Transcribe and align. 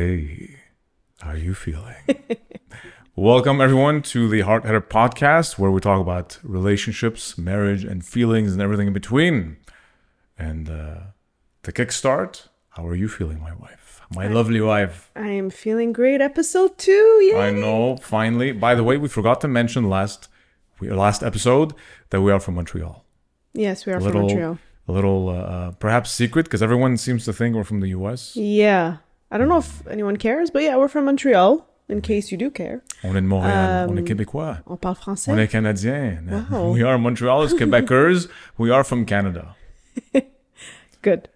Hey, 0.00 0.56
how 1.20 1.32
are 1.32 1.36
you 1.36 1.52
feeling? 1.52 1.94
Welcome, 3.16 3.60
everyone, 3.60 4.00
to 4.04 4.30
the 4.30 4.40
Heart-Headed 4.40 4.88
podcast, 4.88 5.58
where 5.58 5.70
we 5.70 5.78
talk 5.78 6.00
about 6.00 6.38
relationships, 6.42 7.36
marriage, 7.36 7.84
and 7.84 8.02
feelings, 8.02 8.54
and 8.54 8.62
everything 8.62 8.86
in 8.86 8.94
between. 8.94 9.58
And 10.38 10.70
uh, 10.70 11.00
to 11.64 11.72
kickstart, 11.72 12.48
how 12.70 12.86
are 12.86 12.94
you 12.94 13.08
feeling, 13.10 13.42
my 13.42 13.52
wife? 13.52 14.00
My 14.14 14.26
lovely 14.26 14.62
wife. 14.62 15.10
I 15.14 15.28
am 15.28 15.50
feeling 15.50 15.92
great. 15.92 16.22
Episode 16.22 16.78
two, 16.78 17.20
yeah. 17.30 17.40
I 17.40 17.50
know, 17.50 17.98
finally. 17.98 18.52
By 18.52 18.74
the 18.74 18.82
way, 18.82 18.96
we 18.96 19.06
forgot 19.06 19.42
to 19.42 19.48
mention 19.48 19.90
last 19.90 20.28
we, 20.78 20.88
last 20.88 21.22
episode 21.22 21.74
that 22.08 22.22
we 22.22 22.32
are 22.32 22.40
from 22.40 22.54
Montreal. 22.54 23.04
Yes, 23.52 23.84
we 23.84 23.92
are 23.92 24.00
from 24.00 24.14
Montreal. 24.14 24.58
a 24.88 24.92
little, 24.92 25.28
uh, 25.28 25.32
uh, 25.32 25.70
perhaps 25.72 26.10
secret, 26.10 26.44
because 26.44 26.62
everyone 26.62 26.96
seems 26.96 27.26
to 27.26 27.34
think 27.34 27.54
we're 27.54 27.64
from 27.64 27.80
the 27.80 27.88
US. 27.88 28.34
Yeah, 28.34 28.96
I 29.30 29.38
don't 29.38 29.48
know 29.48 29.58
if 29.58 29.86
anyone 29.86 30.16
cares, 30.16 30.50
but 30.50 30.62
yeah, 30.62 30.76
we're 30.76 30.88
from 30.88 31.04
Montreal. 31.04 31.66
In 31.88 32.00
case 32.02 32.30
you 32.30 32.38
do 32.38 32.50
care, 32.50 32.84
On 33.02 33.16
est 33.16 33.20
de 33.20 33.26
Montréal, 33.26 33.88
on 33.90 33.96
est 33.96 34.00
Um, 34.00 34.04
Québécois. 34.06 34.58
on 34.64 34.76
parle 34.76 34.94
français. 34.94 35.32
On 35.32 35.36
est 35.38 35.48
Canadien. 35.50 36.22
Wow. 36.48 36.72
We 36.72 36.84
are 36.84 36.96
Montrealers, 36.98 37.52
Quebecers. 37.58 38.28
We 38.58 38.70
are 38.70 38.84
from 38.84 39.04
Canada. 39.04 39.56
Good. 41.02 41.28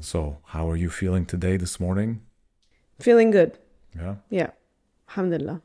So, 0.00 0.38
how 0.46 0.68
are 0.68 0.76
you 0.76 0.90
feeling 0.90 1.24
today, 1.24 1.56
this 1.56 1.78
morning? 1.78 2.20
Feeling 2.98 3.30
good. 3.30 3.58
Yeah. 3.96 4.16
Yeah. 4.28 4.50
Alhamdulillah. 5.10 5.60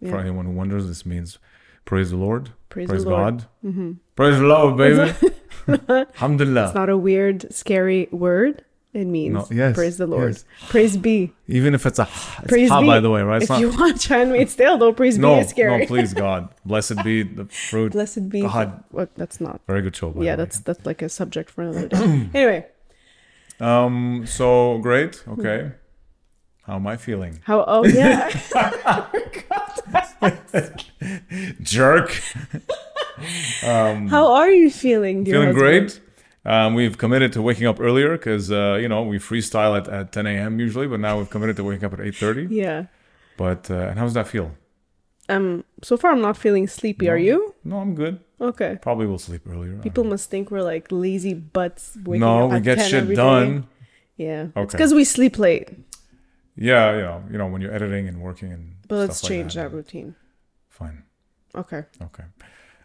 For 0.00 0.06
Yeah. 0.08 0.20
anyone 0.20 0.46
who 0.46 0.52
wonders, 0.52 0.86
this 0.86 1.04
means 1.04 1.38
praise 1.84 2.10
the 2.10 2.16
Lord, 2.16 2.52
Praise, 2.70 2.88
praise, 2.88 3.04
the 3.04 3.10
Lord. 3.10 3.38
God, 3.38 3.46
hmm 3.62 3.92
praise 4.16 4.38
the 4.38 4.44
Lord, 4.46 4.76
baby. 4.78 5.12
Alhamdulillah. 5.88 6.64
It's 6.66 6.74
not 6.74 6.88
a 6.88 6.96
weird, 6.96 7.52
scary 7.52 8.08
word. 8.10 8.64
It 8.92 9.04
means 9.04 9.34
No, 9.34 9.46
yes, 9.56 9.74
praise 9.76 9.98
the 9.98 10.06
Lord. 10.08 10.32
yes. 10.32 10.44
Praise 10.68 10.96
be. 10.96 11.32
Even 11.46 11.74
if 11.74 11.86
it's 11.86 12.00
a 12.00 12.08
it's 12.38 12.48
Praise 12.48 12.70
ha, 12.70 12.80
be. 12.80 12.86
by 12.88 12.98
the 12.98 13.08
way, 13.10 13.22
right? 13.22 13.40
It's 13.40 13.50
if 13.50 13.60
you 13.60 13.70
watch 13.70 14.06
Handmaid's 14.08 14.56
Tale, 14.56 14.78
though, 14.78 14.92
praise 14.92 15.16
no, 15.16 15.34
be 15.36 15.40
is 15.42 15.50
scary. 15.50 15.78
no, 15.80 15.86
please, 15.86 16.12
God, 16.12 16.48
blessed 16.64 17.00
be 17.04 17.22
the 17.22 17.44
fruit. 17.44 17.92
Blessed 17.92 18.28
be. 18.28 18.40
God. 18.42 18.82
What? 18.90 19.14
That's 19.14 19.40
not. 19.40 19.60
Very 19.68 19.82
good 19.82 19.94
show. 19.94 20.10
By 20.10 20.24
yeah, 20.24 20.34
that's 20.34 20.58
that's 20.60 20.84
like 20.84 21.02
a 21.02 21.08
subject 21.08 21.50
for 21.50 21.62
another 21.62 21.86
day. 21.86 22.30
anyway, 22.34 22.66
um. 23.60 24.24
So 24.26 24.78
great. 24.78 25.22
Okay. 25.28 25.70
How 26.62 26.74
am 26.76 26.86
I 26.86 26.96
feeling? 26.96 27.40
how? 27.44 27.64
Oh 27.66 27.84
yeah. 27.86 28.28
Jerk. 31.62 32.20
um, 33.64 34.08
how 34.08 34.32
are 34.32 34.50
you 34.50 34.70
feeling? 34.70 35.24
Feeling 35.24 35.48
husband? 35.48 35.56
great. 35.56 36.00
Um, 36.44 36.74
we've 36.74 36.96
committed 36.96 37.32
to 37.34 37.42
waking 37.42 37.66
up 37.66 37.80
earlier 37.80 38.16
because 38.16 38.50
uh, 38.50 38.78
you 38.80 38.88
know 38.88 39.02
we 39.02 39.18
freestyle 39.18 39.76
at, 39.78 39.88
at 39.88 40.12
10 40.12 40.26
a.m. 40.26 40.58
usually, 40.58 40.86
but 40.86 41.00
now 41.00 41.18
we've 41.18 41.30
committed 41.30 41.56
to 41.56 41.64
waking 41.64 41.84
up 41.84 41.92
at 41.92 41.98
8:30. 42.00 42.48
Yeah. 42.50 42.86
But 43.36 43.70
uh, 43.70 43.74
and 43.74 43.98
how 43.98 44.04
does 44.04 44.14
that 44.14 44.28
feel? 44.28 44.52
Um. 45.28 45.64
So 45.82 45.96
far, 45.96 46.12
I'm 46.12 46.20
not 46.20 46.36
feeling 46.36 46.66
sleepy. 46.66 47.08
Are 47.08 47.18
you? 47.18 47.54
No, 47.64 47.78
I'm 47.78 47.94
good. 47.94 48.20
Okay. 48.40 48.78
Probably 48.80 49.06
will 49.06 49.18
sleep 49.18 49.42
earlier. 49.48 49.76
People 49.78 50.04
must 50.04 50.30
think 50.30 50.50
we're 50.50 50.62
like 50.62 50.86
lazy 50.90 51.34
butts. 51.34 51.96
Waking 52.02 52.20
no, 52.20 52.46
up 52.46 52.52
we 52.52 52.60
get 52.60 52.78
10 52.78 52.88
shit 52.88 53.02
every 53.02 53.14
day. 53.14 53.22
done. 53.22 53.66
Yeah. 54.16 54.46
Okay. 54.56 54.62
It's 54.62 54.72
because 54.72 54.94
we 54.94 55.04
sleep 55.04 55.38
late. 55.38 55.70
Yeah, 56.60 56.94
you 56.94 57.00
know, 57.00 57.24
you 57.32 57.38
know 57.38 57.46
when 57.46 57.62
you're 57.62 57.72
editing 57.72 58.06
and 58.06 58.20
working 58.20 58.52
and. 58.52 58.74
But 58.86 58.96
let's 58.96 59.22
like 59.22 59.30
change 59.30 59.54
that 59.54 59.72
routine. 59.72 60.14
Fine. 60.68 61.02
Okay. 61.54 61.84
Okay. 62.02 62.24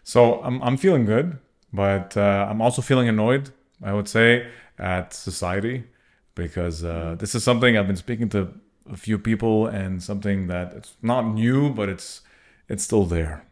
So 0.03 0.41
I'm 0.41 0.61
I'm 0.63 0.77
feeling 0.77 1.05
good, 1.05 1.37
but 1.73 2.15
uh, 2.15 2.47
I'm 2.49 2.61
also 2.61 2.81
feeling 2.81 3.09
annoyed. 3.09 3.51
I 3.83 3.91
would 3.91 4.07
say 4.07 4.47
at 4.79 5.13
society 5.13 5.83
because 6.35 6.83
uh, 6.83 7.15
this 7.19 7.35
is 7.35 7.43
something 7.43 7.77
I've 7.77 7.87
been 7.87 7.95
speaking 7.97 8.29
to 8.29 8.53
a 8.89 8.95
few 8.95 9.17
people 9.19 9.67
and 9.67 10.01
something 10.01 10.47
that 10.47 10.73
it's 10.73 10.93
not 11.01 11.23
new, 11.27 11.69
but 11.69 11.89
it's 11.89 12.21
it's 12.69 12.83
still 12.83 13.05
there, 13.05 13.45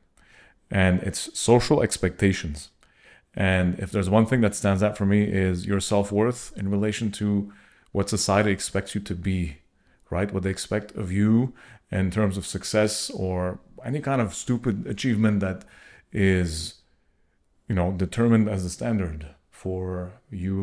and 0.71 1.03
it's 1.03 1.37
social 1.37 1.83
expectations. 1.83 2.69
And 3.35 3.77
if 3.79 3.91
there's 3.91 4.09
one 4.09 4.25
thing 4.25 4.41
that 4.41 4.55
stands 4.55 4.81
out 4.83 4.97
for 4.97 5.05
me 5.05 5.23
is 5.23 5.65
your 5.65 5.81
self 5.81 6.13
worth 6.13 6.53
in 6.55 6.69
relation 6.71 7.11
to 7.13 7.51
what 7.91 8.09
society 8.09 8.51
expects 8.51 8.95
you 8.95 9.01
to 9.01 9.15
be, 9.15 9.57
right? 10.13 10.31
What 10.31 10.43
they 10.43 10.51
expect 10.51 10.91
of 10.95 11.11
you 11.11 11.53
in 11.91 12.11
terms 12.11 12.37
of 12.37 12.45
success 12.45 13.09
or 13.09 13.59
any 13.83 13.99
kind 13.99 14.21
of 14.21 14.33
stupid 14.33 14.75
achievement 14.87 15.39
that 15.39 15.65
is, 16.11 16.75
you 17.67 17.75
know, 17.75 17.91
determined 17.91 18.47
as 18.47 18.63
a 18.63 18.69
standard 18.69 19.21
for 19.49 20.13
you 20.29 20.55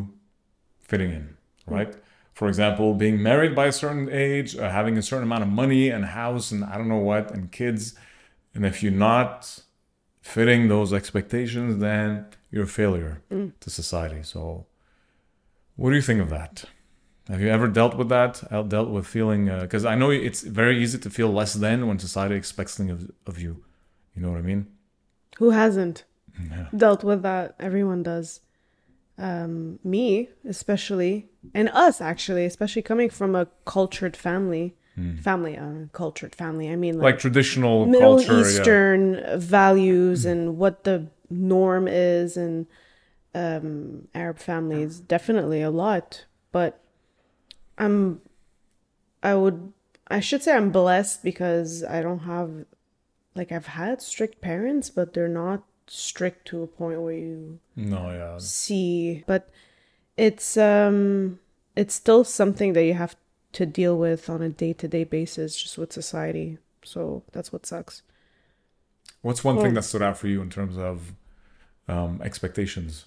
fitting 0.91 1.11
in, 1.11 1.37
right? 1.67 1.93
For 2.33 2.47
example, 2.49 2.95
being 2.95 3.23
married 3.23 3.55
by 3.55 3.67
a 3.67 3.73
certain 3.73 4.09
age, 4.09 4.57
uh, 4.57 4.71
having 4.71 4.97
a 4.97 5.03
certain 5.03 5.25
amount 5.25 5.43
of 5.43 5.51
money 5.63 5.91
and 5.91 6.05
house 6.05 6.53
and 6.53 6.65
I 6.65 6.75
don't 6.79 6.89
know 6.89 7.05
what, 7.13 7.25
and 7.33 7.51
kids. 7.51 7.95
And 8.55 8.65
if 8.65 8.83
you're 8.83 8.93
not 8.93 9.61
fitting 10.23 10.69
those 10.69 10.93
expectations, 10.93 11.79
then 11.79 12.27
you're 12.51 12.65
a 12.65 12.75
failure 12.83 13.23
to 13.61 13.71
society. 13.83 14.23
So, 14.23 14.67
what 15.77 15.91
do 15.91 15.97
you 15.97 16.03
think 16.03 16.21
of 16.21 16.31
that? 16.31 16.65
Have 17.31 17.41
you 17.41 17.49
ever 17.49 17.69
dealt 17.69 17.95
with 17.97 18.09
that? 18.09 18.43
I 18.51 18.61
dealt 18.63 18.91
with 18.91 19.07
feeling 19.07 19.47
because 19.47 19.85
I 19.85 19.95
know 19.95 20.11
it's 20.11 20.43
very 20.43 20.83
easy 20.83 20.99
to 20.99 21.11
feel 21.11 21.31
less 21.33 21.55
than 21.55 21.87
when 21.87 21.99
society 21.99 22.35
expects 22.35 22.77
things 22.77 22.91
of, 22.91 23.11
of 23.27 23.41
you. 23.41 23.63
You 24.15 24.23
know 24.23 24.31
what 24.31 24.39
I 24.39 24.43
mean? 24.43 24.67
Who 25.39 25.51
hasn't 25.51 26.05
Yeah. 26.51 26.67
dealt 26.77 27.05
with 27.05 27.23
that? 27.23 27.55
Everyone 27.61 28.03
does. 28.03 28.41
Um, 29.19 29.79
me, 29.85 30.31
especially, 30.49 31.29
and 31.55 31.69
us 31.87 32.01
actually, 32.01 32.45
especially 32.47 32.83
coming 32.83 33.11
from 33.11 33.35
a 33.35 33.47
cultured 33.65 34.17
family. 34.17 34.75
Family, 35.23 35.57
uh, 35.57 35.87
cultured 35.95 36.35
family. 36.35 36.69
I 36.69 36.77
mean, 36.77 36.97
Hmm. 36.97 37.01
Like 37.01 37.19
traditional 37.19 37.87
Middle 37.87 38.17
culture. 38.17 38.35
yeah. 38.35 38.41
Eastern 38.41 39.39
values 39.39 40.27
and 40.27 40.59
what 40.59 40.85
the 40.85 41.07
norm 41.31 41.89
is, 41.89 42.37
and 42.37 42.67
um, 43.35 44.09
Arab 44.15 44.39
families 44.39 45.01
definitely 45.01 45.63
a 45.63 45.71
lot. 45.71 46.27
But 46.53 46.83
I'm, 47.81 48.21
I 49.23 49.35
would, 49.35 49.73
I 50.09 50.21
should 50.21 50.43
say 50.43 50.55
I'm 50.55 50.71
blessed 50.71 51.23
because 51.25 51.83
I 51.85 52.03
don't 52.03 52.21
have, 52.21 52.67
like 53.35 53.51
I've 53.53 53.67
had 53.67 54.03
strict 54.03 54.41
parents, 54.41 54.91
but 54.91 55.13
they're 55.15 55.29
not 55.29 55.65
strict 55.87 56.47
to 56.49 56.63
a 56.63 56.67
point 56.67 57.01
where 57.01 57.13
you 57.15 57.59
No, 57.77 58.11
yeah. 58.11 58.37
see. 58.39 59.25
But 59.27 59.49
it's 60.17 60.57
um, 60.57 61.41
it's 61.75 61.95
still 61.95 62.25
something 62.25 62.75
that 62.75 62.85
you 62.85 62.95
have 62.95 63.17
to 63.53 63.67
deal 63.67 63.97
with 63.99 64.29
on 64.31 64.43
a 64.43 64.49
day 64.49 64.73
to 64.75 64.87
day 64.87 65.05
basis, 65.05 65.61
just 65.61 65.79
with 65.79 65.93
society. 65.93 66.59
So 66.85 67.23
that's 67.33 67.53
what 67.53 67.67
sucks. 67.67 68.03
What's 69.23 69.43
one 69.45 69.57
Well- 69.57 69.65
thing 69.65 69.75
that 69.75 69.83
stood 69.85 70.03
out 70.03 70.17
for 70.19 70.29
you 70.29 70.41
in 70.43 70.51
terms 70.51 70.77
of 70.77 71.15
um, 71.89 72.21
expectations? 72.23 73.07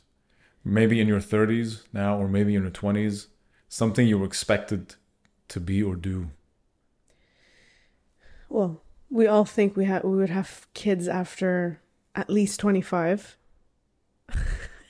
Maybe 0.65 0.99
in 1.01 1.07
your 1.07 1.19
30s 1.19 1.83
now, 1.91 2.17
or 2.17 2.27
maybe 2.29 2.55
in 2.55 2.61
your 2.63 2.71
20s, 2.71 3.27
something 3.73 4.07
you 4.07 4.19
were 4.19 4.25
expected 4.25 4.93
to 5.47 5.59
be 5.59 5.81
or 5.81 5.95
do. 5.95 6.29
Well, 8.47 8.83
we 9.09 9.25
all 9.25 9.45
think 9.45 9.75
we 9.75 9.85
have 9.85 10.03
we 10.03 10.15
would 10.17 10.29
have 10.29 10.67
kids 10.75 11.07
after 11.07 11.81
at 12.13 12.29
least 12.29 12.59
twenty 12.59 12.81
five. 12.81 13.35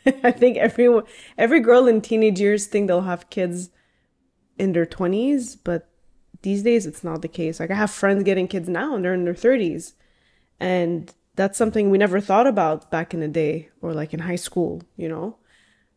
I 0.05 0.31
think 0.31 0.57
everyone, 0.57 1.05
every 1.37 1.61
girl 1.61 1.87
in 1.87 2.01
teenage 2.01 2.41
years 2.41 2.67
think 2.67 2.87
they'll 2.87 3.01
have 3.13 3.29
kids 3.29 3.69
in 4.57 4.73
their 4.73 4.85
twenties, 4.85 5.55
but 5.55 5.89
these 6.41 6.61
days 6.63 6.85
it's 6.85 7.05
not 7.05 7.21
the 7.21 7.29
case. 7.29 7.61
Like 7.61 7.71
I 7.71 7.75
have 7.75 7.91
friends 7.91 8.23
getting 8.23 8.49
kids 8.49 8.67
now 8.67 8.95
and 8.95 9.05
they're 9.05 9.13
in 9.13 9.23
their 9.23 9.33
thirties, 9.33 9.93
and 10.59 11.13
that's 11.35 11.57
something 11.57 11.89
we 11.89 11.97
never 11.97 12.19
thought 12.19 12.47
about 12.47 12.91
back 12.91 13.13
in 13.13 13.21
the 13.21 13.29
day 13.29 13.69
or 13.81 13.93
like 13.93 14.13
in 14.13 14.19
high 14.19 14.35
school, 14.47 14.81
you 14.97 15.07
know. 15.07 15.37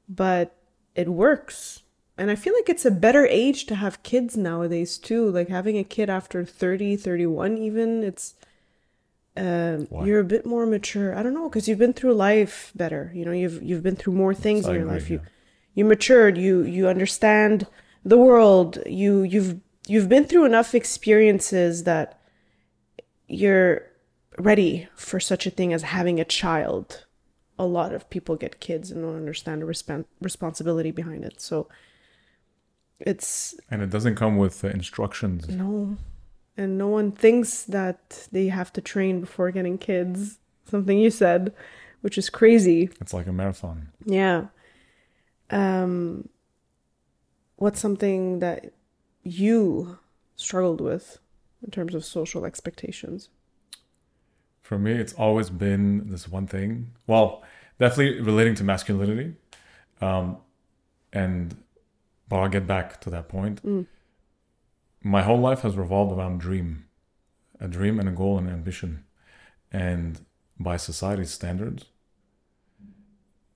But 0.09 0.55
it 0.95 1.09
works. 1.09 1.83
And 2.19 2.31
I 2.31 2.35
feel 2.35 2.55
like 2.55 2.69
it's 2.69 2.87
a 2.87 2.91
better 2.91 3.27
age 3.27 3.67
to 3.67 3.75
have 3.75 4.03
kids 4.03 4.37
nowadays 4.37 4.97
too. 4.97 5.31
Like 5.31 5.49
having 5.49 5.77
a 5.77 5.85
kid 5.85 6.09
after 6.09 6.45
30, 6.45 6.97
31 6.97 7.59
even, 7.59 8.03
it's 8.03 8.35
um 9.37 9.87
you're 10.05 10.21
a 10.21 10.25
bit 10.25 10.47
more 10.47 10.65
mature. 10.65 11.15
I 11.15 11.23
don't 11.23 11.35
know 11.35 11.49
cuz 11.51 11.69
you've 11.69 11.79
been 11.79 11.93
through 11.93 12.15
life 12.15 12.73
better. 12.75 13.13
You 13.15 13.27
know, 13.27 13.33
you've 13.33 13.63
you've 13.63 13.83
been 13.83 13.97
through 13.97 14.15
more 14.15 14.35
things 14.35 14.67
in 14.67 14.73
your 14.73 14.83
agree, 14.83 14.95
life. 14.95 15.11
You 15.11 15.21
yeah. 15.23 15.29
you 15.75 15.85
matured, 15.85 16.39
you 16.39 16.63
you 16.63 16.89
understand 16.89 17.67
the 18.03 18.17
world. 18.17 18.79
You 18.87 19.23
you've 19.23 19.61
you've 19.87 20.09
been 20.09 20.25
through 20.25 20.47
enough 20.47 20.75
experiences 20.75 21.85
that 21.85 22.19
you're 23.29 23.83
ready 24.39 24.89
for 24.95 25.21
such 25.21 25.47
a 25.47 25.51
thing 25.51 25.73
as 25.73 25.83
having 25.83 26.19
a 26.19 26.25
child. 26.25 27.05
A 27.59 27.67
lot 27.67 27.93
of 27.93 28.09
people 28.09 28.37
get 28.37 28.61
kids 28.61 28.91
and 28.91 29.03
don't 29.03 29.17
understand 29.17 29.63
the 29.63 29.67
respon 29.67 30.07
responsibility 30.21 30.91
behind 30.91 31.25
it. 31.25 31.41
So 31.41 31.69
it's 33.01 33.55
And 33.71 33.83
it 33.83 33.91
doesn't 33.91 34.17
come 34.17 34.37
with 34.37 34.65
instructions. 34.65 35.49
no, 35.49 35.97
and 36.57 36.79
no 36.79 36.89
one 36.89 37.13
thinks 37.13 37.65
that 37.65 38.29
they 38.33 38.49
have 38.49 38.73
to 38.75 38.81
train 38.81 39.21
before 39.21 39.51
getting 39.51 39.79
kids. 39.79 40.39
Something 40.65 40.99
you 40.99 41.11
said, 41.11 41.53
which 42.01 42.19
is 42.19 42.29
crazy. 42.31 42.91
It's 43.01 43.13
like 43.13 43.27
a 43.27 43.33
marathon. 43.33 43.89
Yeah. 44.05 44.47
Um, 45.51 46.29
what's 47.57 47.79
something 47.81 48.41
that 48.41 48.73
you 49.23 49.99
struggled 50.35 50.81
with 50.81 51.19
in 51.63 51.71
terms 51.71 51.95
of 51.95 52.05
social 52.05 52.45
expectations? 52.45 53.29
For 54.63 54.79
me, 54.79 54.93
it's 54.93 55.13
always 55.13 55.51
been 55.51 56.09
this 56.11 56.29
one 56.29 56.47
thing. 56.49 56.91
Well, 57.07 57.45
definitely 57.79 58.21
relating 58.21 58.57
to 58.57 58.65
masculinity. 58.65 59.35
Um, 60.01 60.39
and, 61.13 61.57
but 62.29 62.37
I'll 62.37 62.49
get 62.49 62.67
back 62.67 63.01
to 63.03 63.11
that 63.11 63.29
point. 63.29 63.63
Mm. 63.65 63.87
My 65.03 65.23
whole 65.23 65.39
life 65.39 65.61
has 65.61 65.77
revolved 65.77 66.13
around 66.13 66.39
dream, 66.41 66.87
a 67.61 67.69
dream 67.69 67.99
and 68.01 68.09
a 68.09 68.13
goal 68.13 68.39
and 68.39 68.49
ambition. 68.49 69.05
And 69.71 70.21
by 70.59 70.77
society's 70.77 71.31
standards, 71.31 71.85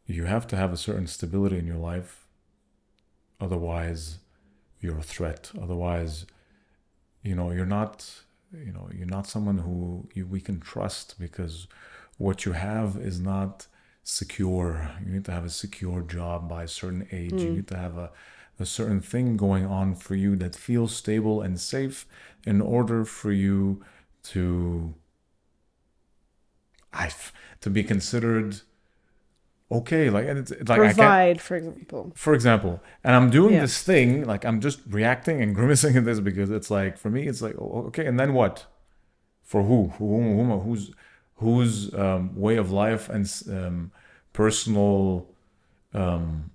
you 0.07 0.25
have 0.25 0.47
to 0.49 0.57
have 0.57 0.73
a 0.73 0.77
certain 0.77 1.07
stability 1.07 1.59
in 1.59 1.67
your 1.67 1.77
life. 1.79 2.27
Otherwise, 3.41 4.19
you're 4.81 4.99
a 4.99 5.03
threat. 5.03 5.51
Otherwise, 5.61 6.27
you 7.23 7.35
know, 7.35 7.51
you're 7.51 7.67
not, 7.67 8.09
you 8.53 8.73
know, 8.73 8.89
you're 8.93 9.07
not 9.07 9.27
someone 9.27 9.59
who 9.59 10.09
you, 10.15 10.27
we 10.27 10.41
can 10.41 10.61
trust 10.61 11.19
because 11.19 11.67
what 12.19 12.45
you 12.45 12.53
have 12.53 12.97
is 12.97 13.19
not 13.21 13.67
secure. 14.03 14.91
You 15.05 15.13
need 15.13 15.25
to 15.27 15.33
have 15.33 15.45
a 15.45 15.51
secure 15.51 16.03
job 16.03 16.49
by 16.49 16.65
a 16.65 16.69
certain 16.69 17.07
age. 17.13 17.33
You 17.33 17.51
Mm. 17.51 17.55
need 17.57 17.69
to 17.69 17.77
have 17.77 17.97
a, 17.97 18.11
a 18.61 18.67
certain 18.67 19.01
thing 19.01 19.37
going 19.37 19.65
on 19.67 19.95
for 19.95 20.15
you 20.15 20.37
that 20.37 20.55
feels 20.55 20.95
stable 20.95 21.41
and 21.43 21.59
safe 21.61 22.07
in 22.47 22.61
order 22.61 23.05
for 23.05 23.33
you 23.33 23.83
to 24.23 24.95
I 26.93 27.11
to 27.61 27.71
be 27.71 27.83
considered 27.85 28.61
okay 29.73 30.11
like 30.11 30.27
and 30.27 30.39
it's 30.41 30.51
like 30.51 30.79
Provide, 30.81 31.41
for 31.41 31.57
example. 31.57 32.13
for 32.17 32.35
example 32.35 32.81
and 33.05 33.15
i'm 33.15 33.31
doing 33.31 33.55
Yeah. 33.55 33.61
this 33.61 33.83
thing 33.83 34.25
like 34.25 34.45
i'm 34.45 34.61
just 34.61 34.81
reacting 34.89 35.41
and 35.41 35.55
grimacing 35.59 35.97
at 35.97 36.05
this 36.05 36.19
because 36.19 36.51
it's 36.51 36.71
like 36.73 36.99
for 36.99 37.09
me 37.11 37.29
it's 37.29 37.41
like 37.41 37.55
oh, 37.59 37.85
okay 37.89 38.05
and 38.07 38.19
then 38.19 38.35
what 38.35 38.67
for 39.45 39.63
who 39.63 39.89
who, 39.99 40.07
who 40.43 40.59
who's 40.61 40.91
whose 41.37 41.95
um, 41.95 42.35
way 42.35 42.57
of 42.57 42.71
life 42.71 43.09
and 43.09 43.33
um, 43.49 43.93
personal 44.33 45.27
um, 45.95 46.51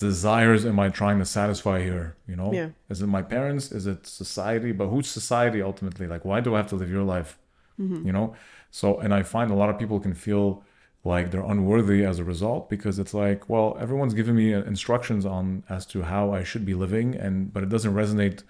desires 0.00 0.64
am 0.64 0.78
i 0.80 0.88
trying 0.88 1.18
to 1.18 1.24
satisfy 1.38 1.76
here 1.90 2.16
you 2.26 2.36
know? 2.40 2.50
Yeah. 2.52 2.70
is 2.88 3.02
it 3.02 3.06
my 3.18 3.22
parents? 3.22 3.70
Is 3.78 3.86
it 3.86 4.06
society? 4.06 4.72
But 4.72 4.88
who's 4.92 5.08
society 5.20 5.60
ultimately? 5.70 6.06
Like 6.14 6.24
why 6.24 6.38
do 6.40 6.54
i 6.54 6.56
have 6.56 6.70
to 6.72 6.76
live 6.76 6.90
your 6.90 7.06
life? 7.16 7.38
Mm-hmm. 7.80 8.06
you 8.06 8.12
know? 8.16 8.34
So 8.70 8.86
and 9.04 9.12
i 9.18 9.22
find 9.22 9.48
a 9.50 9.58
lot 9.62 9.70
of 9.72 9.76
people 9.82 9.98
can 10.06 10.14
feel 10.14 10.46
like 11.12 11.30
they're 11.30 11.50
unworthy 11.54 12.00
as 12.10 12.18
a 12.18 12.24
result 12.24 12.62
because 12.74 12.98
it's 13.02 13.14
like 13.24 13.40
well 13.52 13.68
everyone's 13.84 14.14
giving 14.20 14.36
me 14.42 14.48
uh, 14.54 14.62
instructions 14.74 15.24
on 15.36 15.44
as 15.76 15.82
to 15.92 16.02
how 16.12 16.24
i 16.38 16.42
should 16.50 16.64
be 16.72 16.74
living 16.84 17.08
and 17.24 17.34
but 17.52 17.62
it 17.62 17.70
doesn't 17.74 17.94
resonate 18.02 18.42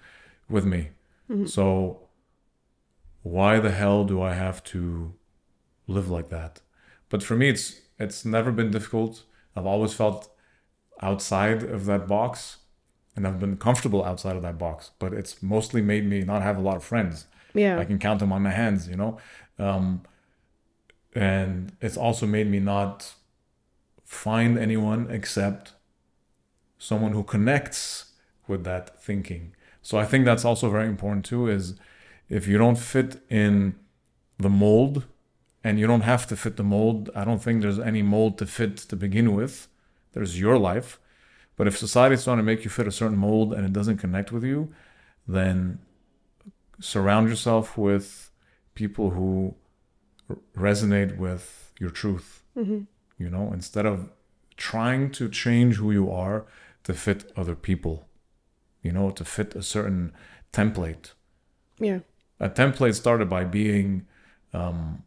with 0.55 0.65
me. 0.73 0.81
Mm-hmm. 1.29 1.45
so 1.45 1.63
why 3.23 3.59
the 3.65 3.73
hell 3.81 4.03
do 4.11 4.21
i 4.21 4.33
have 4.45 4.59
to 4.73 5.13
live 5.87 6.09
like 6.17 6.29
that? 6.37 6.53
But 7.11 7.21
for 7.27 7.35
me 7.41 7.47
it's 7.53 7.65
it's 8.03 8.25
never 8.25 8.51
been 8.59 8.71
difficult. 8.77 9.13
I've 9.55 9.69
always 9.73 9.93
felt 10.01 10.21
outside 11.01 11.63
of 11.63 11.85
that 11.85 12.07
box 12.07 12.57
and 13.15 13.27
i've 13.27 13.39
been 13.39 13.57
comfortable 13.57 14.03
outside 14.03 14.35
of 14.35 14.41
that 14.41 14.57
box 14.57 14.91
but 14.99 15.13
it's 15.13 15.41
mostly 15.41 15.81
made 15.81 16.05
me 16.05 16.21
not 16.23 16.41
have 16.41 16.57
a 16.57 16.61
lot 16.61 16.75
of 16.77 16.83
friends 16.83 17.25
Yeah. 17.53 17.77
I 17.79 17.85
can 17.85 17.99
count 17.99 18.19
them 18.19 18.31
on 18.31 18.41
my 18.43 18.51
hands, 18.51 18.87
you 18.87 18.95
know. 18.95 19.17
Um, 19.59 20.03
and 21.13 21.73
it's 21.81 21.97
also 21.97 22.25
made 22.25 22.47
me 22.49 22.59
not 22.59 23.13
find 24.05 24.57
anyone 24.57 25.07
except 25.09 25.73
someone 26.77 27.11
who 27.11 27.23
connects 27.23 28.13
with 28.47 28.63
that 28.63 29.01
thinking. 29.03 29.53
So 29.81 29.97
I 29.97 30.05
think 30.05 30.25
that's 30.25 30.45
also 30.45 30.69
very 30.69 30.87
important 30.87 31.25
too. 31.25 31.47
Is 31.47 31.75
if 32.29 32.47
you 32.47 32.57
don't 32.57 32.77
fit 32.77 33.21
in 33.29 33.75
the 34.37 34.49
mold, 34.49 35.05
and 35.63 35.77
you 35.79 35.85
don't 35.85 36.01
have 36.13 36.25
to 36.27 36.35
fit 36.35 36.55
the 36.57 36.63
mold. 36.63 37.09
I 37.15 37.23
don't 37.23 37.41
think 37.43 37.61
there's 37.61 37.79
any 37.79 38.01
mold 38.01 38.37
to 38.39 38.45
fit 38.45 38.77
to 38.89 38.95
begin 38.95 39.35
with. 39.35 39.67
There's 40.13 40.39
your 40.39 40.57
life. 40.57 40.99
But 41.57 41.67
if 41.67 41.77
society's 41.77 42.23
trying 42.23 42.37
to 42.37 42.43
make 42.43 42.63
you 42.63 42.69
fit 42.69 42.87
a 42.87 42.91
certain 42.91 43.17
mold 43.17 43.53
and 43.53 43.65
it 43.65 43.73
doesn't 43.73 43.97
connect 43.97 44.31
with 44.31 44.43
you, 44.43 44.73
then 45.27 45.79
surround 46.79 47.29
yourself 47.29 47.77
with 47.77 48.31
people 48.73 49.11
who 49.11 49.53
r- 50.29 50.37
resonate 50.55 51.17
with 51.17 51.71
your 51.79 51.89
truth 51.91 52.43
hmm 52.55 52.81
you 53.17 53.29
know 53.29 53.51
instead 53.53 53.85
of 53.85 54.09
trying 54.57 55.11
to 55.11 55.29
change 55.29 55.75
who 55.75 55.91
you 55.91 56.09
are 56.11 56.45
to 56.83 56.93
fit 56.93 57.31
other 57.37 57.53
people 57.55 58.07
you 58.81 58.91
know 58.91 59.11
to 59.11 59.23
fit 59.23 59.55
a 59.55 59.61
certain 59.61 60.11
template 60.51 61.11
Yeah. 61.79 61.99
a 62.39 62.49
template 62.49 62.95
started 62.95 63.29
by 63.29 63.43
being 63.43 64.07
um, 64.53 65.03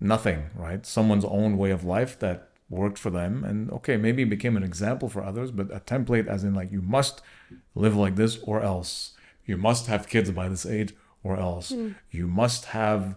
nothing 0.00 0.50
right 0.54 0.86
someone's 0.86 1.24
own 1.26 1.58
way 1.58 1.70
of 1.70 1.84
life 1.84 2.18
that 2.20 2.50
worked 2.70 2.98
for 2.98 3.10
them. 3.10 3.44
And 3.44 3.70
okay 3.70 3.96
maybe 3.96 4.22
it 4.22 4.30
became 4.30 4.56
an 4.56 4.62
example 4.62 5.08
for 5.08 5.22
others 5.22 5.50
but 5.50 5.74
a 5.74 5.80
template 5.80 6.26
as 6.26 6.44
in 6.44 6.54
like 6.54 6.70
you 6.72 6.82
must 6.82 7.22
live 7.74 7.96
like 7.96 8.16
this 8.16 8.38
or 8.42 8.62
else. 8.62 9.12
You 9.46 9.56
must 9.56 9.86
have 9.86 10.08
kids 10.08 10.30
by 10.30 10.48
this 10.48 10.66
age 10.66 10.94
or 11.22 11.36
else. 11.38 11.72
You 12.10 12.26
must 12.26 12.66
have 12.66 13.16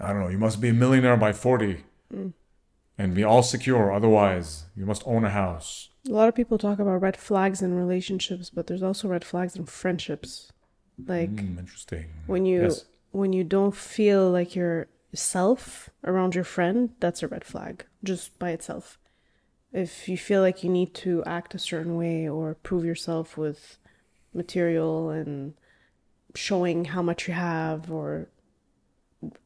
i 0.00 0.08
don't 0.12 0.20
know 0.22 0.28
you 0.28 0.38
must 0.38 0.60
be 0.60 0.68
a 0.70 0.72
millionaire 0.72 1.16
by 1.16 1.32
40 1.32 1.84
Mm. 2.14 2.32
and 2.98 3.14
be 3.14 3.24
all 3.24 3.42
secure. 3.42 3.90
Otherwise 3.92 4.64
you 4.76 4.84
must 4.86 5.02
own 5.06 5.24
a 5.24 5.30
house. 5.30 5.88
A 6.08 6.12
lot 6.12 6.28
of 6.28 6.34
people 6.34 6.58
talk 6.58 6.78
about 6.78 7.00
red 7.00 7.16
flags 7.16 7.62
in 7.62 7.74
relationships, 7.74 8.50
but 8.50 8.66
there's 8.66 8.82
also 8.82 9.08
red 9.08 9.24
flags 9.24 9.56
in 9.56 9.64
friendships. 9.66 10.52
Like 11.06 11.30
Hmm, 11.40 11.58
interesting. 11.58 12.06
when 12.26 12.44
you 12.44 12.62
yes. 12.62 12.84
when 13.12 13.32
you 13.32 13.44
don't 13.44 13.74
feel 13.74 14.30
like 14.30 14.54
you're 14.54 14.88
self 15.14 15.90
around 16.04 16.34
your 16.34 16.44
friend, 16.44 16.90
that's 17.00 17.22
a 17.22 17.28
red 17.28 17.44
flag 17.44 17.86
just 18.02 18.38
by 18.38 18.50
itself. 18.50 18.98
If 19.72 20.08
you 20.08 20.18
feel 20.18 20.42
like 20.42 20.62
you 20.62 20.70
need 20.70 20.94
to 20.94 21.24
act 21.24 21.54
a 21.54 21.58
certain 21.58 21.96
way 21.96 22.28
or 22.28 22.54
prove 22.62 22.84
yourself 22.84 23.36
with 23.36 23.78
material 24.34 25.10
and 25.10 25.54
showing 26.34 26.86
how 26.86 27.02
much 27.02 27.28
you 27.28 27.34
have 27.34 27.90
or 27.90 28.28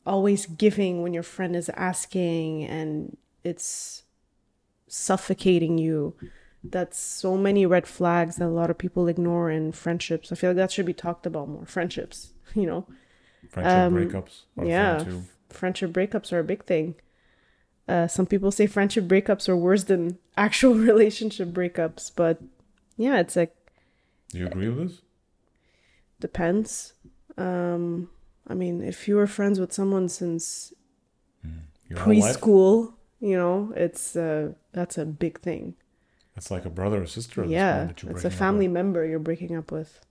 always 0.04 0.46
giving 0.46 1.02
when 1.02 1.12
your 1.12 1.22
friend 1.22 1.54
is 1.54 1.68
asking 1.70 2.64
and 2.64 3.16
it's 3.44 4.04
suffocating 4.88 5.78
you 5.78 6.14
that's 6.64 6.98
so 6.98 7.36
many 7.36 7.66
red 7.66 7.86
flags 7.86 8.36
that 8.36 8.46
a 8.46 8.48
lot 8.48 8.70
of 8.70 8.78
people 8.78 9.06
ignore 9.06 9.50
in 9.50 9.70
friendships. 9.70 10.32
I 10.32 10.34
feel 10.34 10.50
like 10.50 10.56
that 10.56 10.72
should 10.72 10.86
be 10.86 10.92
talked 10.92 11.26
about 11.26 11.48
more. 11.48 11.64
Friendships 11.64 12.32
you 12.54 12.66
know? 12.66 12.86
Friendship 13.48 13.72
um, 13.72 13.94
breakups 13.94 14.40
yeah. 14.64 15.04
too 15.04 15.24
friendship 15.50 15.90
breakups 15.92 16.32
are 16.32 16.40
a 16.40 16.44
big 16.44 16.64
thing. 16.64 16.94
Uh, 17.88 18.06
some 18.08 18.26
people 18.26 18.50
say 18.50 18.66
friendship 18.66 19.04
breakups 19.04 19.48
are 19.48 19.56
worse 19.56 19.84
than 19.84 20.18
actual 20.36 20.74
relationship 20.74 21.48
breakups 21.48 22.10
but 22.14 22.42
yeah 22.96 23.18
it's 23.20 23.36
like 23.36 23.54
do 24.30 24.38
you 24.38 24.46
agree 24.46 24.68
with 24.68 24.88
this? 24.88 25.00
Depends. 26.20 26.94
Um 27.38 28.08
i 28.48 28.54
mean 28.54 28.80
if 28.82 29.08
you 29.08 29.16
were 29.16 29.26
friends 29.26 29.58
with 29.60 29.72
someone 29.72 30.08
since 30.08 30.72
your 31.88 31.98
preschool 31.98 32.94
you 33.20 33.36
know 33.36 33.72
it's 33.76 34.16
uh 34.16 34.52
that's 34.72 34.98
a 34.98 35.04
big 35.04 35.40
thing. 35.40 35.74
It's 36.36 36.50
like 36.50 36.64
a 36.64 36.70
brother 36.70 37.02
or 37.02 37.06
sister 37.06 37.44
yeah 37.44 37.76
point 37.84 37.88
that 37.88 38.02
you're 38.02 38.12
it's 38.12 38.24
a 38.24 38.30
family 38.30 38.68
member 38.68 39.04
you're 39.06 39.18
breaking 39.18 39.56
up 39.56 39.70
with. 39.70 40.04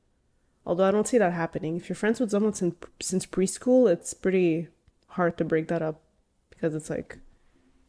Although 0.66 0.86
i 0.86 0.92
don't 0.92 1.08
see 1.08 1.18
that 1.18 1.34
happening. 1.34 1.76
If 1.76 1.90
you're 1.90 1.96
friends 1.96 2.20
with 2.20 2.32
someone 2.32 2.54
since 2.54 2.76
since 3.02 3.26
preschool 3.26 3.92
it's 3.92 4.14
pretty 4.14 4.70
hard 5.16 5.38
to 5.38 5.46
break 5.46 5.68
that 5.70 5.82
up 5.82 6.02
because 6.50 6.76
it's 6.76 6.90
like 6.90 7.20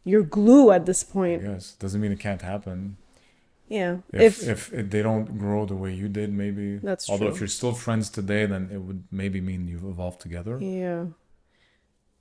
you're 0.05 0.23
glue 0.23 0.71
at 0.71 0.87
this 0.87 1.03
point. 1.03 1.43
Yes 1.43 1.73
doesn't 1.73 2.01
mean 2.01 2.13
it 2.13 2.21
can't 2.21 2.43
happen. 2.43 2.97
Yeah. 3.69 3.99
If, 4.13 4.47
if, 4.47 4.73
if 4.73 4.91
they 4.91 5.03
don't 5.03 5.39
grow 5.39 5.67
the 5.67 5.75
way 5.75 5.93
you 5.93 6.09
did 6.09 6.33
maybe. 6.33 6.77
That's 6.79 7.11
although 7.11 7.27
true. 7.27 7.35
if 7.35 7.41
you're 7.41 7.49
still 7.49 7.73
friends 7.73 8.11
today 8.11 8.47
then 8.47 8.71
it 8.73 8.79
would 8.79 9.05
maybe 9.11 9.41
mean 9.41 9.67
you've 9.67 9.85
evolved 9.85 10.21
together. 10.21 10.59
Yeah. 10.61 11.07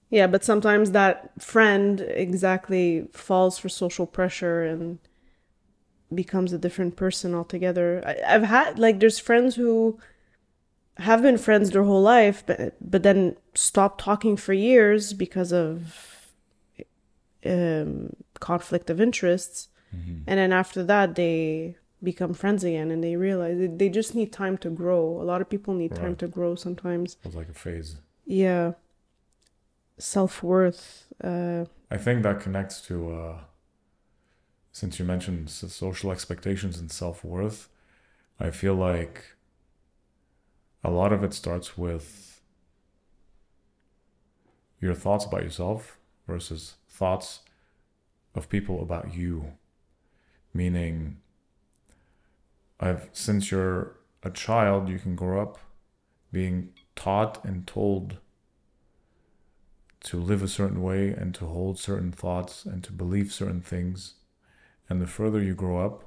Yeah 0.10 0.28
but 0.28 0.44
sometimes 0.44 0.92
that 0.92 1.32
friend 1.42 2.02
exactly 2.02 3.08
falls 3.14 3.60
for 3.60 3.70
social 3.70 4.08
pressure 4.08 4.64
and 4.64 4.98
becomes 6.14 6.52
a 6.54 6.58
different 6.58 6.96
person 6.96 7.36
altogether. 7.36 8.02
I, 8.06 8.34
i've 8.34 8.44
had 8.44 8.80
like 8.80 9.00
there's 9.00 9.20
friends 9.20 9.56
who 9.56 10.00
have 10.98 11.22
been 11.22 11.38
friends 11.38 11.72
their 11.72 11.84
whole 11.84 12.02
life 12.02 12.44
but 12.46 12.76
but 12.80 13.04
then 13.04 13.36
stop 13.54 14.00
talking 14.02 14.38
for 14.38 14.54
years 14.54 15.14
because 15.14 15.52
of 15.52 16.32
um 17.46 18.14
conflict 18.40 18.90
of 18.90 19.00
interests. 19.02 19.70
Mhm. 19.94 20.24
and 20.28 20.38
then 20.40 20.52
after 20.52 20.84
that 20.84 21.16
they 21.16 21.76
become 22.04 22.34
friends 22.34 22.64
again 22.64 22.92
and 22.92 23.02
they 23.04 23.16
realize 23.16 23.58
they, 23.58 23.68
they 23.68 23.90
just 23.90 24.14
need 24.16 24.32
time 24.32 24.58
to 24.58 24.70
grow. 24.70 25.22
A 25.22 25.26
lot 25.32 25.42
of 25.42 25.50
people 25.50 25.74
need 25.74 25.96
time 25.96 26.16
to 26.18 26.28
grow 26.28 26.54
sometimes. 26.56 27.18
It 27.24 27.26
was 27.26 27.36
like 27.36 27.50
a 27.50 27.54
phase. 27.54 27.96
Yeah. 28.26 28.74
Self-worth 29.98 31.08
uh 31.24 31.66
I 31.90 31.98
think 31.98 32.24
that 32.24 32.40
connects 32.42 32.82
to, 32.88 33.12
uh, 33.12 33.38
since 34.72 35.00
you 35.00 35.06
mentioned 35.06 35.50
social 35.50 36.12
expectations 36.12 36.78
and 36.80 36.92
self 36.92 37.24
worth, 37.24 37.70
I 38.40 38.50
feel 38.52 38.76
like 38.76 39.35
a 40.86 40.92
lot 40.92 41.12
of 41.12 41.24
it 41.24 41.34
starts 41.34 41.76
with 41.76 42.42
your 44.80 44.94
thoughts 44.94 45.26
about 45.26 45.42
yourself 45.42 45.98
versus 46.28 46.76
thoughts 46.88 47.40
of 48.36 48.50
people 48.50 48.84
about 48.84 49.16
you. 49.16 49.54
Meaning, 50.54 51.18
I've 52.80 53.10
since 53.14 53.50
you're 53.50 53.98
a 54.22 54.30
child, 54.30 54.88
you 54.88 55.00
can 55.00 55.16
grow 55.16 55.42
up 55.42 55.58
being 56.32 56.70
taught 56.96 57.44
and 57.44 57.66
told 57.66 58.20
to 60.02 60.18
live 60.18 60.44
a 60.44 60.48
certain 60.48 60.84
way 60.84 61.10
and 61.10 61.34
to 61.34 61.48
hold 61.48 61.80
certain 61.80 62.12
thoughts 62.12 62.64
and 62.64 62.84
to 62.84 62.92
believe 62.92 63.34
certain 63.34 63.62
things. 63.62 64.16
And 64.88 65.02
the 65.02 65.08
further 65.08 65.42
you 65.42 65.56
grow 65.56 65.84
up, 65.84 66.04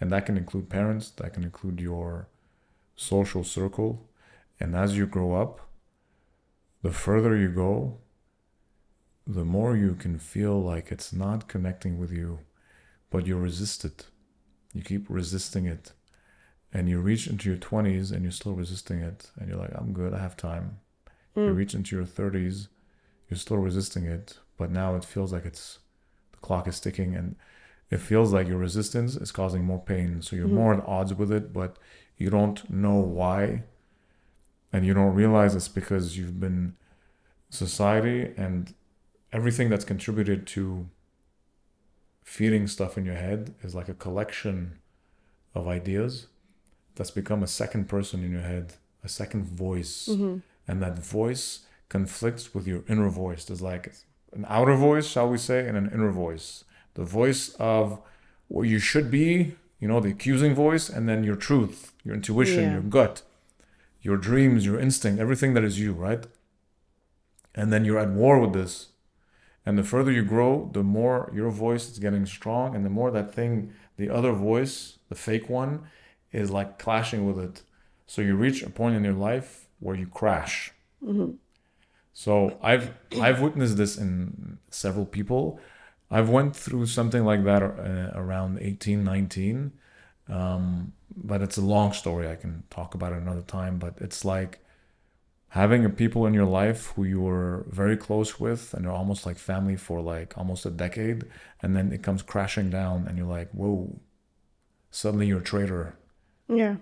and 0.00 0.10
that 0.10 0.24
can 0.24 0.38
include 0.38 0.70
parents, 0.70 1.10
that 1.10 1.34
can 1.34 1.44
include 1.44 1.80
your 1.80 2.28
social 2.96 3.44
circle. 3.44 4.08
And 4.58 4.74
as 4.74 4.96
you 4.96 5.06
grow 5.06 5.34
up, 5.34 5.60
the 6.82 6.90
further 6.90 7.36
you 7.36 7.48
go, 7.48 7.98
the 9.26 9.44
more 9.44 9.76
you 9.76 9.94
can 9.94 10.18
feel 10.18 10.60
like 10.62 10.90
it's 10.92 11.12
not 11.12 11.48
connecting 11.48 11.98
with 11.98 12.12
you, 12.12 12.40
but 13.10 13.26
you 13.26 13.36
resist 13.36 13.84
it. 13.84 14.06
You 14.72 14.82
keep 14.82 15.06
resisting 15.08 15.66
it. 15.66 15.92
And 16.72 16.88
you 16.88 17.00
reach 17.00 17.26
into 17.26 17.48
your 17.48 17.58
20s 17.58 18.12
and 18.12 18.22
you're 18.22 18.32
still 18.32 18.52
resisting 18.54 19.00
it. 19.00 19.30
And 19.38 19.48
you're 19.48 19.58
like, 19.58 19.72
I'm 19.74 19.92
good, 19.92 20.12
I 20.12 20.18
have 20.18 20.36
time. 20.36 20.78
You 21.34 21.42
Mm. 21.42 21.56
reach 21.56 21.74
into 21.74 21.96
your 21.96 22.04
30s, 22.06 22.68
you're 23.28 23.38
still 23.38 23.58
resisting 23.58 24.04
it, 24.04 24.38
but 24.56 24.70
now 24.70 24.94
it 24.96 25.04
feels 25.04 25.32
like 25.32 25.44
it's 25.44 25.80
the 26.32 26.38
clock 26.38 26.66
is 26.68 26.80
ticking 26.80 27.14
and 27.14 27.36
it 27.90 27.98
feels 27.98 28.32
like 28.32 28.48
your 28.48 28.58
resistance 28.58 29.16
is 29.16 29.32
causing 29.32 29.64
more 29.64 29.80
pain. 29.80 30.22
So 30.22 30.36
you're 30.36 30.48
Mhm. 30.48 30.52
more 30.52 30.74
at 30.74 30.86
odds 30.86 31.14
with 31.14 31.30
it, 31.32 31.52
but 31.52 31.78
you 32.16 32.30
don't 32.30 32.68
know 32.70 32.96
why. 32.96 33.62
And 34.72 34.84
you 34.84 34.94
don't 34.94 35.14
realize 35.14 35.54
it's 35.54 35.68
because 35.68 36.18
you've 36.18 36.38
been 36.40 36.74
society 37.50 38.32
and 38.36 38.74
everything 39.32 39.68
that's 39.70 39.84
contributed 39.84 40.46
to 40.48 40.88
feeding 42.22 42.66
stuff 42.66 42.98
in 42.98 43.04
your 43.04 43.14
head 43.14 43.54
is 43.62 43.74
like 43.74 43.88
a 43.88 43.94
collection 43.94 44.78
of 45.54 45.68
ideas 45.68 46.26
that's 46.96 47.10
become 47.10 47.42
a 47.42 47.46
second 47.46 47.88
person 47.88 48.22
in 48.24 48.32
your 48.32 48.40
head, 48.40 48.74
a 49.04 49.08
second 49.08 49.44
voice 49.44 50.08
Mhm. 50.10 50.42
and 50.66 50.82
that 50.82 50.98
voice 50.98 51.60
conflicts 51.88 52.54
with 52.54 52.66
your 52.66 52.82
inner 52.88 53.08
voice. 53.08 53.44
There's 53.44 53.62
like 53.62 53.94
an 54.32 54.44
outer 54.48 54.74
voice, 54.74 55.06
shall 55.06 55.28
we 55.30 55.38
say, 55.38 55.66
and 55.68 55.76
an 55.76 55.88
inner 55.92 56.10
voice. 56.10 56.64
The 56.94 57.04
voice 57.04 57.50
of 57.60 58.00
what 58.48 58.62
you 58.62 58.78
should 58.78 59.10
be, 59.10 59.54
you 59.80 59.88
know, 59.88 60.00
the 60.00 60.10
accusing 60.10 60.54
voice, 60.54 60.88
and 60.88 61.08
then 61.08 61.24
your 61.24 61.36
truth, 61.36 61.92
your 62.04 62.14
intuition, 62.14 62.62
Yeah. 62.64 62.72
your 62.74 62.82
gut, 62.82 63.22
your 64.00 64.16
dreams, 64.16 64.64
your 64.64 64.78
instinct, 64.80 65.20
everything 65.20 65.54
that 65.54 65.64
is 65.64 65.78
you, 65.80 65.92
right? 65.92 66.26
And 67.54 67.72
then 67.72 67.84
you're 67.84 67.98
at 67.98 68.10
war 68.10 68.38
with 68.38 68.52
this. 68.52 68.88
And 69.64 69.76
the 69.76 69.82
further 69.82 70.12
you 70.12 70.22
grow, 70.22 70.70
the 70.72 70.82
more 70.84 71.30
your 71.34 71.50
voice 71.50 71.90
is 71.90 71.98
getting 71.98 72.24
strong, 72.26 72.74
and 72.76 72.84
the 72.84 72.90
more 72.90 73.10
that 73.10 73.34
thing, 73.34 73.72
the 73.96 74.08
other 74.10 74.32
voice, 74.32 74.98
the 75.08 75.14
fake 75.16 75.48
one, 75.48 75.86
is 76.32 76.50
like 76.50 76.78
clashing 76.78 77.26
with 77.26 77.38
it. 77.38 77.62
So 78.06 78.22
you 78.22 78.36
reach 78.36 78.62
a 78.62 78.70
point 78.70 78.94
in 78.96 79.02
your 79.04 79.14
life 79.14 79.66
where 79.80 79.96
you 79.96 80.06
crash. 80.06 80.72
Mhm. 81.04 81.36
So 82.12 82.58
I've 82.62 82.92
I've 83.20 83.40
witnessed 83.42 83.76
this 83.76 83.96
in 83.98 84.58
several 84.70 85.04
people. 85.06 85.58
I've 86.10 86.28
went 86.28 86.54
through 86.54 86.86
something 86.86 87.24
like 87.24 87.44
that 87.44 87.62
uh, 87.62 88.12
around 88.14 88.58
18, 88.60 89.02
19. 89.04 89.72
Um, 90.28 90.92
but 91.16 91.42
it's 91.42 91.56
a 91.56 91.62
long 91.62 91.92
story. 91.92 92.28
I 92.28 92.36
can 92.36 92.62
talk 92.70 92.94
about 92.94 93.12
it 93.12 93.22
another 93.22 93.42
time. 93.42 93.78
But 93.78 93.94
it's 94.00 94.24
like 94.24 94.60
having 95.50 95.84
a 95.84 95.88
people 95.90 96.26
in 96.26 96.34
your 96.34 96.44
life 96.44 96.92
who 96.96 97.04
you 97.04 97.20
were 97.20 97.64
very 97.70 97.96
close 97.96 98.38
with 98.38 98.74
and 98.74 98.84
they're 98.84 98.92
almost 98.92 99.24
like 99.26 99.38
family 99.38 99.76
for 99.76 100.00
like 100.00 100.36
almost 100.36 100.66
a 100.66 100.70
decade, 100.70 101.24
and 101.62 101.74
then 101.76 101.92
it 101.92 102.02
comes 102.02 102.22
crashing 102.22 102.70
down, 102.70 103.06
and 103.08 103.16
you're 103.18 103.26
like, 103.26 103.50
whoa! 103.52 103.98
Suddenly 104.90 105.26
you're 105.26 105.40
a 105.40 105.44
traitor, 105.44 105.96
Yeah. 106.48 106.76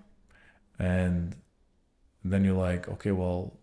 and 0.78 1.34
then 2.24 2.44
you're 2.44 2.56
like, 2.56 2.88
okay, 2.88 3.10
well, 3.12 3.54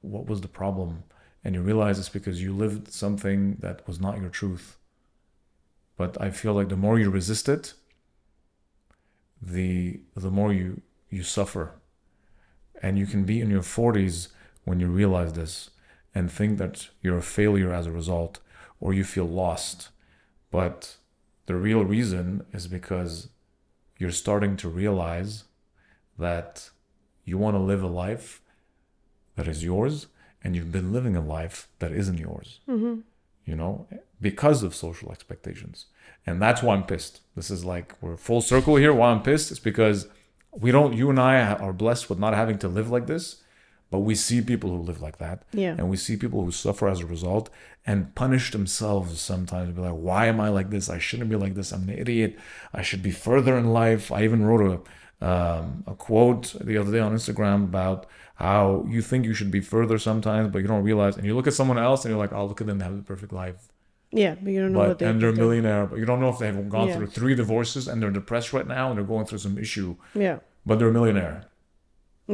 what 0.00 0.26
was 0.26 0.40
the 0.40 0.48
problem? 0.48 1.04
And 1.42 1.54
you 1.54 1.62
realize 1.62 1.98
it's 1.98 2.08
because 2.08 2.42
you 2.42 2.54
lived 2.54 2.92
something 2.92 3.56
that 3.60 3.86
was 3.86 4.00
not 4.00 4.20
your 4.20 4.28
truth. 4.28 4.76
But 5.96 6.20
I 6.20 6.30
feel 6.30 6.54
like 6.54 6.68
the 6.68 6.76
more 6.76 6.98
you 6.98 7.10
resist 7.10 7.48
it, 7.48 7.74
the 9.40 10.00
the 10.14 10.30
more 10.30 10.52
you 10.52 10.82
you 11.08 11.22
suffer. 11.22 11.72
And 12.82 12.98
you 12.98 13.06
can 13.06 13.24
be 13.24 13.40
in 13.40 13.50
your 13.50 13.62
40s 13.62 14.28
when 14.64 14.80
you 14.80 14.88
realize 14.88 15.34
this 15.34 15.70
and 16.14 16.30
think 16.30 16.58
that 16.58 16.88
you're 17.02 17.18
a 17.18 17.22
failure 17.22 17.72
as 17.72 17.86
a 17.86 17.92
result 17.92 18.40
or 18.80 18.94
you 18.94 19.04
feel 19.04 19.26
lost. 19.26 19.90
But 20.50 20.96
the 21.46 21.56
real 21.56 21.84
reason 21.84 22.44
is 22.52 22.66
because 22.66 23.28
you're 23.98 24.10
starting 24.10 24.56
to 24.56 24.68
realize 24.68 25.44
that 26.18 26.70
you 27.24 27.36
want 27.36 27.54
to 27.54 27.60
live 27.60 27.82
a 27.82 27.86
life 27.86 28.40
that 29.36 29.46
is 29.46 29.62
yours 29.62 30.06
and 30.42 30.54
you've 30.56 30.72
been 30.72 30.92
living 30.92 31.16
a 31.16 31.20
life 31.20 31.68
that 31.80 31.92
isn't 31.92 32.18
yours 32.18 32.60
Mhm. 32.68 33.02
you 33.44 33.54
know 33.56 33.86
because 34.20 34.62
of 34.62 34.74
social 34.74 35.10
expectations. 35.12 35.86
And 36.26 36.40
that's 36.42 36.62
why 36.62 36.74
i'm 36.74 36.84
pissed. 36.84 37.20
This 37.34 37.50
is 37.50 37.64
like 37.64 37.94
we're 38.02 38.16
full 38.16 38.42
circle 38.42 38.76
here 38.76 38.92
why 38.92 39.10
i'm 39.10 39.22
pissed. 39.22 39.50
Is 39.50 39.58
because 39.58 40.06
we 40.64 40.70
don't 40.70 40.92
you 40.94 41.08
and 41.10 41.18
i 41.18 41.34
are 41.54 41.72
blessed 41.72 42.08
with 42.10 42.18
not 42.18 42.34
having 42.34 42.58
to 42.58 42.68
live 42.68 42.90
like 42.90 43.06
this 43.06 43.42
but 43.92 44.00
we 44.00 44.14
see 44.14 44.40
people 44.40 44.70
who 44.70 44.76
live 44.82 45.00
like 45.02 45.18
that. 45.18 45.42
Yeah. 45.52 45.74
and 45.78 45.88
we 45.90 45.96
see 45.96 46.16
people 46.16 46.44
who 46.44 46.52
suffer 46.52 46.86
as 46.88 47.00
a 47.00 47.06
result 47.06 47.50
and 47.86 48.14
punish 48.14 48.50
themselves 48.52 49.20
sometimes 49.20 49.74
be 49.74 49.80
like 49.80 50.00
why 50.08 50.26
am 50.26 50.38
i 50.40 50.48
like 50.48 50.70
this? 50.70 50.88
I 50.90 50.98
shouldn't 50.98 51.30
be 51.30 51.36
like 51.44 51.54
this. 51.54 51.72
I'm 51.72 51.88
an 51.88 51.98
idiot. 51.98 52.38
I 52.74 52.82
should 52.82 53.02
be 53.02 53.10
further 53.28 53.56
in 53.58 53.72
life. 53.82 54.12
I 54.12 54.24
even 54.24 54.44
wrote 54.44 54.64
a 54.74 54.80
um, 55.20 55.84
a 55.86 55.94
quote 55.94 56.54
the 56.60 56.76
other 56.78 56.92
day 56.92 56.98
on 57.00 57.12
instagram 57.14 57.64
about 57.64 58.06
how 58.36 58.86
you 58.88 59.02
think 59.02 59.24
you 59.26 59.34
should 59.34 59.50
be 59.50 59.60
further 59.60 59.98
sometimes 59.98 60.48
but 60.52 60.60
you 60.62 60.66
don't 60.68 60.82
realize 60.82 61.16
and 61.16 61.26
you 61.26 61.34
look 61.36 61.46
at 61.46 61.52
someone 61.54 61.78
else 61.78 62.04
and 62.04 62.10
you're 62.10 62.18
like 62.18 62.32
oh 62.32 62.46
look 62.46 62.60
at 62.60 62.66
them 62.66 62.78
they 62.78 62.84
have 62.84 62.96
the 62.96 63.02
perfect 63.02 63.32
life 63.32 63.68
Yeah, 64.12 64.34
but 64.42 64.50
you 64.52 64.60
don't 64.62 64.72
know 64.72 64.78
but 64.80 64.88
what 64.88 64.98
they 64.98 65.06
and 65.06 65.20
they're 65.20 65.30
a 65.38 65.40
millionaire 65.44 65.84
but 65.86 65.98
you 66.00 66.06
don't 66.10 66.20
know 66.20 66.30
if 66.34 66.38
they've 66.38 66.68
gone 66.76 66.88
Yeah. 66.88 66.96
through 66.96 67.08
three 67.18 67.34
divorces 67.42 67.86
and 67.88 67.96
they're 68.02 68.16
depressed 68.20 68.50
right 68.56 68.66
now 68.66 68.84
and 68.88 68.94
they're 68.96 69.12
going 69.14 69.26
through 69.26 69.42
some 69.46 69.56
issue 69.66 69.90
Yeah. 70.26 70.38
but 70.66 70.74
they're 70.78 70.88
a 70.94 70.98
millionaire 71.00 71.36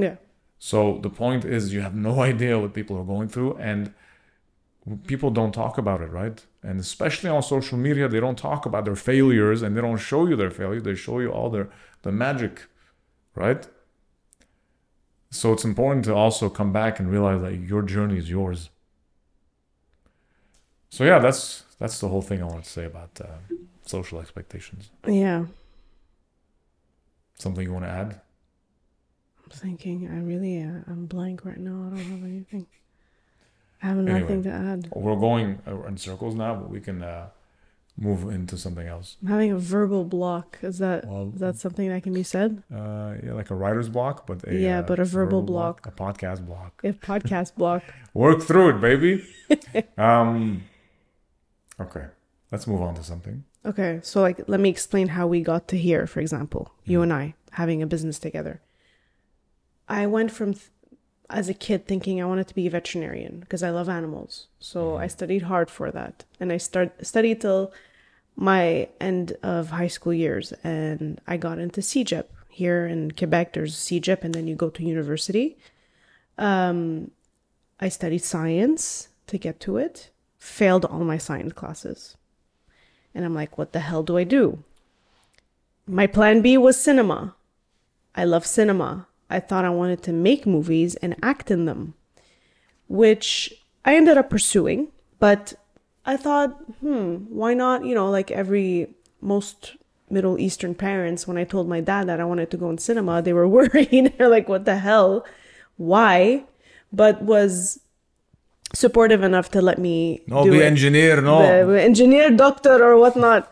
Yeah. 0.05 0.17
so 0.59 0.79
the 1.07 1.11
point 1.23 1.43
is, 1.57 1.63
you 1.75 1.81
have 1.87 1.97
no 2.11 2.15
idea 2.33 2.53
what 2.63 2.73
people 2.79 2.95
are 3.01 3.05
going 3.15 3.29
through, 3.35 3.53
and 3.71 3.93
people 5.07 5.31
don't 5.31 5.53
talk 5.53 5.79
about 5.79 6.01
it, 6.01 6.11
right? 6.21 6.39
And 6.63 6.79
especially 6.81 7.29
on 7.31 7.43
social 7.43 7.77
media, 7.87 8.07
they 8.09 8.21
don't 8.21 8.39
talk 8.39 8.67
about 8.67 8.85
their 8.85 8.97
failures, 8.97 9.63
and 9.63 9.77
they 9.77 9.81
don't 9.81 9.99
show 10.11 10.27
you 10.29 10.37
their 10.37 10.51
failures. 10.61 10.83
They 10.85 10.95
show 10.95 11.19
you 11.21 11.31
all 11.37 11.51
their 11.51 11.69
the 12.03 12.13
magic, 12.13 12.55
right? 13.37 13.67
So 15.31 15.53
it's 15.53 15.65
important 15.65 16.05
to 16.07 16.15
also 16.15 16.49
come 16.49 16.73
back 16.73 16.99
and 16.99 17.11
realize 17.11 17.41
that 17.43 17.55
your 17.57 17.83
journey 17.83 18.17
is 18.19 18.29
yours. 18.31 18.71
So 20.91 21.05
yeah, 21.05 21.19
that's 21.19 21.65
that's 21.79 22.01
the 22.01 22.09
whole 22.09 22.23
thing 22.23 22.43
I 22.43 22.47
wanted 22.47 22.65
to 22.65 22.71
say 22.71 22.85
about 22.87 23.21
uh, 23.23 23.27
social 23.85 24.19
expectations. 24.21 24.91
Yeah. 25.07 25.47
Something 27.39 27.65
you 27.65 27.73
want 27.73 27.85
to 27.85 27.91
add? 27.91 28.21
I'm 29.45 29.51
thinking. 29.51 30.09
I 30.11 30.21
really. 30.21 30.63
Uh, 30.63 30.81
I'm 30.91 31.07
blank 31.07 31.45
right 31.45 31.59
now. 31.59 31.87
I 31.87 31.97
don't 31.97 31.99
have 31.99 32.25
anything. 32.25 32.67
I 33.83 33.87
have 33.89 33.99
Anyway. 33.99 34.21
nothing 34.21 34.43
to 34.45 34.51
add. 34.51 34.89
We're 34.95 35.17
going 35.17 35.61
uh, 35.67 35.83
in 35.83 35.99
circles 35.99 36.35
now, 36.35 36.55
but 36.55 36.71
we 36.71 36.81
can 36.81 37.03
uh, 37.03 37.29
move 37.99 38.31
into 38.31 38.59
something 38.59 38.87
else. 38.87 39.17
I'm 39.23 39.29
having 39.29 39.53
a 39.53 39.59
verbal 39.59 40.05
block. 40.05 40.59
Is 40.63 40.79
that 40.79 41.07
Well, 41.07 41.33
is 41.35 41.41
that 41.41 41.57
something 41.57 41.89
that 41.89 42.03
can 42.03 42.13
be 42.13 42.23
said? 42.23 42.63
uh, 42.73 43.15
yeah, 43.25 43.33
like 43.33 43.51
a 43.51 43.55
writer's 43.55 43.89
block, 43.89 44.27
but 44.27 44.47
a 44.47 44.55
Yeah, 44.55 44.81
uh, 44.81 44.83
but 44.83 44.99
a 44.99 45.05
verbal 45.05 45.43
block. 45.43 45.87
a 45.87 45.91
podcast 45.91 46.45
block. 46.47 46.81
If 46.83 47.01
podcast 47.01 47.55
block. 47.63 47.83
Work 48.13 48.43
through 48.43 48.77
it, 48.77 48.81
baby. 48.81 49.25
um, 49.99 50.63
okay, 51.81 52.07
let's 52.53 52.67
move 52.67 52.83
on 52.83 52.95
to 52.97 53.03
something. 53.03 53.45
Okay, 53.65 54.01
so 54.03 54.21
like 54.21 54.41
let 54.47 54.61
me 54.61 54.69
explain 54.69 55.09
how 55.09 55.27
we 55.27 55.41
got 55.41 55.67
to 55.69 55.77
here, 55.79 56.07
for 56.07 56.21
example. 56.21 56.73
You 56.85 56.99
Mhm. 57.01 57.03
and 57.05 57.13
I 57.13 57.35
having 57.53 57.83
a 57.83 57.87
business 57.87 58.19
together. 58.19 58.61
I 59.89 60.07
went 60.07 60.31
from 60.31 60.53
th- 60.55 60.71
as 61.31 61.49
a 61.49 61.55
kid 61.55 61.87
thinking 61.87 62.21
I 62.21 62.25
wanted 62.27 62.47
to 62.49 62.55
be 62.55 62.67
a 62.67 62.71
veterinarian 62.71 63.41
because 63.41 63.63
I 63.63 63.71
love 63.71 63.89
animals. 63.89 64.47
So 64.61 64.97
I 64.97 65.07
studied 65.09 65.43
hard 65.43 65.71
for 65.71 65.91
that. 65.91 66.25
And 66.39 66.53
I 66.53 66.57
start 66.59 67.05
studied 67.05 67.41
till 67.41 67.73
my 68.37 68.89
end 69.01 69.37
of 69.43 69.71
high 69.71 69.89
school 69.89 70.13
years 70.13 70.53
and 70.63 71.21
I 71.27 71.37
got 71.37 71.59
into 71.59 71.81
CEGEP. 71.81 72.27
Here 72.49 72.87
in 72.87 73.11
Quebec 73.11 73.53
there's 73.53 73.75
CEGEP 73.75 74.23
and 74.25 74.35
then 74.35 74.47
you 74.47 74.55
go 74.55 74.71
to 74.71 74.85
university. 74.85 75.57
Um 76.39 77.11
I 77.81 77.89
studied 77.89 78.23
science 78.25 79.09
to 79.27 79.39
get 79.39 79.61
to 79.61 79.77
it. 79.77 80.11
failed 80.39 80.85
all 80.85 81.01
my 81.01 81.19
science 81.19 81.53
classes. 81.53 82.17
And 83.15 83.25
I'm 83.25 83.35
like, 83.35 83.59
what 83.59 83.73
the 83.73 83.81
hell 83.81 84.03
do 84.03 84.17
I 84.17 84.25
do? 84.25 84.63
My 85.87 86.07
plan 86.07 86.41
B 86.41 86.57
was 86.57 86.81
cinema. 86.81 87.35
I 88.15 88.25
love 88.25 88.47
cinema. 88.47 89.09
I 89.29 89.41
thought 89.41 89.65
I 89.65 89.71
wanted 89.71 90.03
to 90.05 90.13
make 90.13 90.47
movies 90.47 90.95
and 90.97 91.17
act 91.23 91.51
in 91.51 91.65
them, 91.65 91.95
which 92.89 93.53
I 93.85 93.97
ended 93.97 94.17
up 94.19 94.31
pursuing. 94.31 94.89
But 95.19 95.55
I 96.07 96.17
thought, 96.17 96.51
hmm, 96.81 97.17
why 97.29 97.55
not? 97.55 97.85
You 97.85 97.95
know, 97.95 98.09
like 98.11 98.31
every 98.31 98.95
most 99.21 99.77
Middle 100.09 100.39
Eastern 100.39 100.75
parents, 100.75 101.27
when 101.27 101.37
I 101.37 101.45
told 101.45 101.69
my 101.69 101.81
dad 101.81 102.07
that 102.09 102.21
I 102.21 102.25
wanted 102.25 102.51
to 102.53 102.57
go 102.57 102.71
in 102.71 102.79
cinema, 102.79 103.21
they 103.23 103.33
were 103.33 103.49
worried. 103.59 104.15
They're 104.17 104.29
like, 104.29 104.49
what 104.49 104.65
the 104.65 104.79
hell? 104.79 105.27
Why? 105.77 106.45
But 106.93 107.23
was 107.23 107.81
supportive 108.73 109.23
enough 109.23 109.51
to 109.51 109.61
let 109.63 109.79
me 109.79 110.23
No, 110.27 110.45
do 110.45 110.53
be 110.53 110.59
it 110.59 110.65
engineer, 110.65 111.21
no. 111.21 111.67
the 111.73 111.83
engineer, 111.83 112.31
doctor, 112.31 112.83
or 112.85 112.99
whatnot. 112.99 113.51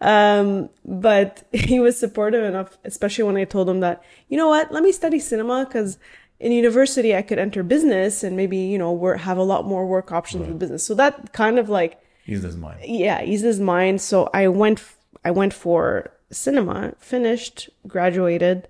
Um, 0.00 0.68
but 0.84 1.46
he 1.52 1.80
was 1.80 1.98
supportive 1.98 2.44
enough, 2.44 2.76
especially 2.84 3.24
when 3.24 3.36
I 3.36 3.44
told 3.44 3.68
him 3.68 3.80
that, 3.80 4.02
you 4.28 4.36
know 4.36 4.48
what, 4.48 4.72
let 4.72 4.82
me 4.82 4.92
study 4.92 5.18
cinema 5.18 5.64
because 5.64 5.98
in 6.44 6.52
university 6.52 7.16
I 7.16 7.22
could 7.22 7.38
enter 7.38 7.62
business 7.62 8.22
and 8.22 8.36
maybe, 8.36 8.58
you 8.58 8.76
know, 8.76 8.92
work, 8.92 9.18
have 9.20 9.38
a 9.38 9.42
lot 9.42 9.64
more 9.64 9.86
work 9.86 10.12
options 10.12 10.46
with 10.46 10.58
business. 10.58 10.86
So 10.86 10.92
that 10.94 11.32
kind 11.32 11.58
of 11.58 11.70
like, 11.70 11.98
He's 12.26 12.42
his 12.42 12.56
mind. 12.56 12.80
yeah, 12.84 13.22
eased 13.22 13.44
his 13.44 13.58
mind. 13.60 14.02
So 14.02 14.28
I 14.34 14.48
went, 14.48 14.82
I 15.24 15.30
went 15.30 15.54
for 15.54 16.12
cinema, 16.30 16.92
finished, 16.98 17.70
graduated. 17.88 18.68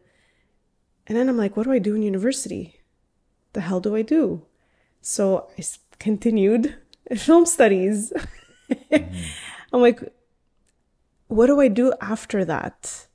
And 1.08 1.18
then 1.18 1.28
I'm 1.28 1.36
like, 1.36 1.56
what 1.56 1.64
do 1.64 1.72
I 1.72 1.80
do 1.80 1.96
in 1.96 2.02
university? 2.02 2.80
The 3.54 3.60
hell 3.62 3.80
do 3.80 3.96
I 3.96 4.02
do? 4.02 4.46
So 5.00 5.48
I 5.58 5.64
continued 5.98 6.76
film 7.16 7.44
studies. 7.44 8.12
Mm-hmm. 8.70 9.16
I'm 9.72 9.80
like, 9.80 10.00
what 11.26 11.46
do 11.46 11.60
I 11.60 11.66
do 11.66 11.92
after 12.00 12.44
that? 12.44 13.08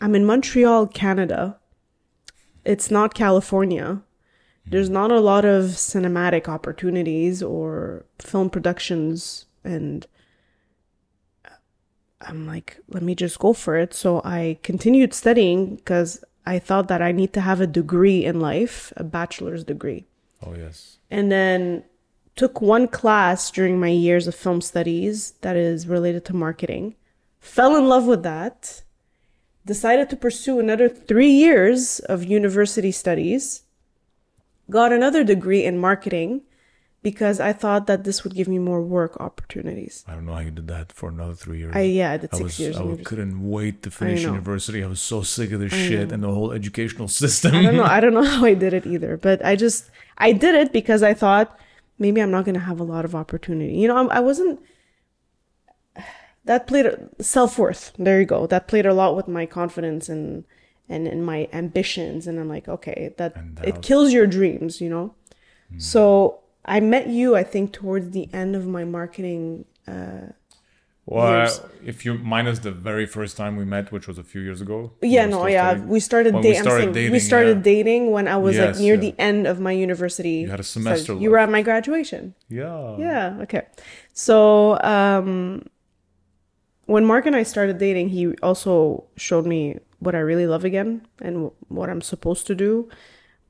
I'm 0.00 0.16
in 0.16 0.24
Montreal, 0.26 0.88
Canada. 0.88 1.58
It's 2.64 2.90
not 2.90 3.14
California. 3.14 4.02
Hmm. 4.64 4.70
There's 4.70 4.90
not 4.90 5.10
a 5.10 5.20
lot 5.20 5.44
of 5.44 5.66
cinematic 5.66 6.48
opportunities 6.48 7.42
or 7.42 8.04
film 8.18 8.50
productions. 8.50 9.46
And 9.64 10.06
I'm 12.20 12.46
like, 12.46 12.78
let 12.88 13.02
me 13.02 13.14
just 13.14 13.38
go 13.38 13.52
for 13.52 13.76
it. 13.76 13.94
So 13.94 14.20
I 14.24 14.58
continued 14.62 15.14
studying 15.14 15.76
because 15.76 16.22
I 16.46 16.58
thought 16.58 16.88
that 16.88 17.02
I 17.02 17.12
need 17.12 17.32
to 17.34 17.40
have 17.40 17.60
a 17.60 17.66
degree 17.66 18.24
in 18.24 18.40
life, 18.40 18.92
a 18.96 19.04
bachelor's 19.04 19.64
degree 19.64 20.06
Oh 20.42 20.54
yes. 20.54 20.98
and 21.10 21.30
then 21.30 21.84
took 22.36 22.60
one 22.60 22.86
class 22.88 23.50
during 23.50 23.78
my 23.80 23.88
years 23.88 24.26
of 24.28 24.34
film 24.34 24.60
studies 24.60 25.32
that 25.40 25.56
is 25.56 25.86
related 25.88 26.24
to 26.24 26.34
marketing 26.36 26.94
fell 27.40 27.76
in 27.76 27.88
love 27.88 28.06
with 28.06 28.22
that 28.22 28.82
decided 29.68 30.06
to 30.10 30.16
pursue 30.16 30.58
another 30.58 30.88
three 30.88 31.30
years 31.30 32.00
of 32.14 32.24
university 32.38 32.92
studies 33.02 33.44
got 34.70 34.92
another 34.92 35.22
degree 35.34 35.62
in 35.70 35.78
marketing 35.88 36.30
because 37.08 37.38
i 37.48 37.52
thought 37.62 37.86
that 37.90 38.04
this 38.06 38.24
would 38.24 38.34
give 38.38 38.48
me 38.54 38.58
more 38.70 38.82
work 38.82 39.12
opportunities 39.28 39.94
I 40.08 40.12
don't 40.14 40.26
know 40.26 40.36
how 40.38 40.44
you 40.48 40.54
did 40.60 40.68
that 40.74 40.86
for 40.98 41.06
another 41.14 41.36
three 41.42 41.58
years. 41.62 41.74
i 41.76 41.82
yeah 42.00 42.10
i 42.14 42.16
did 42.16 42.30
I 42.32 42.42
was 42.42 42.58
years 42.58 42.76
I 42.76 42.84
couldn't 43.10 43.36
wait 43.56 43.76
to 43.84 43.90
finish 43.90 44.22
know. 44.24 44.32
university. 44.34 44.78
I 44.82 44.88
was 44.94 45.02
so 45.12 45.18
sick 45.36 45.52
of 45.52 45.60
this 45.64 45.76
shit 45.86 46.12
and 46.12 46.20
the 46.26 46.32
whole 46.36 46.50
educational 46.60 47.08
system. 47.22 47.54
I 47.54 47.62
don't 47.62 47.76
know. 47.80 47.90
I 47.96 48.00
don't 48.02 48.16
know 48.18 48.28
how 48.34 48.44
I 48.52 48.54
did 48.64 48.72
it 48.78 48.84
either, 48.94 49.12
but 49.16 49.38
I 49.50 49.54
just 49.64 49.80
I 50.26 50.32
did 50.44 50.54
it 50.62 50.72
because 50.78 51.02
I 51.10 51.14
thought 51.22 51.48
maybe 51.98 52.18
I'm 52.22 52.32
not 52.36 52.44
going 52.46 52.54
to 52.54 52.66
have 52.70 52.80
a 52.80 52.84
lot 52.94 53.04
of 53.04 53.14
opportunity. 53.22 53.74
You 53.74 53.88
know, 53.88 53.96
I'm, 54.00 54.10
I 54.10 54.20
wasn't. 54.20 54.60
That 56.48 56.66
played 56.66 56.86
self 57.20 57.58
worth. 57.58 57.92
There 57.98 58.18
you 58.22 58.26
go. 58.26 58.46
That 58.46 58.68
played 58.72 58.86
a 58.86 58.94
lot 58.94 59.14
with 59.18 59.28
my 59.28 59.44
confidence 59.44 60.08
and 60.08 60.44
and 60.88 61.06
and 61.06 61.20
my 61.32 61.40
ambitions. 61.52 62.26
And 62.26 62.40
I'm 62.40 62.48
like, 62.56 62.66
okay, 62.76 63.12
that 63.18 63.32
it 63.70 63.82
kills 63.88 64.08
your 64.16 64.26
dreams. 64.26 64.80
You 64.80 64.90
know. 64.94 65.06
So 65.76 66.40
I 66.64 66.80
met 66.80 67.08
you. 67.08 67.36
I 67.36 67.44
think 67.52 67.72
towards 67.80 68.06
the 68.16 68.24
end 68.32 68.56
of 68.56 68.64
my 68.66 68.84
marketing. 68.98 69.66
Uh, 69.86 70.32
Well, 71.10 71.32
years. 71.32 71.60
if 71.92 71.96
you 72.04 72.12
minus 72.36 72.58
the 72.68 72.74
very 72.90 73.06
first 73.06 73.36
time 73.40 73.52
we 73.56 73.64
met, 73.76 73.84
which 73.94 74.06
was 74.10 74.18
a 74.24 74.26
few 74.32 74.42
years 74.48 74.60
ago. 74.66 74.76
yeah, 75.16 75.26
no, 75.34 75.46
yeah. 75.46 75.70
studying. 75.70 75.88
We 75.94 76.00
started, 76.10 76.30
When 76.34 76.42
we 76.42 76.48
dating. 76.48 76.62
started 76.68 76.88
I'm 76.96 77.12
we 77.16 77.20
started 77.32 77.56
yeah. 77.58 77.72
dating 77.72 78.02
when 78.16 78.26
I 78.36 78.38
was 78.46 78.54
like 78.64 78.76
near 78.84 78.96
yeah. 78.96 79.06
the 79.06 79.14
end 79.30 79.42
of 79.52 79.56
my 79.68 79.74
university. 79.86 80.36
You 80.44 80.50
had 80.56 80.64
a 80.68 80.70
semester. 80.76 81.12
You 81.22 81.28
were 81.32 81.40
at 81.44 81.50
my 81.56 81.62
graduation. 81.70 82.22
Yeah. 82.48 82.96
Yeah. 83.06 83.44
Okay. 83.44 83.62
So 84.12 84.36
um, 84.96 85.30
when 86.88 87.04
Mark 87.04 87.26
and 87.26 87.36
I 87.36 87.42
started 87.42 87.78
dating, 87.78 88.08
he 88.08 88.34
also 88.42 89.04
showed 89.16 89.46
me 89.46 89.78
what 89.98 90.14
I 90.14 90.20
really 90.20 90.46
love 90.46 90.64
again 90.64 91.06
and 91.20 91.50
what 91.68 91.90
I'm 91.90 92.00
supposed 92.00 92.46
to 92.48 92.54
do. 92.54 92.88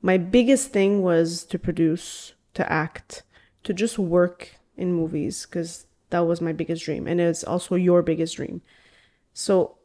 My 0.01 0.17
biggest 0.17 0.71
thing 0.71 1.01
was 1.01 1.43
to 1.45 1.57
produce, 1.57 2.33
to 2.53 2.71
act, 2.71 3.23
to 3.63 3.73
just 3.73 3.97
work 3.97 4.55
in 4.77 4.93
movies 4.93 5.45
because 5.45 5.87
that 6.09 6.27
was 6.27 6.41
my 6.41 6.53
biggest 6.53 6.85
dream, 6.85 7.07
and 7.07 7.21
it's 7.21 7.43
also 7.43 7.75
your 7.75 8.01
biggest 8.01 8.35
dream. 8.35 8.61
So 9.33 9.77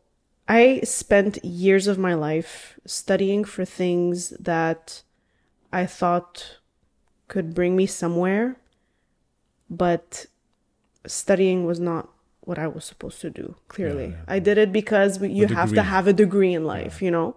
I 0.48 0.80
spent 0.84 1.44
years 1.44 1.86
of 1.86 1.98
my 1.98 2.14
life 2.14 2.78
studying 2.86 3.44
for 3.44 3.64
things 3.64 4.30
that 4.40 5.02
I 5.72 5.86
thought 5.86 6.58
could 7.28 7.54
bring 7.54 7.76
me 7.76 7.86
somewhere 7.86 8.56
but 9.70 10.26
studying 11.06 11.64
was 11.64 11.80
not 11.80 12.08
what 12.44 12.58
I 12.58 12.66
was 12.68 12.84
supposed 12.84 13.20
to 13.22 13.30
do. 13.30 13.56
Clearly, 13.68 14.08
yeah. 14.08 14.36
I 14.36 14.38
did 14.38 14.58
it 14.58 14.72
because 14.72 15.18
we, 15.20 15.30
you 15.30 15.46
have 15.48 15.72
to 15.74 15.82
have 15.82 16.06
a 16.06 16.12
degree 16.12 16.52
in 16.54 16.64
life, 16.64 17.00
you 17.02 17.10
know, 17.10 17.36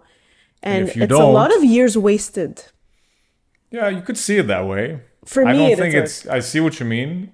and 0.62 0.94
you 0.94 1.02
it's 1.04 1.12
a 1.12 1.24
lot 1.40 1.54
of 1.56 1.64
years 1.64 1.96
wasted. 1.96 2.64
Yeah, 3.70 3.88
you 3.88 4.02
could 4.02 4.18
see 4.18 4.36
it 4.38 4.46
that 4.46 4.66
way. 4.66 5.00
For 5.24 5.46
I 5.46 5.52
me, 5.52 5.58
I 5.58 5.68
don't 5.68 5.78
think 5.78 5.94
it's. 5.94 6.26
I 6.26 6.40
see 6.40 6.60
what 6.60 6.80
you 6.80 6.86
mean. 6.86 7.32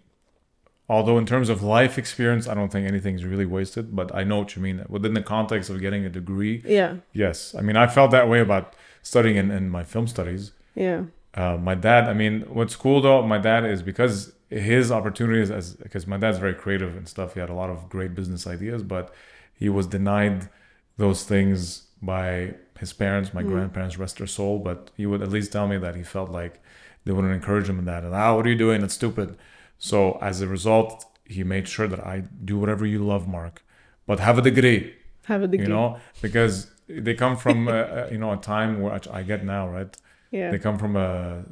Although 0.88 1.16
in 1.16 1.24
terms 1.24 1.48
of 1.48 1.62
life 1.62 1.96
experience, 1.96 2.46
I 2.46 2.54
don't 2.54 2.70
think 2.70 2.86
anything's 2.86 3.24
really 3.24 3.46
wasted. 3.46 3.96
But 3.96 4.14
I 4.14 4.22
know 4.24 4.38
what 4.40 4.54
you 4.54 4.60
mean 4.62 4.84
within 4.88 5.14
the 5.14 5.22
context 5.22 5.70
of 5.70 5.80
getting 5.80 6.04
a 6.04 6.10
degree. 6.10 6.62
Yeah, 6.66 6.96
Yes, 7.12 7.54
I 7.58 7.60
mean 7.62 7.76
I 7.76 7.86
felt 7.86 8.10
that 8.10 8.28
way 8.28 8.40
about 8.40 8.74
studying 9.02 9.36
in, 9.36 9.50
in 9.50 9.70
my 9.70 9.84
film 9.84 10.06
studies. 10.06 10.52
yeah, 10.74 11.04
Uh, 11.34 11.56
my 11.56 11.74
dad, 11.74 12.04
I 12.04 12.14
mean, 12.14 12.42
what's 12.48 12.76
cool 12.76 13.00
though, 13.00 13.22
my 13.22 13.38
dad 13.38 13.64
is 13.64 13.82
because 13.82 14.32
his 14.60 14.92
opportunities 14.92 15.50
as 15.50 15.74
because 15.74 16.06
my 16.06 16.16
dad's 16.16 16.38
very 16.38 16.54
creative 16.54 16.96
and 16.96 17.08
stuff. 17.08 17.34
He 17.34 17.40
had 17.40 17.50
a 17.50 17.54
lot 17.54 17.70
of 17.70 17.88
great 17.88 18.14
business 18.14 18.46
ideas, 18.46 18.82
but 18.82 19.12
he 19.54 19.68
was 19.68 19.86
denied 19.86 20.48
those 20.96 21.24
things 21.24 21.88
by 22.00 22.54
his 22.78 22.92
parents, 22.92 23.32
my 23.32 23.42
grandparents, 23.42 23.98
rest 23.98 24.18
their 24.18 24.26
soul. 24.26 24.58
But 24.58 24.90
he 24.96 25.06
would 25.06 25.22
at 25.22 25.30
least 25.30 25.52
tell 25.52 25.66
me 25.66 25.78
that 25.78 25.96
he 25.96 26.02
felt 26.02 26.30
like 26.30 26.62
they 27.04 27.12
wouldn't 27.12 27.34
encourage 27.34 27.68
him 27.68 27.78
in 27.78 27.84
that. 27.86 28.04
And 28.04 28.14
ah, 28.14 28.34
what 28.36 28.46
are 28.46 28.50
you 28.50 28.58
doing? 28.58 28.82
It's 28.82 28.94
stupid. 28.94 29.36
So 29.78 30.18
as 30.20 30.40
a 30.40 30.48
result, 30.48 31.04
he 31.24 31.42
made 31.42 31.66
sure 31.68 31.88
that 31.88 32.00
I 32.00 32.24
do 32.44 32.58
whatever 32.58 32.86
you 32.86 33.04
love, 33.04 33.26
Mark, 33.26 33.64
but 34.06 34.20
have 34.20 34.38
a 34.38 34.42
degree 34.42 34.94
have 35.24 35.42
a 35.42 35.46
degree. 35.46 35.66
you 35.66 35.72
know 35.72 35.98
because 36.20 36.70
they 36.86 37.14
come 37.14 37.34
from 37.36 37.66
uh, 37.66 38.06
you 38.12 38.18
know 38.18 38.32
a 38.32 38.36
time 38.36 38.80
where 38.80 39.00
I 39.10 39.22
get 39.22 39.42
now 39.42 39.68
right 39.68 39.96
yeah, 40.30 40.50
they 40.50 40.58
come 40.58 40.78
from 40.78 40.96
a 40.96 41.44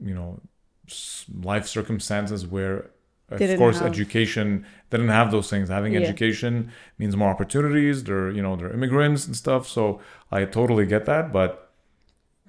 you 0.00 0.14
know 0.14 0.40
life 1.42 1.66
circumstances 1.66 2.46
where 2.46 2.90
of 3.30 3.38
didn't 3.38 3.58
course 3.58 3.78
have- 3.78 3.88
education 3.88 4.64
didn't 4.90 5.08
have 5.08 5.30
those 5.30 5.50
things 5.50 5.68
having 5.68 5.92
Yeah. 5.94 6.00
education 6.00 6.70
means 6.98 7.16
more 7.16 7.28
opportunities 7.30 8.04
they're 8.04 8.30
you 8.30 8.42
know 8.42 8.54
they're 8.56 8.72
immigrants 8.72 9.26
and 9.26 9.34
stuff 9.34 9.66
so 9.68 10.00
i 10.30 10.44
totally 10.44 10.86
get 10.86 11.04
that 11.06 11.32
but 11.32 11.72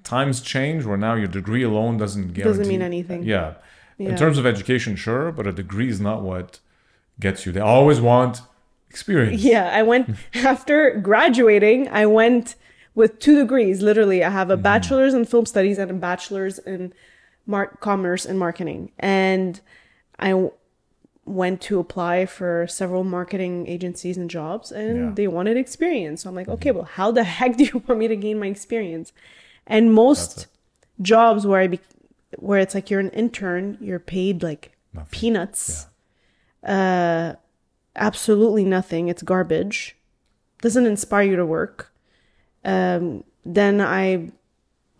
times 0.04 0.40
change 0.40 0.84
where 0.84 0.96
now 0.96 1.14
your 1.14 1.26
degree 1.26 1.62
alone 1.64 1.96
doesn't 1.96 2.28
guarantee 2.34 2.42
doesn't 2.44 2.68
mean 2.68 2.82
anything. 2.82 3.22
yeah. 3.24 3.54
Yeah. 3.98 4.10
in 4.10 4.16
terms 4.16 4.38
of 4.38 4.46
education 4.46 4.94
sure 4.94 5.32
but 5.32 5.46
a 5.46 5.52
degree 5.52 5.88
is 5.88 6.00
not 6.00 6.22
what 6.22 6.60
gets 7.18 7.44
you 7.44 7.50
they 7.52 7.60
always 7.60 8.00
want 8.00 8.42
experience 8.88 9.42
Yeah, 9.42 9.68
I 9.74 9.82
went 9.82 10.16
after 10.34 10.98
graduating. 11.00 11.88
I 11.88 12.06
went 12.06 12.54
with 12.94 13.18
two 13.18 13.38
degrees. 13.38 13.82
Literally, 13.82 14.24
I 14.24 14.30
have 14.30 14.48
a 14.50 14.54
mm-hmm. 14.54 14.62
bachelor's 14.62 15.12
in 15.14 15.24
film 15.26 15.44
studies 15.46 15.78
and 15.78 15.90
a 15.90 15.94
bachelor's 15.94 16.58
in 16.60 16.92
mar- 17.48 17.76
commerce 17.80 18.24
and 18.24 18.38
marketing. 18.38 18.92
And 19.00 19.60
I 20.20 20.30
w- 20.30 20.52
went 21.24 21.60
to 21.62 21.80
apply 21.80 22.26
for 22.26 22.66
several 22.68 23.02
marketing 23.02 23.66
agencies 23.66 24.16
and 24.16 24.30
jobs, 24.30 24.70
and 24.70 24.96
Yeah. 24.98 25.10
they 25.14 25.26
wanted 25.26 25.56
experience. 25.56 26.22
So 26.22 26.28
I'm 26.28 26.36
like, 26.36 26.48
okay, 26.48 26.70
well, 26.70 26.84
how 26.84 27.10
the 27.10 27.24
heck 27.24 27.56
do 27.58 27.64
you 27.64 27.82
want 27.88 27.98
me 27.98 28.06
to 28.08 28.16
gain 28.16 28.38
my 28.38 28.46
experience? 28.46 29.12
And 29.66 29.92
most 29.92 30.46
jobs 31.02 31.44
where 31.46 31.60
I 31.60 31.66
be- 31.66 31.80
where 32.38 32.60
it's 32.60 32.74
like 32.74 32.90
you're 32.90 33.00
an 33.00 33.10
intern, 33.10 33.76
you're 33.80 33.98
paid 33.98 34.42
like 34.42 34.72
Nothing. 34.92 35.08
peanuts 35.10 35.86
uh, 36.64 37.34
absolutely 37.94 38.64
nothing. 38.64 39.08
It's 39.08 39.22
garbage. 39.22 39.96
Doesn't 40.60 40.86
inspire 40.86 41.22
you 41.22 41.36
to 41.36 41.46
work. 41.46 41.92
Um, 42.64 43.22
then 43.44 43.80
I 43.80 44.32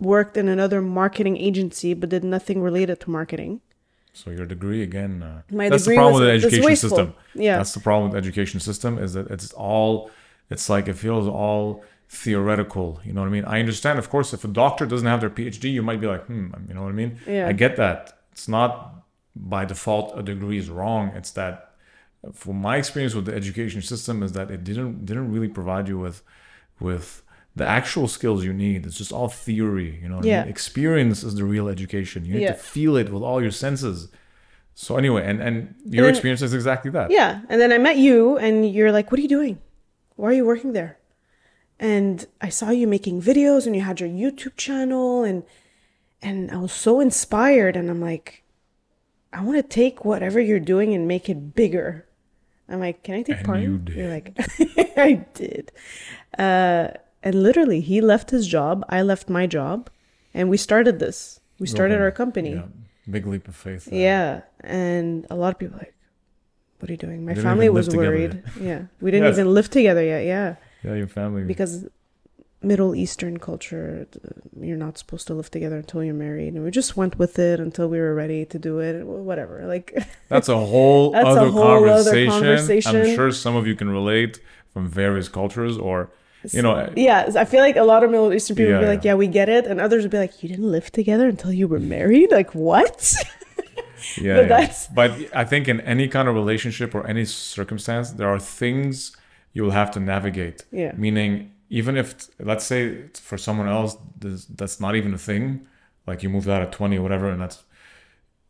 worked 0.00 0.36
in 0.36 0.48
another 0.48 0.80
marketing 0.80 1.36
agency, 1.36 1.94
but 1.94 2.08
did 2.08 2.24
nothing 2.24 2.62
related 2.62 3.00
to 3.00 3.10
marketing. 3.10 3.60
So 4.12 4.30
your 4.30 4.46
degree 4.46 4.82
again. 4.82 5.22
Uh, 5.22 5.42
My 5.50 5.68
that's 5.68 5.84
the 5.84 5.94
problem 5.94 6.14
was- 6.14 6.20
with 6.22 6.28
the 6.42 6.46
education 6.48 6.76
system. 6.76 7.14
Yeah. 7.34 7.56
That's 7.58 7.72
the 7.72 7.80
problem 7.80 8.04
with 8.04 8.12
the 8.12 8.18
education 8.18 8.60
system 8.60 8.98
is 8.98 9.12
that 9.14 9.30
it's 9.30 9.52
all. 9.52 10.10
It's 10.50 10.68
like 10.70 10.88
it 10.88 10.94
feels 10.94 11.28
all 11.28 11.84
theoretical. 12.08 13.00
You 13.04 13.12
know 13.12 13.20
what 13.20 13.26
I 13.26 13.30
mean? 13.30 13.44
I 13.44 13.60
understand, 13.60 13.98
of 13.98 14.08
course, 14.08 14.32
if 14.32 14.42
a 14.44 14.48
doctor 14.48 14.86
doesn't 14.86 15.06
have 15.06 15.20
their 15.20 15.30
PhD, 15.30 15.70
you 15.70 15.82
might 15.82 16.00
be 16.00 16.06
like, 16.06 16.24
hmm, 16.24 16.46
you 16.66 16.74
know 16.74 16.82
what 16.82 16.88
I 16.88 16.92
mean? 16.92 17.18
Yeah. 17.26 17.46
I 17.48 17.52
get 17.52 17.76
that. 17.76 18.18
It's 18.32 18.48
not 18.48 19.04
by 19.36 19.64
default 19.66 20.18
a 20.18 20.22
degree 20.22 20.58
is 20.58 20.70
wrong. 20.70 21.12
It's 21.14 21.30
that, 21.32 21.74
from 22.32 22.56
my 22.60 22.76
experience 22.78 23.14
with 23.14 23.26
the 23.26 23.34
education 23.34 23.82
system, 23.82 24.22
is 24.22 24.32
that 24.32 24.50
it 24.50 24.64
didn't 24.64 25.04
didn't 25.04 25.30
really 25.32 25.48
provide 25.48 25.86
you 25.88 25.98
with 25.98 26.22
with 26.80 27.22
the 27.58 27.66
actual 27.66 28.08
skills 28.08 28.44
you 28.44 28.52
need. 28.52 28.86
It's 28.86 28.96
just 28.98 29.12
all 29.12 29.28
theory. 29.28 29.98
You 30.02 30.08
know 30.08 30.18
I 30.20 30.22
Yeah. 30.22 30.40
mean? 30.42 30.50
Experience 30.50 31.22
is 31.22 31.34
the 31.34 31.44
real 31.44 31.68
education. 31.68 32.24
You 32.24 32.34
need 32.34 32.42
Yeah. 32.42 32.52
to 32.52 32.58
feel 32.58 32.96
it 32.96 33.12
with 33.12 33.22
all 33.22 33.40
your 33.42 33.50
senses. 33.50 34.08
So 34.74 34.96
anyway, 34.96 35.22
and 35.26 35.40
and 35.42 35.74
your 35.84 36.04
then- 36.04 36.14
experience 36.14 36.42
is 36.42 36.54
exactly 36.54 36.90
that. 36.92 37.10
Yeah. 37.10 37.40
And 37.50 37.60
then 37.60 37.72
I 37.72 37.78
met 37.78 37.96
you 37.98 38.38
and 38.38 38.54
you're 38.74 38.92
like, 38.92 39.10
what 39.10 39.18
are 39.18 39.22
you 39.22 39.28
doing? 39.38 39.58
Why 40.16 40.28
are 40.30 40.32
you 40.40 40.46
working 40.46 40.72
there? 40.72 40.92
And 41.80 42.26
I 42.40 42.48
saw 42.48 42.70
you 42.70 42.86
making 42.88 43.22
videos 43.22 43.66
and 43.66 43.74
you 43.76 43.82
had 43.82 44.00
your 44.00 44.08
YouTube 44.08 44.56
channel 44.56 45.22
and 45.24 45.42
and 46.22 46.50
I 46.50 46.56
was 46.56 46.72
so 46.72 47.00
inspired 47.00 47.76
and 47.76 47.88
I'm 47.90 48.00
like, 48.00 48.42
I 49.32 49.42
want 49.44 49.56
to 49.58 49.62
take 49.62 50.04
whatever 50.04 50.40
you're 50.40 50.58
doing 50.74 50.92
and 50.94 51.06
make 51.06 51.28
it 51.28 51.54
bigger. 51.54 52.06
I'm 52.68 52.80
like, 52.80 53.02
can 53.04 53.14
I 53.14 53.22
take 53.22 53.36
And 53.38 53.46
part? 53.46 53.60
you 53.60 53.78
did. 53.78 53.96
You're 53.96 54.10
like, 54.10 54.28
I 55.08 55.24
did. 55.34 55.70
Uh, 56.36 56.88
and 57.22 57.34
literally, 57.42 57.80
he 57.80 58.00
left 58.00 58.30
his 58.30 58.46
job. 58.46 58.84
I 58.88 59.02
left 59.02 59.28
my 59.28 59.46
job, 59.46 59.90
and 60.34 60.48
we 60.48 60.56
started 60.56 60.98
this. 60.98 61.40
We 61.58 61.66
started 61.66 62.00
our 62.00 62.10
company. 62.10 62.52
Yeah, 62.54 62.66
big 63.10 63.26
leap 63.26 63.48
of 63.48 63.56
faith. 63.56 63.86
there. 63.86 63.98
Yeah, 64.00 64.40
and 64.62 65.26
a 65.30 65.34
lot 65.36 65.52
of 65.54 65.58
people 65.58 65.76
are 65.76 65.80
like, 65.86 65.94
"What 66.78 66.88
are 66.90 66.92
you 66.92 66.98
doing?" 66.98 67.24
My 67.24 67.34
family 67.34 67.68
was 67.68 67.88
worried. 67.90 68.42
Yeah, 68.60 68.82
we 69.00 69.10
didn't 69.10 69.26
Yes. 69.26 69.38
even 69.38 69.52
live 69.54 69.68
together 69.70 70.02
yet. 70.04 70.24
Yeah, 70.24 70.56
yeah, 70.84 70.94
your 70.94 71.08
family. 71.08 71.42
because 71.44 71.86
Middle 72.62 72.94
Eastern 72.94 73.38
culture, 73.38 74.06
you're 74.60 74.76
not 74.76 74.98
supposed 74.98 75.26
to 75.28 75.34
live 75.34 75.48
together 75.50 75.76
until 75.76 76.02
you're 76.02 76.14
married, 76.28 76.54
and 76.54 76.64
we 76.64 76.70
just 76.70 76.96
went 76.96 77.18
with 77.18 77.38
it 77.38 77.60
until 77.60 77.88
we 77.88 77.98
were 77.98 78.14
ready 78.14 78.44
to 78.46 78.58
do 78.58 78.78
it. 78.80 79.04
Whatever, 79.06 79.64
like 79.66 79.86
That's 80.28 80.48
a 80.48 80.56
whole 80.58 81.10
That's 81.12 81.24
a 81.26 81.28
other 81.30 81.50
whole 81.50 81.88
other 81.88 82.26
conversation. 82.26 82.96
I'm 82.96 83.14
sure 83.14 83.30
some 83.32 83.54
of 83.56 83.66
you 83.66 83.74
can 83.76 83.88
relate 83.90 84.40
from 84.72 84.88
various 84.88 85.28
cultures, 85.28 85.76
or 85.78 86.10
you 86.54 86.62
know, 86.62 86.90
yeah. 86.96 87.30
I 87.36 87.44
feel 87.44 87.60
like 87.60 87.76
a 87.76 87.82
lot 87.82 88.02
of 88.04 88.10
Middle 88.10 88.32
Eastern 88.32 88.56
people 88.56 88.72
would 88.74 88.80
be 88.80 88.86
like, 88.86 89.04
yeah. 89.04 89.12
"Yeah, 89.12 89.16
we 89.16 89.26
get 89.26 89.48
it," 89.48 89.66
and 89.66 89.80
others 89.80 90.02
would 90.04 90.10
be 90.10 90.18
like, 90.18 90.42
"You 90.42 90.48
didn't 90.48 90.70
live 90.70 90.90
together 90.92 91.28
until 91.28 91.52
you 91.52 91.66
were 91.68 91.80
married." 91.80 92.30
Like 92.30 92.54
what? 92.54 93.14
yeah, 94.20 94.36
but 94.36 94.42
yeah. 94.42 94.42
that's- 94.48 94.88
But 94.94 95.12
I 95.34 95.44
think 95.44 95.68
in 95.68 95.80
any 95.82 96.08
kind 96.08 96.28
of 96.28 96.34
relationship 96.34 96.94
or 96.94 97.06
any 97.06 97.24
circumstance, 97.24 98.10
there 98.12 98.28
are 98.28 98.38
things 98.38 99.16
you 99.52 99.62
will 99.64 99.72
have 99.72 99.90
to 99.92 100.00
navigate. 100.00 100.64
Yeah. 100.70 100.92
Meaning, 100.96 101.52
even 101.70 101.96
if 101.96 102.14
let's 102.38 102.64
say 102.64 103.08
for 103.14 103.36
someone 103.38 103.68
else, 103.68 103.96
that's 104.20 104.80
not 104.80 104.94
even 104.96 105.14
a 105.14 105.18
thing. 105.18 105.66
Like 106.06 106.22
you 106.22 106.28
moved 106.30 106.48
out 106.48 106.62
at 106.62 106.72
20 106.72 106.96
or 106.98 107.02
whatever, 107.02 107.28
and 107.30 107.40
that's 107.42 107.62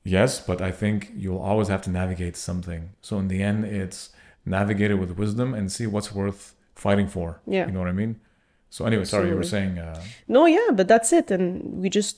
yes. 0.04 0.40
But 0.40 0.60
I 0.62 0.70
think 0.70 1.12
you'll 1.16 1.38
always 1.50 1.68
have 1.68 1.82
to 1.82 1.90
navigate 1.90 2.36
something. 2.36 2.90
So 3.02 3.18
in 3.18 3.28
the 3.28 3.42
end, 3.42 3.64
it's 3.64 4.10
navigate 4.44 4.90
it 4.90 4.94
with 4.94 5.10
wisdom 5.18 5.54
and 5.54 5.70
see 5.70 5.86
what's 5.86 6.14
worth 6.14 6.54
fighting 6.78 7.08
for. 7.08 7.40
Yeah. 7.46 7.66
You 7.66 7.72
know 7.72 7.80
what 7.80 7.88
I 7.88 7.92
mean? 8.02 8.20
So 8.70 8.84
anyway, 8.84 9.04
sorry, 9.04 9.28
you 9.30 9.36
were 9.36 9.42
saying. 9.56 9.78
Uh, 9.78 10.00
No, 10.28 10.46
yeah, 10.46 10.68
but 10.72 10.86
that's 10.88 11.12
it. 11.12 11.30
And 11.30 11.44
we 11.82 11.88
just 11.88 12.14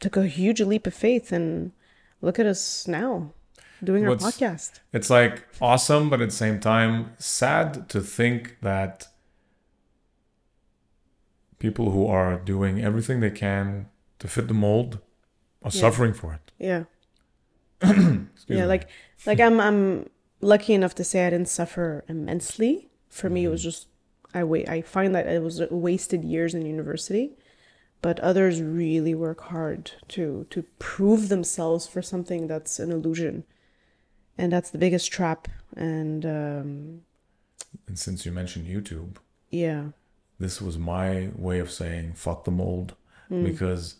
took 0.00 0.16
a 0.16 0.26
huge 0.26 0.60
leap 0.60 0.86
of 0.86 0.94
faith, 0.94 1.32
and 1.32 1.72
look 2.20 2.38
at 2.38 2.46
us 2.46 2.86
now 2.86 3.32
doing 3.82 4.06
our 4.06 4.16
podcast. 4.16 4.80
it's 4.92 5.10
like 5.10 5.36
awesome, 5.60 6.08
but 6.10 6.20
at 6.20 6.28
the 6.30 6.36
same 6.36 6.58
time, 6.60 6.94
sad 7.18 7.88
to 7.88 8.00
think 8.00 8.56
that 8.62 9.08
people 11.58 11.90
who 11.90 12.06
are 12.06 12.36
doing 12.38 12.82
everything 12.82 13.20
they 13.20 13.30
can 13.30 13.86
to 14.18 14.28
fit 14.28 14.48
the 14.48 14.54
mold 14.54 14.98
are 15.62 15.70
Yeah. 15.72 15.80
suffering 15.80 16.14
for 16.14 16.34
it. 16.34 16.52
Yeah, 16.58 16.84
yeah. 17.82 18.16
me. 18.48 18.64
Like, 18.64 18.88
like 19.26 19.40
I'm, 19.40 19.60
I'm 19.60 20.08
lucky 20.40 20.74
enough 20.74 20.94
to 20.96 21.04
say 21.04 21.26
I 21.26 21.30
didn't 21.30 21.48
suffer 21.48 22.04
immensely. 22.08 22.88
For 23.08 23.30
me, 23.30 23.44
it 23.44 23.48
was 23.48 23.62
just 23.62 23.88
I 24.36 24.44
wait. 24.44 24.68
I 24.68 24.82
find 24.82 25.14
that 25.14 25.26
it 25.26 25.42
was 25.42 25.60
wasted 25.70 26.22
years 26.24 26.54
in 26.54 26.66
university, 26.66 27.32
but 28.02 28.20
others 28.20 28.60
really 28.60 29.14
work 29.14 29.40
hard 29.40 29.92
to 30.08 30.46
to 30.50 30.62
prove 30.78 31.28
themselves 31.28 31.86
for 31.86 32.02
something 32.02 32.46
that's 32.46 32.78
an 32.78 32.92
illusion, 32.92 33.44
and 34.36 34.52
that's 34.52 34.70
the 34.70 34.78
biggest 34.78 35.10
trap. 35.10 35.48
And 35.76 36.24
um, 36.26 37.00
and 37.88 37.98
since 37.98 38.26
you 38.26 38.32
mentioned 38.32 38.66
YouTube, 38.66 39.16
yeah, 39.50 39.84
this 40.38 40.60
was 40.60 40.76
my 40.76 41.30
way 41.34 41.58
of 41.58 41.70
saying 41.70 42.12
fuck 42.14 42.44
the 42.44 42.50
mold 42.50 42.94
Hmm. 43.28 43.42
because 43.44 43.96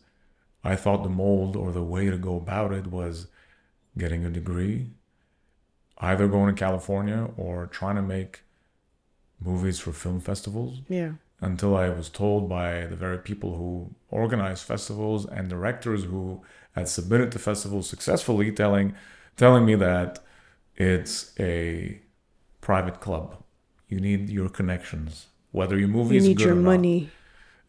I 0.63 0.77
thought 0.77 1.03
the 1.03 1.09
mold 1.25 1.57
or 1.57 1.73
the 1.73 1.83
way 1.95 2.11
to 2.11 2.19
go 2.19 2.37
about 2.37 2.73
it 2.73 2.87
was 2.87 3.27
getting 3.99 4.25
a 4.25 4.31
degree, 4.31 4.91
either 5.99 6.29
going 6.29 6.55
to 6.55 6.59
California 6.67 7.31
or 7.37 7.67
trying 7.67 7.97
to 7.97 8.03
make 8.03 8.43
movies 9.41 9.79
for 9.79 9.93
film 9.93 10.21
festivals. 10.21 10.81
yeah, 10.89 11.13
until 11.41 11.77
I 11.77 11.91
was 11.91 12.09
told 12.09 12.49
by 12.49 12.87
the 12.87 12.97
very 12.97 13.19
people 13.19 13.57
who 13.57 13.91
organize 14.11 14.63
festivals 14.63 15.27
and 15.27 15.49
directors 15.51 16.05
who 16.05 16.43
had 16.75 16.89
submitted 16.89 17.31
to 17.33 17.39
festivals 17.39 17.89
successfully 17.89 18.51
telling 18.53 18.95
telling 19.37 19.65
me 19.67 19.75
that 19.75 20.19
it's 20.77 21.33
a 21.39 22.01
private 22.61 23.01
club. 23.01 23.43
You 23.89 24.01
need 24.01 24.29
your 24.31 24.49
connections. 24.49 25.27
Whether 25.53 25.79
your 25.79 25.89
movie 25.89 26.15
you 26.17 26.21
is 26.21 26.29
need 26.29 26.39
good 26.39 26.47
your 26.47 26.53
or 26.57 26.61
not. 26.61 26.71
money. 26.73 27.11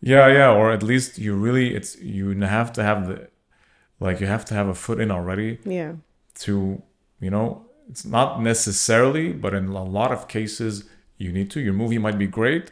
Yeah, 0.02 0.28
yeah, 0.28 0.52
or 0.52 0.72
at 0.72 0.84
least 0.84 1.18
you 1.18 1.36
really 1.36 1.76
it's 1.76 1.98
you 2.02 2.30
have 2.42 2.72
to 2.74 2.84
have 2.84 3.08
the 3.08 3.28
like 4.00 4.20
you 4.22 4.28
have 4.28 4.46
to 4.46 4.54
have 4.54 4.68
a 4.68 4.76
foot 4.76 5.00
in 5.00 5.12
already 5.12 5.60
Yeah, 5.66 5.94
to 6.46 6.82
you 7.20 7.30
know 7.32 7.66
it's 7.90 8.06
not 8.06 8.42
necessarily 8.42 9.34
but 9.34 9.54
in 9.54 9.68
a 9.68 9.84
lot 9.84 10.12
of 10.12 10.28
cases 10.28 10.84
you 11.18 11.32
need 11.32 11.52
to. 11.52 11.60
Your 11.60 11.74
movie 11.74 11.98
might 11.98 12.18
be 12.18 12.28
great 12.28 12.72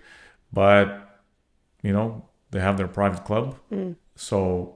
but 0.55 1.21
you 1.83 1.93
know 1.93 2.25
they 2.51 2.59
have 2.59 2.77
their 2.77 2.87
private 2.87 3.23
club 3.25 3.57
mm. 3.71 3.95
so 4.15 4.73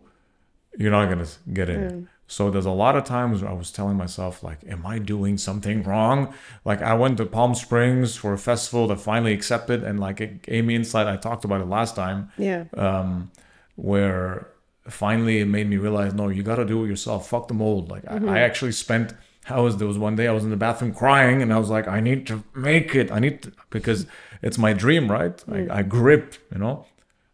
you're 0.78 0.92
not 0.92 1.10
gonna 1.10 1.28
get 1.52 1.68
in. 1.68 1.82
Mm. 1.82 2.08
So 2.28 2.52
there's 2.52 2.68
a 2.68 2.72
lot 2.72 2.96
of 2.96 3.06
times 3.06 3.42
where 3.42 3.50
i 3.50 3.54
was 3.54 3.72
telling 3.72 3.98
myself 3.98 4.44
like 4.44 4.60
am 4.68 4.86
i 4.86 5.00
doing 5.00 5.38
something 5.38 5.82
wrong? 5.82 6.34
Like 6.64 6.82
i 6.82 6.94
went 6.94 7.18
to 7.18 7.26
palm 7.26 7.56
springs 7.56 8.16
for 8.16 8.34
a 8.34 8.38
festival 8.38 8.88
that 8.88 9.00
finally 9.00 9.34
accepted 9.34 9.84
and 9.84 10.00
like 10.00 10.22
it 10.22 10.44
gave 10.44 10.66
me 10.66 10.76
insight. 10.76 11.08
I 11.08 11.18
talked 11.18 11.44
about 11.44 11.62
it 11.62 11.66
last 11.66 11.96
time. 11.96 12.32
Yeah, 12.38 12.66
um, 12.78 13.32
where 13.76 14.48
finally 14.88 15.40
it 15.40 15.46
made 15.46 15.68
me 15.70 15.78
realize 15.78 16.14
no 16.14 16.28
you 16.30 16.44
got 16.44 16.58
to 16.58 16.66
do 16.66 16.84
it 16.84 16.88
yourself. 16.88 17.30
Fuck 17.30 17.48
the 17.48 17.56
mold. 17.56 17.90
Like 17.90 18.04
I, 18.08 18.16
I 18.16 18.20
mm-hmm. 18.20 18.30
actually 18.30 18.74
spent 18.74 19.14
how 19.50 19.64
was 19.64 19.78
there 19.78 19.88
was 19.88 19.98
one 19.98 20.16
day 20.16 20.28
i 20.28 20.32
was 20.32 20.44
in 20.44 20.52
the 20.52 20.64
bathroom 20.66 20.94
crying 20.94 21.42
and 21.42 21.52
i 21.52 21.58
was 21.58 21.70
like 21.70 21.88
i 21.88 22.00
need 22.00 22.26
to 22.28 22.44
make 22.56 22.96
it. 22.96 23.12
I 23.12 23.20
need 23.20 23.42
to 23.44 23.52
because 23.70 24.06
it's 24.42 24.58
my 24.58 24.74
dream 24.74 25.12
right? 25.12 25.44
I, 25.48 25.52
mm. 25.52 25.72
I 25.72 25.82
grip 25.82 26.36
you 26.52 26.60
know? 26.60 26.86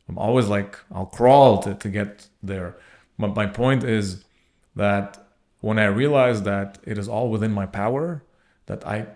I'm 0.07 0.17
always 0.17 0.47
like 0.47 0.79
i'll 0.91 1.11
crawl 1.17 1.61
to, 1.63 1.75
to 1.75 1.89
get 1.89 2.27
there. 2.41 2.77
But 3.19 3.35
my 3.35 3.47
point 3.47 3.83
is 3.83 4.23
that 4.75 5.07
when 5.59 5.77
i 5.77 5.85
realize 5.85 6.43
that 6.43 6.79
it 6.91 6.97
is 6.97 7.07
all 7.07 7.29
within 7.29 7.51
my 7.51 7.65
power 7.65 8.23
that 8.67 8.81
i 8.87 9.07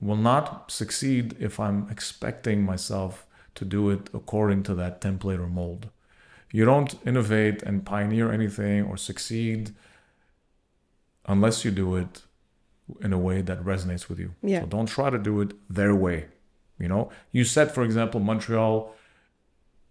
will 0.00 0.22
not 0.32 0.70
succeed 0.70 1.36
if 1.38 1.60
i'm 1.60 1.88
expecting 1.90 2.62
myself 2.62 3.26
to 3.54 3.64
do 3.64 3.90
it 3.90 4.08
according 4.14 4.62
to 4.62 4.74
that 4.74 5.00
template 5.00 5.38
or 5.38 5.48
mold. 5.48 5.90
You 6.52 6.64
don't 6.64 6.94
innovate 7.06 7.62
and 7.62 7.84
pioneer 7.84 8.32
anything 8.32 8.84
or 8.84 8.96
succeed 8.96 9.74
unless 11.30 11.64
you 11.64 11.70
do 11.70 11.96
it 11.96 12.22
in 13.00 13.12
a 13.12 13.18
way 13.18 13.40
that 13.40 13.62
resonates 13.62 14.08
with 14.08 14.18
you. 14.18 14.34
Yeah. 14.42 14.62
So 14.62 14.66
don't 14.66 14.86
try 14.86 15.10
to 15.10 15.18
do 15.18 15.40
it 15.40 15.52
their 15.68 15.94
way. 15.94 16.26
You 16.78 16.88
know, 16.88 17.10
you 17.30 17.44
said, 17.44 17.72
for 17.72 17.84
example, 17.84 18.20
Montreal 18.20 18.94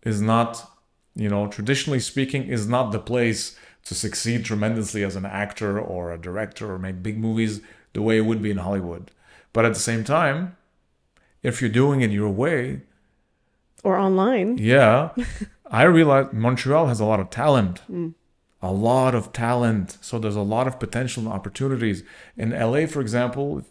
is 0.04 0.22
not, 0.22 0.70
you 1.16 1.30
know, 1.30 1.48
traditionally 1.48 2.00
speaking, 2.00 2.44
is 2.48 2.68
not 2.68 2.92
the 2.92 3.00
place 3.00 3.58
to 3.86 3.96
succeed 3.96 4.44
tremendously 4.44 5.04
as 5.04 5.16
an 5.16 5.26
actor 5.26 5.80
or 5.80 6.12
a 6.12 6.18
director 6.18 6.72
or 6.72 6.80
make 6.80 7.02
big 7.02 7.18
movies 7.18 7.62
the 7.94 8.02
way 8.02 8.18
it 8.18 8.26
would 8.26 8.42
be 8.42 8.52
in 8.52 8.58
Hollywood. 8.58 9.12
But 9.54 9.66
at 9.66 9.74
the 9.74 9.80
same 9.80 10.04
time, 10.04 10.58
if 11.42 11.62
you're 11.62 11.70
doing 11.70 12.02
it 12.02 12.12
your 12.12 12.30
way, 12.30 12.82
or 13.84 13.98
online. 13.98 14.58
yeah, 14.58 15.12
I 15.72 15.84
realize 15.84 16.28
Montreal 16.34 16.88
has 16.88 17.00
a 17.00 17.06
lot 17.06 17.20
of 17.20 17.30
talent. 17.30 17.82
Mm. 17.90 18.14
A 18.62 18.72
lot 18.72 19.16
of 19.16 19.32
talent. 19.32 19.98
So 20.02 20.20
there's 20.20 20.36
a 20.36 20.42
lot 20.42 20.68
of 20.68 20.80
potential 20.80 21.24
and 21.24 21.32
opportunities. 21.32 22.04
In 22.36 22.52
LA, 22.52 22.86
for 22.88 23.00
example, 23.00 23.64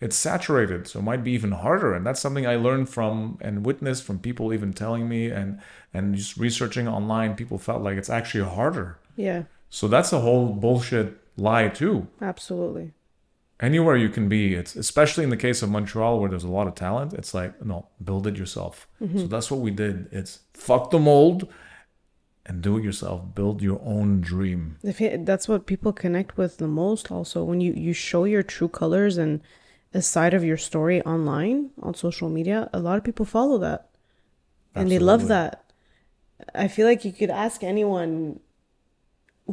it's 0.00 0.16
saturated, 0.16 0.88
so 0.88 1.00
it 1.00 1.02
might 1.02 1.22
be 1.22 1.32
even 1.32 1.52
harder. 1.52 1.92
And 1.92 2.06
that's 2.06 2.20
something 2.20 2.46
I 2.46 2.56
learned 2.56 2.88
from 2.88 3.36
and 3.42 3.66
witnessed 3.66 4.02
from 4.02 4.18
people 4.18 4.52
even 4.52 4.72
telling 4.72 5.08
me 5.08 5.30
and 5.30 5.60
and 5.92 6.14
just 6.14 6.38
researching 6.38 6.88
online. 6.88 7.34
People 7.34 7.58
felt 7.58 7.82
like 7.82 7.98
it's 7.98 8.08
actually 8.08 8.48
harder. 8.48 8.98
Yeah, 9.16 9.42
So 9.68 9.86
that's 9.88 10.12
a 10.12 10.20
whole 10.20 10.54
bullshit 10.54 11.18
lie 11.36 11.68
too. 11.68 12.08
Absolutely. 12.22 12.92
Anywhere 13.60 13.96
you 13.96 14.08
can 14.08 14.26
be, 14.30 14.54
it's 14.54 14.74
especially 14.74 15.22
in 15.24 15.28
the 15.28 15.36
case 15.36 15.60
of 15.62 15.68
Montreal 15.68 16.18
where 16.18 16.30
there's 16.30 16.44
a 16.44 16.48
lot 16.48 16.66
of 16.66 16.74
talent. 16.74 17.12
It's 17.12 17.34
like 17.34 17.62
no, 17.62 17.88
build 18.02 18.26
it 18.26 18.36
yourself. 18.36 18.88
Mm-hmm. 19.02 19.18
So 19.18 19.26
that's 19.26 19.50
what 19.50 19.60
we 19.60 19.70
did. 19.70 20.08
It's 20.10 20.40
fuck 20.54 20.90
the 20.90 20.98
mold 20.98 21.46
and 22.50 22.62
do 22.62 22.76
it 22.76 22.82
yourself. 22.82 23.32
Build 23.32 23.62
your 23.62 23.80
own 23.84 24.20
dream. 24.20 24.76
If 24.82 25.00
it, 25.00 25.24
that's 25.24 25.46
what 25.46 25.66
people 25.66 25.92
connect 25.92 26.36
with 26.36 26.56
the 26.58 26.66
most, 26.66 27.10
also 27.12 27.44
when 27.44 27.60
you 27.60 27.72
you 27.72 27.92
show 27.92 28.24
your 28.24 28.42
true 28.42 28.68
colors 28.68 29.16
and 29.16 29.40
a 29.94 30.02
side 30.02 30.34
of 30.34 30.42
your 30.44 30.56
story 30.56 31.00
online 31.02 31.70
on 31.80 31.94
social 31.94 32.28
media, 32.28 32.68
a 32.72 32.80
lot 32.80 32.98
of 32.98 33.04
people 33.04 33.24
follow 33.24 33.56
that, 33.58 33.88
and 34.74 34.90
they 34.90 34.98
love 34.98 35.28
that. 35.28 35.64
I 36.54 36.66
feel 36.66 36.86
like 36.86 37.04
you 37.04 37.12
could 37.12 37.30
ask 37.30 37.62
anyone 37.62 38.40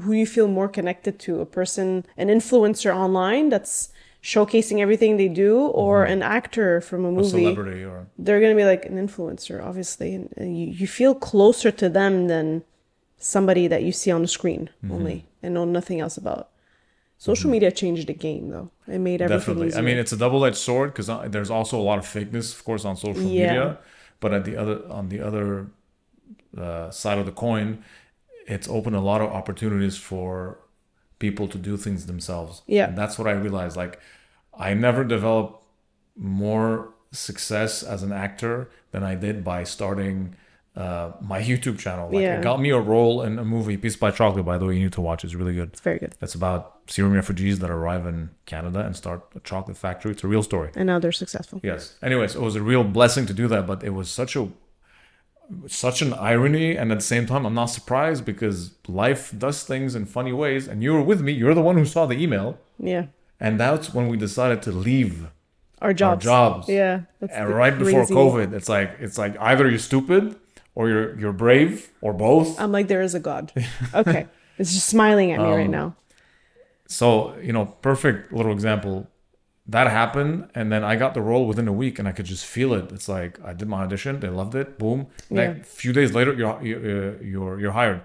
who 0.01 0.11
you 0.13 0.25
feel 0.25 0.47
more 0.47 0.69
connected 0.69 1.19
to, 1.19 1.41
a 1.41 1.45
person, 1.45 2.05
an 2.17 2.29
influencer 2.29 2.95
online 2.95 3.49
that's 3.49 3.89
showcasing 4.23 4.79
everything 4.79 5.17
they 5.17 5.27
do, 5.27 5.59
or 5.83 6.03
mm-hmm. 6.03 6.13
an 6.13 6.23
actor 6.23 6.81
from 6.81 7.05
a 7.05 7.09
A 7.09 7.11
movie 7.11 7.29
celebrity 7.29 7.83
or 7.83 8.07
they're 8.17 8.41
gonna 8.41 8.55
be 8.55 8.65
like 8.73 8.85
an 8.85 8.97
influencer, 8.97 9.63
obviously, 9.63 10.15
and, 10.15 10.33
and 10.35 10.57
you, 10.59 10.67
you 10.67 10.87
feel 10.87 11.13
closer 11.13 11.69
to 11.71 11.89
them 11.89 12.27
than 12.27 12.63
somebody 13.17 13.67
that 13.67 13.83
you 13.83 13.91
see 13.91 14.11
on 14.11 14.21
the 14.21 14.27
screen 14.27 14.69
Mm-hmm. 14.83 14.91
only 14.93 15.25
and 15.43 15.53
know 15.53 15.65
nothing 15.65 15.99
else 15.99 16.17
about. 16.17 16.49
Social 17.19 17.49
media 17.49 17.71
changed 17.71 18.07
the 18.07 18.13
game, 18.13 18.49
though. 18.49 18.69
It 18.87 18.99
made 18.99 19.21
everything 19.23 19.39
definitely. 19.39 19.67
easier. 19.67 19.79
I 19.79 19.81
mean, 19.81 19.97
it's 19.97 20.11
a 20.11 20.17
double-edged 20.17 20.55
sword 20.57 20.93
because 20.93 21.07
there's 21.31 21.49
also 21.49 21.79
a 21.79 21.81
lot 21.81 21.97
of 21.97 22.05
fakeness, 22.05 22.53
of 22.53 22.63
course, 22.63 22.85
on 22.85 22.95
social 22.95 23.23
Yeah. 23.23 23.47
media. 23.47 23.77
But 24.19 24.33
at 24.33 24.45
the 24.45 24.55
other 24.55 24.81
on 24.89 25.09
the 25.09 25.19
other 25.21 25.67
uh, 26.57 26.89
side 26.91 27.17
of 27.17 27.25
the 27.25 27.31
coin, 27.31 27.83
it's 28.47 28.67
opened 28.67 28.95
a 28.95 29.01
lot 29.01 29.21
of 29.21 29.29
opportunities 29.31 29.97
for 29.97 30.59
people 31.19 31.47
to 31.47 31.57
do 31.57 31.75
things 31.77 32.05
themselves. 32.05 32.61
Yeah. 32.67 32.87
and 32.89 32.97
that's 32.97 33.17
what 33.17 33.27
I 33.27 33.31
realized. 33.31 33.75
Like, 33.75 33.99
I 34.57 34.73
never 34.75 35.03
developed 35.03 35.63
more 36.15 36.93
success 37.11 37.81
as 37.83 38.03
an 38.03 38.11
actor 38.11 38.69
than 38.91 39.03
I 39.03 39.15
did 39.15 39.43
by 39.43 39.63
starting. 39.63 40.35
Uh, 40.77 41.11
my 41.21 41.41
YouTube 41.41 41.79
channel. 41.79 42.05
Like 42.11 42.21
Yeah. 42.21 42.37
it 42.37 42.43
got 42.43 42.61
me 42.61 42.69
a 42.69 42.79
role 42.79 43.23
in 43.23 43.39
a 43.39 43.43
movie, 43.55 43.77
Peace 43.77 43.95
by 43.95 44.11
Chocolate, 44.11 44.45
by 44.45 44.57
the 44.59 44.65
way, 44.67 44.75
you 44.77 44.83
need 44.83 44.93
to 44.93 45.01
watch. 45.01 45.23
It's 45.25 45.33
really 45.33 45.55
good. 45.59 45.69
it's 45.73 45.81
very 45.81 45.97
good. 46.03 46.13
It's 46.21 46.35
about 46.35 46.61
Syrian 46.93 47.15
refugees 47.15 47.57
that 47.61 47.71
arrive 47.71 48.05
in 48.05 48.29
Canada 48.45 48.81
and 48.85 48.95
start 48.95 49.19
a 49.35 49.39
chocolate 49.39 49.75
factory. 49.85 50.11
It's 50.11 50.23
a 50.23 50.27
real 50.27 50.43
story. 50.43 50.69
And 50.75 50.85
now 50.85 50.99
they're 50.99 51.11
successful. 51.23 51.59
Yes. 51.63 51.95
Anyways, 52.03 52.35
it 52.35 52.41
was 52.41 52.55
a 52.55 52.61
real 52.61 52.83
blessing 52.83 53.25
to 53.25 53.33
do 53.33 53.47
that, 53.47 53.65
but 53.65 53.83
it 53.83 53.93
was 53.99 54.07
such 54.11 54.35
a 54.35 54.49
such 55.67 56.01
an 56.01 56.13
irony 56.13 56.75
and 56.75 56.91
at 56.91 56.97
the 56.99 57.03
same 57.15 57.25
time 57.25 57.45
I'm 57.45 57.53
not 57.53 57.67
surprised 57.79 58.25
because 58.25 58.57
life 58.87 59.33
does 59.37 59.63
things 59.63 59.95
in 59.95 60.05
funny 60.05 60.33
ways 60.33 60.67
and 60.67 60.83
you 60.83 60.93
were 60.93 61.01
with 61.01 61.21
me. 61.21 61.31
You're 61.31 61.53
the 61.53 61.61
one 61.61 61.77
who 61.77 61.85
saw 61.85 62.05
the 62.05 62.21
email 62.21 62.59
Yeah. 62.77 63.05
and 63.39 63.57
that's 63.59 63.93
when 63.93 64.09
we 64.09 64.17
decided 64.17 64.61
to 64.63 64.71
leave 64.73 65.27
Our 65.81 65.93
jobs. 65.93 66.23
jobs. 66.25 66.67
Yeah. 66.67 67.01
That's 67.21 67.33
and 67.33 67.49
the 67.49 67.53
right 67.55 67.75
before 67.79 68.03
COVID. 68.05 68.51
It's 68.53 68.67
like 68.67 68.89
it's 68.99 69.17
like 69.17 69.35
either 69.39 69.69
you're 69.69 69.79
stupid 69.79 70.35
or 70.77 70.89
you're 70.89 71.19
you're 71.19 71.33
brave 71.45 71.89
or 72.01 72.13
both. 72.13 72.59
I'm 72.61 72.71
like, 72.71 72.87
there 72.87 73.01
is 73.01 73.15
a 73.15 73.19
God. 73.29 73.51
Okay. 74.01 74.27
it's 74.59 74.73
just 74.77 74.87
smiling 74.87 75.31
at 75.33 75.39
me 75.39 75.49
Um, 75.51 75.57
right 75.61 75.69
now. 75.81 75.95
So, 76.87 77.35
you 77.47 77.51
know, 77.51 77.65
perfect 77.81 78.31
little 78.31 78.51
example. 78.51 79.07
That 79.69 79.87
happened, 80.01 80.35
and 80.55 80.71
then 80.71 80.83
I 80.91 80.95
got 80.95 81.13
the 81.13 81.21
role 81.31 81.45
within 81.45 81.67
a 81.67 81.73
week, 81.73 81.99
and 81.99 82.07
I 82.07 82.13
could 82.13 82.27
just 82.27 82.45
feel 82.45 82.71
it. 82.79 82.85
It's 82.95 83.09
like 83.09 83.33
I 83.43 83.51
did 83.59 83.67
my 83.67 83.81
audition, 83.85 84.19
they 84.21 84.29
loved 84.29 84.55
it, 84.55 84.67
boom. 84.79 85.07
Yeah. 85.29 85.41
a 85.41 85.63
few 85.63 85.91
days 85.99 86.13
later, 86.13 86.31
you're 86.41 86.57
you're 86.63 87.23
you're, 87.31 87.59
you're 87.61 87.75
hired. 87.81 88.01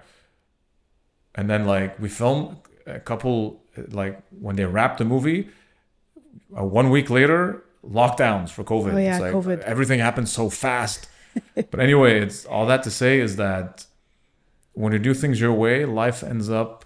And 1.35 1.45
then 1.49 1.65
like 1.65 1.91
we 2.03 2.09
film 2.09 2.57
a 2.85 2.99
couple 2.99 3.61
like 3.91 4.15
when 4.45 4.55
they 4.57 4.65
wrapped 4.65 4.97
the 4.97 5.05
movie, 5.05 5.41
uh, 6.57 6.65
one 6.79 6.89
week 6.89 7.09
later, 7.09 7.63
lockdowns 7.99 8.49
for 8.49 8.63
COVID. 8.63 8.93
Oh, 8.93 8.97
yeah, 8.97 9.11
it's 9.15 9.21
like 9.21 9.33
COVID. 9.33 9.59
everything 9.73 9.99
happened 9.99 10.27
so 10.27 10.49
fast. 10.49 11.07
But 11.55 11.79
anyway, 11.79 12.19
it's 12.21 12.45
all 12.45 12.65
that 12.67 12.83
to 12.83 12.91
say 12.91 13.19
is 13.19 13.35
that 13.37 13.85
when 14.73 14.93
you 14.93 14.99
do 14.99 15.13
things 15.13 15.39
your 15.39 15.53
way, 15.53 15.85
life 15.85 16.23
ends 16.23 16.49
up 16.49 16.85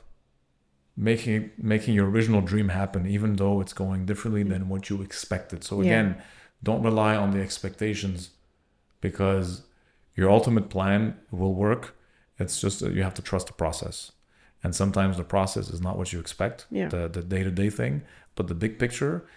making 0.96 1.52
making 1.58 1.94
your 1.94 2.10
original 2.10 2.42
dream 2.42 2.70
happen, 2.70 3.06
even 3.08 3.36
though 3.36 3.62
it's 3.62 3.74
going 3.74 4.06
differently 4.06 4.44
than 4.44 4.68
what 4.70 4.90
you 4.90 5.02
expected. 5.02 5.64
So 5.64 5.76
Yeah. 5.82 5.86
again, 5.88 6.22
don't 6.64 6.84
rely 6.84 7.16
on 7.16 7.32
the 7.32 7.42
expectations 7.42 8.32
because 9.02 9.64
your 10.16 10.30
ultimate 10.30 10.70
plan 10.70 11.16
will 11.32 11.54
work. 11.54 11.96
It's 12.40 12.60
just 12.60 12.80
that 12.80 12.94
you 12.94 13.04
have 13.04 13.14
to 13.16 13.22
trust 13.22 13.48
the 13.48 13.54
process. 13.54 14.12
And 14.64 14.76
sometimes 14.76 15.18
the 15.18 15.24
process 15.24 15.70
is 15.70 15.82
not 15.82 15.98
what 16.00 16.12
you 16.12 16.20
expect, 16.20 16.66
Yeah. 16.72 16.90
the 16.90 17.08
the 17.08 17.22
day 17.22 17.44
to 17.44 17.52
day 17.52 17.70
thing, 17.70 18.02
but 18.36 18.48
the 18.48 18.56
big 18.56 18.80
picture 18.80 19.28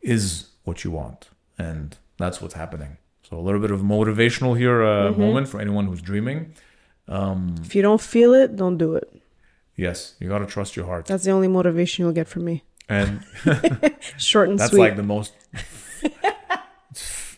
is 0.00 0.48
what 0.64 0.84
you 0.84 0.90
want, 0.90 1.28
and 1.58 1.96
that's 2.16 2.40
what's 2.40 2.54
happening. 2.54 2.96
So 3.32 3.38
a 3.38 3.40
little 3.40 3.60
bit 3.62 3.70
of 3.70 3.80
motivational 3.80 4.58
here 4.58 4.82
uh, 4.82 5.08
Mm-hmm. 5.10 5.20
moment 5.20 5.48
for 5.48 5.58
anyone 5.58 5.86
who's 5.86 6.02
dreaming. 6.02 6.52
If 7.08 7.74
you 7.74 7.80
don't 7.80 8.00
feel 8.00 8.34
it, 8.34 8.56
don't 8.56 8.76
do 8.76 8.94
it. 8.94 9.08
Yes, 9.74 10.14
you 10.20 10.28
got 10.28 10.40
to 10.40 10.46
trust 10.46 10.76
your 10.76 10.84
heart. 10.84 11.06
That's 11.06 11.24
the 11.24 11.30
only 11.30 11.48
motivation 11.48 12.04
you'll 12.04 12.12
get 12.12 12.28
from 12.28 12.44
me. 12.44 12.62
And 12.90 13.24
Short 14.18 14.50
and 14.50 14.58
that's 14.58 14.70
sweet. 14.72 14.80
like 14.80 14.96
the 14.96 15.02
most. 15.02 15.32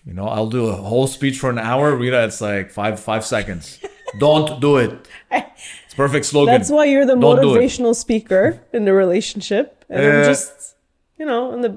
You 0.06 0.12
know, 0.12 0.26
I'll 0.26 0.50
do 0.50 0.66
a 0.66 0.72
whole 0.76 1.06
speech 1.06 1.38
for 1.38 1.48
an 1.48 1.58
hour. 1.58 1.96
Rita, 1.96 2.24
it's 2.24 2.42
like 2.42 2.70
five 2.70 3.00
five 3.00 3.24
seconds. 3.24 3.78
Don't 4.18 4.60
do 4.60 4.76
it. 4.76 5.08
It's 5.32 5.94
perfect 5.96 6.26
slogan. 6.26 6.52
That's 6.52 6.68
why 6.70 6.84
you're 6.84 7.06
the 7.06 7.16
Don't 7.16 7.38
motivational 7.38 7.94
speaker 7.96 8.60
in 8.74 8.84
the 8.84 8.92
relationship, 8.92 9.82
and 9.88 10.04
Uh, 10.04 10.10
I'm 10.18 10.24
just, 10.26 10.76
you 11.18 11.24
know, 11.24 11.54
in 11.54 11.62
the 11.62 11.72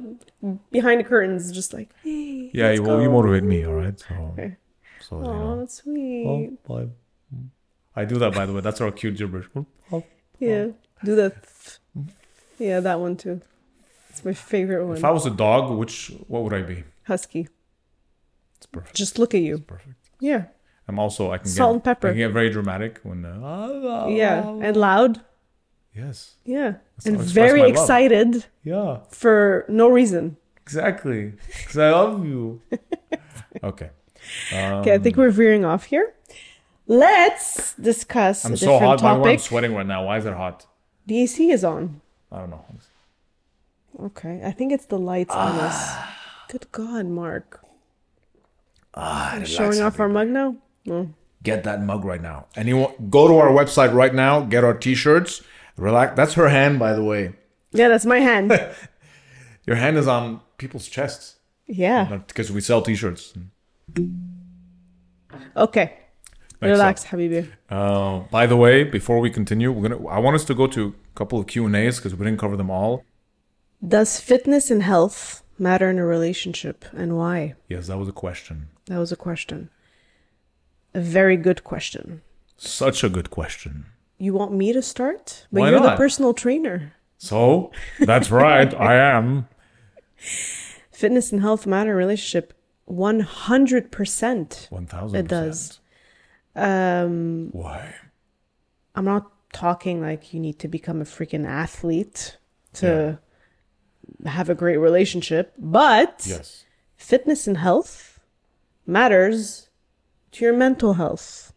behind 0.72 1.00
the 1.00 1.04
curtains, 1.04 1.52
just 1.52 1.74
like, 1.74 1.90
hey, 2.04 2.50
yeah, 2.54 2.72
you, 2.72 2.84
well, 2.84 3.02
you 3.02 3.10
motivate 3.10 3.44
me. 3.44 3.66
All 3.66 3.74
right. 3.74 4.00
So, 4.00 4.16
Okay. 4.34 4.56
so 5.00 5.20
you 5.22 5.26
Oh, 5.28 5.34
know. 5.34 5.60
that's 5.60 5.76
sweet. 5.76 6.58
Well, 6.68 6.92
I 7.96 8.06
do 8.06 8.16
that 8.20 8.34
by 8.34 8.46
the 8.46 8.54
way. 8.54 8.62
That's 8.62 8.80
our 8.82 8.92
cute 8.92 9.18
gibberish. 9.18 9.48
yeah, 10.40 10.68
do 11.04 11.16
that. 11.16 11.80
Yeah, 12.60 12.80
that 12.80 13.00
one 13.00 13.18
too. 13.18 13.42
It's 14.10 14.24
my 14.26 14.34
favorite 14.34 14.86
one. 14.86 14.98
If 14.98 15.04
I 15.06 15.12
was 15.12 15.26
a 15.26 15.32
dog, 15.32 15.78
which 15.78 16.12
what 16.28 16.44
would 16.44 16.54
I 16.54 16.62
be? 16.62 16.84
Husky. 17.04 17.48
It's 18.58 18.66
perfect. 18.66 18.96
Just 18.96 19.20
look 19.20 19.34
at 19.36 19.42
you. 19.42 19.60
Perfect. 19.60 19.96
Yeah, 20.20 20.46
I'm 20.88 21.00
also 21.00 21.32
I 21.32 21.38
can 21.38 21.48
Salt 21.48 21.70
get 21.70 21.76
and 21.76 21.84
pepper. 21.84 22.08
I 22.08 22.12
can 22.12 22.18
get 22.18 22.32
very 22.32 22.50
dramatic 22.50 23.00
when 23.04 23.26
uh, 23.26 24.08
yeah, 24.10 24.48
and 24.48 24.76
loud. 24.78 25.22
Yes 25.98 26.36
Yeah, 26.46 26.74
That's 26.96 27.06
and 27.08 27.16
how 27.16 27.22
I 27.22 27.24
express 27.26 27.46
very 27.50 27.62
love. 27.62 27.70
excited 27.72 28.46
yeah 28.64 29.00
for 29.10 29.66
no 29.68 29.88
reason. 29.90 30.38
exactly 30.62 31.34
because 31.58 31.78
I 31.78 31.90
love 31.92 32.26
you. 32.26 32.62
okay. 33.64 33.90
Um, 34.54 34.74
Okay, 34.82 34.94
I 34.94 34.98
think 35.00 35.16
we're 35.18 35.32
veering 35.32 35.64
off 35.66 35.86
here. 35.86 36.14
Let's 36.88 37.74
discuss 37.74 38.46
I'm 38.46 38.54
a 38.54 38.58
so 38.58 38.78
hot. 38.80 39.02
by 39.02 39.18
the 39.18 39.24
I'm 39.30 39.38
sweating 39.40 39.74
right 39.76 39.86
now. 39.86 40.06
Why 40.06 40.18
is 40.18 40.26
it 40.26 40.34
hot? 40.34 40.66
The 41.06 41.22
AC 41.24 41.52
is 41.52 41.64
on. 41.64 42.02
I 42.32 42.40
don't 42.40 42.50
know. 42.50 42.64
Okay, 44.00 44.42
I 44.46 44.52
think 44.52 44.72
it's 44.72 44.86
the 44.86 45.00
lights 45.00 45.34
on 45.34 45.56
us. 45.60 45.74
Ah. 45.76 46.14
Good 46.50 46.72
God, 46.72 47.08
Mark. 47.08 47.64
Ah, 48.94 49.38
Are 49.38 49.46
showing 49.46 49.82
off 49.82 50.00
our 50.00 50.08
mug 50.10 50.28
now? 50.30 50.56
No. 50.86 51.14
Get 51.44 51.64
that 51.64 51.82
mug 51.84 52.04
right 52.06 52.22
now. 52.22 52.48
Anyone, 52.56 52.94
go 53.10 53.28
to 53.28 53.36
our 53.38 53.50
website 53.50 53.94
right 53.94 54.14
now. 54.14 54.42
Get 54.42 54.64
our 54.64 54.74
t-shirts. 54.74 55.42
Relax. 55.78 56.16
That's 56.16 56.34
her 56.34 56.50
hand, 56.50 56.80
by 56.80 56.94
the 56.94 57.04
way. 57.04 57.34
Yeah, 57.72 57.88
that's 57.88 58.06
my 58.06 58.20
hand. 58.20 58.52
Your 59.68 59.76
hand 59.76 59.98
is 59.98 60.08
on 60.08 60.42
people's 60.58 60.88
chests 60.88 61.36
yeah. 61.68 62.20
because 62.28 62.52
we 62.52 62.62
sell 62.62 62.82
t-shirts. 62.82 63.34
Okay. 65.56 65.94
Next 66.62 66.72
Relax, 66.72 67.06
Habibi. 67.06 67.52
Uh, 67.70 68.20
by 68.32 68.48
the 68.48 68.58
way, 68.58 68.84
before 68.84 69.20
we 69.20 69.30
continue, 69.30 69.72
we're 69.72 69.90
gonna. 69.90 70.08
I 70.08 70.18
want 70.18 70.36
us 70.36 70.46
to 70.46 70.56
go 70.56 70.66
to 70.66 70.88
a 70.88 71.16
couple 71.16 71.40
of 71.40 71.46
Q 71.46 71.68
and 71.68 71.76
A's 71.76 71.98
because 71.98 72.16
we 72.16 72.26
didn't 72.26 72.40
cover 72.40 72.58
them 72.58 72.72
all. 72.72 73.04
Does 73.88 74.20
fitness 74.20 74.72
and 74.72 74.82
health 74.82 75.44
matter 75.60 75.88
in 75.88 76.00
a 76.00 76.06
relationship 76.06 76.86
and 76.94 77.16
why? 77.16 77.54
Yes, 77.70 77.88
that 77.88 78.00
was 78.00 78.08
a 78.08 78.12
question. 78.12 78.70
That 78.86 78.98
was 78.98 79.12
a 79.12 79.16
question. 79.16 79.70
A 80.96 81.00
very 81.00 81.38
good 81.38 81.64
question. 81.64 82.24
Such 82.58 83.04
a 83.04 83.10
good 83.10 83.30
question. 83.30 83.86
You 84.18 84.34
want 84.34 84.52
me 84.54 84.74
to 84.74 84.82
start? 84.82 85.48
But 85.52 85.62
Why 85.62 85.70
you're 85.70 85.80
the 85.80 85.96
personal 85.96 86.34
trainer. 86.34 86.94
So 87.18 87.72
that's 88.00 88.32
right. 88.32 88.74
I 88.74 88.96
am. 89.16 89.48
Fitness 90.92 91.32
and 91.32 91.42
health 91.42 91.68
matter 91.68 91.92
in 91.92 91.98
relationship 91.98 92.54
100%. 92.90 94.72
One 94.72 94.86
thousand. 94.88 95.20
It 95.20 95.28
does. 95.28 95.80
Um, 96.56 97.50
Why? 97.52 97.94
I'm 98.96 99.06
not 99.06 99.32
talking 99.54 100.02
like 100.02 100.34
you 100.34 100.40
need 100.40 100.58
to 100.60 100.68
become 100.68 101.02
a 101.02 101.06
freaking 101.06 101.46
athlete 101.48 102.38
to 102.74 103.20
have 104.26 104.50
a 104.50 104.56
great 104.56 104.78
relationship, 104.78 105.54
but 105.58 106.24
Yes. 106.28 106.66
fitness 106.96 107.46
and 107.48 107.58
health 107.58 108.20
matters 108.86 109.70
to 110.32 110.46
your 110.46 110.54
mental 110.54 110.94
health. 110.94 111.54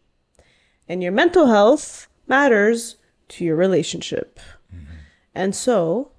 And 0.87 1.01
your 1.01 1.11
mental 1.11 1.47
health 1.47 2.07
matters 2.31 2.95
to 3.27 3.45
your 3.45 3.55
relationship. 3.55 4.39
Mm-hmm. 4.73 4.93
And 5.35 5.53
so 5.53 6.11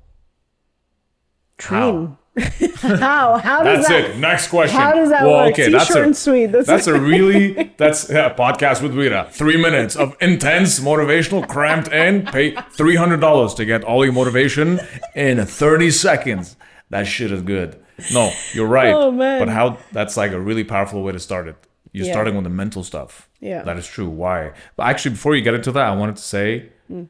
train. 1.58 2.16
How? 2.76 3.36
How 3.36 3.62
does 3.62 3.86
That's 3.86 3.88
that 3.88 4.10
it. 4.10 4.18
Next 4.18 4.48
question. 4.48 4.80
How 4.80 4.92
does 4.92 5.10
that 5.10 5.24
well, 5.24 5.44
work? 5.44 5.52
Okay, 5.52 5.66
See, 5.66 5.72
that's 5.72 5.94
a, 5.94 6.02
and 6.02 6.16
sweet. 6.16 6.46
That's, 6.46 6.66
That's 6.66 6.86
a 6.86 6.98
really 7.12 7.74
that's 7.76 8.08
yeah, 8.08 8.32
podcast 8.34 8.82
with 8.82 8.94
Rita. 8.94 9.28
Three 9.30 9.60
minutes 9.60 9.96
of 9.96 10.16
intense 10.20 10.80
motivational, 10.80 11.46
cramped 11.46 11.92
in. 11.92 12.24
Pay 12.24 12.54
three 12.70 12.96
hundred 12.96 13.20
dollars 13.20 13.52
to 13.54 13.66
get 13.66 13.84
all 13.84 14.02
your 14.02 14.14
motivation 14.14 14.80
in 15.14 15.44
thirty 15.44 15.90
seconds. 15.90 16.56
That 16.88 17.06
shit 17.06 17.32
is 17.32 17.42
good. 17.42 17.78
No, 18.14 18.32
you're 18.54 18.66
right. 18.66 18.94
Oh, 18.94 19.10
man. 19.10 19.38
But 19.38 19.48
how? 19.48 19.78
That's 19.92 20.16
like 20.16 20.32
a 20.32 20.40
really 20.40 20.64
powerful 20.64 21.02
way 21.02 21.12
to 21.12 21.20
start 21.20 21.48
it. 21.48 21.56
You're 21.92 22.06
Yeah. 22.06 22.12
starting 22.12 22.34
with 22.34 22.44
the 22.44 22.50
mental 22.50 22.82
stuff. 22.84 23.28
Yeah. 23.40 23.62
that 23.62 23.76
is 23.76 23.86
true. 23.86 24.08
Why? 24.08 24.52
But 24.76 24.84
actually, 24.86 25.12
before 25.12 25.34
you 25.36 25.42
get 25.42 25.54
into 25.54 25.72
that, 25.72 25.86
I 25.86 25.94
wanted 25.94 26.16
to 26.16 26.22
say, 26.22 26.70
Hmm. 26.88 27.04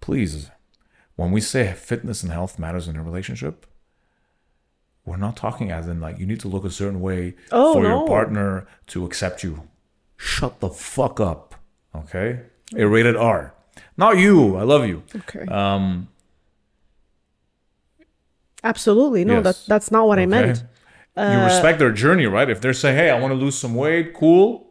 please, 0.00 0.50
when 1.16 1.30
we 1.32 1.40
say 1.40 1.72
fitness 1.72 2.22
and 2.22 2.30
health 2.32 2.58
matters 2.58 2.86
in 2.88 2.96
a 2.96 3.02
relationship, 3.02 3.66
we're 5.06 5.16
not 5.16 5.36
talking 5.36 5.70
as 5.70 5.86
in 5.88 6.00
like 6.00 6.18
you 6.18 6.26
need 6.26 6.40
to 6.40 6.48
look 6.48 6.64
a 6.64 6.70
certain 6.70 7.00
way 7.00 7.34
Oh, 7.52 7.74
for 7.74 7.82
no. 7.82 7.88
your 8.00 8.06
partner 8.08 8.66
to 8.88 9.04
accept 9.06 9.42
you. 9.44 9.68
Shut 10.16 10.60
the 10.60 10.68
fuck 10.70 11.20
up. 11.20 11.54
Okay? 11.94 12.40
A 12.76 12.86
rated 12.86 13.16
R. 13.16 13.54
Not 13.96 14.18
you. 14.18 14.56
I 14.56 14.62
love 14.64 14.86
you. 14.86 15.02
okay. 15.14 15.46
Um 15.46 16.08
Absolutely. 18.64 19.24
No, 19.24 19.34
yes. 19.34 19.44
that 19.44 19.56
that's 19.68 19.90
not 19.90 20.06
what 20.08 20.18
I 20.18 20.26
meant. 20.26 20.64
Uh, 21.16 21.30
you 21.32 21.44
respect 21.44 21.78
their 21.78 21.92
journey, 21.92 22.26
right? 22.26 22.48
If 22.50 22.60
they're 22.60 22.72
saying, 22.74 22.96
"Hey, 22.96 23.10
I 23.10 23.18
want 23.18 23.32
to 23.32 23.38
lose 23.38 23.56
some 23.56 23.74
weight," 23.74 24.12
cool. 24.14 24.66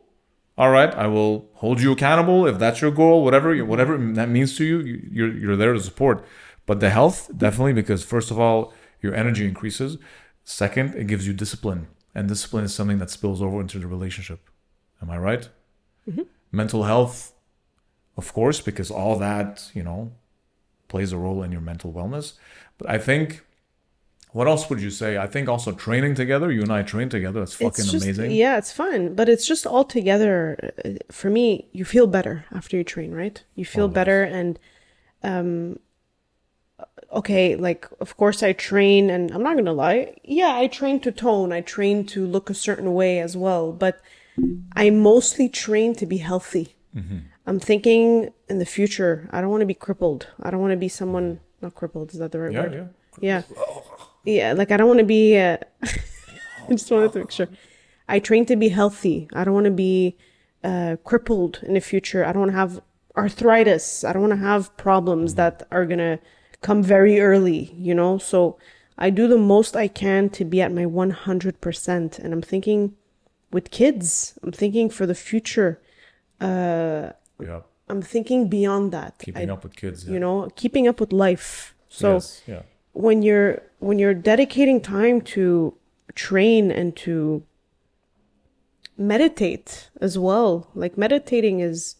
All 0.57 0.69
right, 0.71 0.93
I 0.93 1.07
will 1.07 1.49
hold 1.55 1.81
you 1.81 1.91
accountable 1.91 2.45
if 2.47 2.57
that's 2.59 2.79
your 2.81 2.91
goal, 2.91 3.23
whatever 3.23 3.55
whatever 3.65 3.97
that 4.13 4.29
means 4.29 4.55
to 4.57 4.63
you. 4.63 4.79
you- 4.79 5.09
You're 5.11 5.33
you're 5.41 5.55
there 5.55 5.73
to 5.73 5.79
support. 5.79 6.25
But 6.65 6.79
the 6.79 6.89
health 6.89 7.29
definitely 7.35 7.73
because 7.73 8.03
first 8.05 8.31
of 8.31 8.39
all, 8.39 8.73
your 9.01 9.13
energy 9.15 9.45
increases. 9.45 9.97
Second, 10.43 10.95
it 10.95 11.07
gives 11.07 11.25
you 11.27 11.33
discipline, 11.33 11.87
and 12.13 12.27
discipline 12.27 12.63
is 12.65 12.73
something 12.73 12.99
that 12.99 13.09
spills 13.09 13.41
over 13.41 13.59
into 13.59 13.79
the 13.79 13.87
relationship. 13.87 14.39
Am 15.01 15.09
I 15.09 15.17
right? 15.17 15.49
Mental 16.51 16.83
health, 16.83 17.33
of 18.17 18.31
course, 18.33 18.61
because 18.61 18.89
all 18.91 19.17
that 19.19 19.71
you 19.73 19.83
know 19.83 20.11
plays 20.87 21.11
a 21.11 21.17
role 21.17 21.41
in 21.43 21.51
your 21.51 21.61
mental 21.61 21.91
wellness. 21.91 22.33
But 22.77 22.89
I 22.89 22.97
think 22.99 23.43
what 24.37 24.47
else 24.51 24.69
would 24.69 24.81
you 24.81 24.89
say? 25.01 25.17
I 25.17 25.27
think 25.33 25.47
also 25.47 25.71
training 25.71 26.13
together. 26.15 26.51
You 26.51 26.61
and 26.67 26.73
I 26.79 26.81
train 26.93 27.07
together. 27.09 27.39
That's 27.39 27.53
fucking 27.53 27.83
it's 27.85 27.91
just, 27.91 28.03
amazing. 28.05 28.31
Yeah, 28.31 28.57
it's 28.57 28.73
fun, 28.83 29.15
but 29.15 29.29
it's 29.29 29.47
just 29.47 29.65
all 29.65 29.85
together. 29.97 30.35
uh, 30.83 30.89
For 31.19 31.29
me, 31.29 31.45
you 31.71 31.85
feel 31.85 32.07
better 32.17 32.35
after 32.59 32.75
you 32.77 32.83
train, 32.83 33.11
right? 33.13 33.37
You 33.55 33.65
feel 33.65 33.83
Always. 33.85 33.95
better, 33.99 34.19
and 34.23 34.59
um, 35.23 35.79
okay, 37.11 37.55
like 37.55 37.87
of 37.99 38.17
course 38.17 38.43
I 38.43 38.51
train, 38.53 39.09
and 39.09 39.31
I'm 39.31 39.43
not 39.43 39.55
gonna 39.55 39.73
lie. 39.87 40.15
Yeah, 40.23 40.53
I 40.63 40.67
train 40.67 40.99
to 41.01 41.11
tone. 41.11 41.53
I 41.53 41.61
train 41.61 42.05
to 42.07 42.25
look 42.25 42.49
a 42.49 42.53
certain 42.53 42.93
way 42.93 43.19
as 43.19 43.37
well, 43.37 43.71
but 43.71 44.01
I 44.75 44.89
mostly 44.89 45.47
train 45.49 45.95
to 45.95 46.05
be 46.05 46.17
healthy. 46.17 46.75
Mm-hmm. 46.95 47.19
I'm 47.47 47.59
thinking 47.59 48.31
in 48.49 48.59
the 48.59 48.65
future. 48.65 49.29
I 49.31 49.39
don't 49.39 49.51
want 49.51 49.61
to 49.61 49.65
be 49.75 49.79
crippled. 49.87 50.27
I 50.43 50.49
don't 50.49 50.59
want 50.65 50.71
to 50.71 50.77
be 50.77 50.89
someone 50.89 51.39
not 51.61 51.73
crippled. 51.75 52.11
Is 52.13 52.19
that 52.19 52.31
the 52.33 52.39
right 52.39 52.51
Yeah, 52.51 52.61
word? 52.63 52.73
yeah. 52.73 52.87
Yeah. 53.21 53.41
Yeah, 54.25 54.53
like 54.53 54.71
I 54.71 54.77
don't 54.77 54.87
want 54.87 54.99
to 54.99 55.05
be. 55.05 55.37
Uh, 55.37 55.57
I 55.83 56.71
just 56.71 56.89
wanted 56.91 57.13
to 57.13 57.19
make 57.19 57.31
sure. 57.31 57.47
I 58.07 58.19
train 58.19 58.45
to 58.47 58.55
be 58.55 58.69
healthy. 58.69 59.27
I 59.33 59.43
don't 59.43 59.53
want 59.53 59.65
to 59.65 59.71
be 59.71 60.15
uh, 60.63 60.97
crippled 61.03 61.59
in 61.63 61.73
the 61.73 61.81
future. 61.81 62.25
I 62.25 62.31
don't 62.31 62.41
want 62.41 62.51
to 62.51 62.57
have 62.57 62.81
arthritis. 63.15 64.03
I 64.03 64.13
don't 64.13 64.21
want 64.23 64.33
to 64.33 64.37
have 64.39 64.75
problems 64.77 65.35
that 65.35 65.63
are 65.71 65.85
gonna 65.85 66.19
come 66.61 66.83
very 66.83 67.19
early. 67.19 67.73
You 67.77 67.93
know, 67.95 68.17
so 68.17 68.57
I 68.97 69.09
do 69.09 69.27
the 69.27 69.37
most 69.37 69.75
I 69.75 69.87
can 69.87 70.29
to 70.31 70.45
be 70.45 70.61
at 70.61 70.71
my 70.71 70.85
one 70.85 71.11
hundred 71.11 71.61
percent. 71.61 72.19
And 72.19 72.33
I'm 72.33 72.41
thinking, 72.41 72.95
with 73.51 73.71
kids, 73.71 74.37
I'm 74.43 74.51
thinking 74.51 74.89
for 74.89 75.05
the 75.05 75.15
future. 75.15 75.79
Uh, 76.41 77.11
Yeah. 77.39 77.61
I'm 77.87 78.01
thinking 78.01 78.49
beyond 78.49 78.91
that. 78.91 79.19
Keeping 79.19 79.49
I- 79.49 79.53
up 79.53 79.63
with 79.63 79.75
kids. 79.75 80.05
Yeah. 80.05 80.13
You 80.13 80.19
know, 80.19 80.49
keeping 80.55 80.87
up 80.87 80.99
with 80.99 81.13
life. 81.13 81.75
So 81.89 82.13
yes. 82.13 82.41
Yeah. 82.47 82.61
When 82.95 83.21
you're 83.21 83.61
when 83.79 83.99
you're 83.99 84.13
dedicating 84.13 84.79
time 84.79 85.19
to 85.19 85.73
train 86.15 86.71
and 86.71 86.95
to 86.95 87.43
meditate 88.97 89.89
as 89.99 90.17
well 90.17 90.69
like 90.73 90.97
meditating 90.97 91.59
is 91.59 91.95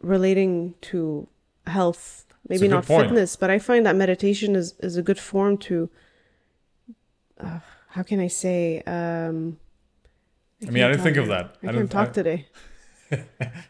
relating 0.00 0.74
to 0.80 1.28
health 1.66 2.24
maybe 2.48 2.66
not 2.66 2.86
point. 2.86 3.08
fitness 3.08 3.36
but 3.36 3.50
i 3.50 3.58
find 3.58 3.84
that 3.84 3.94
meditation 3.94 4.56
is 4.56 4.74
is 4.80 4.96
a 4.96 5.02
good 5.02 5.18
form 5.18 5.58
to 5.58 5.90
uh, 7.38 7.58
how 7.90 8.02
can 8.02 8.18
i 8.20 8.26
say 8.26 8.82
um 8.86 9.58
I 10.66 10.70
mean, 10.70 10.82
I 10.82 10.88
didn't 10.88 11.02
think 11.02 11.18
of 11.18 11.26
that. 11.28 11.56
i 11.62 11.66
I 11.68 11.72
can't 11.72 11.76
didn't 11.76 11.90
talk 11.90 12.08
I, 12.08 12.12
today 12.12 12.46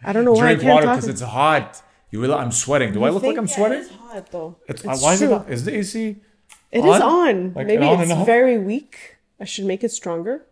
i 0.05 0.13
don't 0.13 0.25
know 0.25 0.33
why 0.33 0.51
i 0.51 0.55
Drink 0.55 0.63
can't 0.63 0.75
water 0.75 0.87
because 0.87 1.09
it's 1.09 1.23
hot. 1.23 1.83
You 2.15 2.21
realize 2.21 2.45
I'm 2.45 2.53
sweating. 2.53 2.93
Do 2.93 3.03
I 3.03 3.09
look 3.11 3.25
like 3.25 3.37
I'm 3.37 3.49
sweating? 3.49 3.81
it's 3.81 3.91
hot 3.91 4.31
though 4.31 4.55
It's, 4.69 4.85
It's 4.85 5.03
why 5.03 5.15
is 5.15 5.23
it? 5.23 5.27
true. 5.27 5.35
on- 5.35 5.49
Is 5.49 5.65
the 5.65 5.77
AC? 5.79 6.17
It 6.71 6.79
is 6.79 6.85
on? 6.85 7.03
on. 7.03 7.53
Like, 7.55 7.67
Maybe 7.67 7.85
on 7.85 8.01
it's 8.03 8.13
very 8.25 8.57
weak. 8.57 9.17
I 9.41 9.45
should 9.45 9.65
make 9.65 9.83
it 9.83 9.89
stronger. 9.91 10.47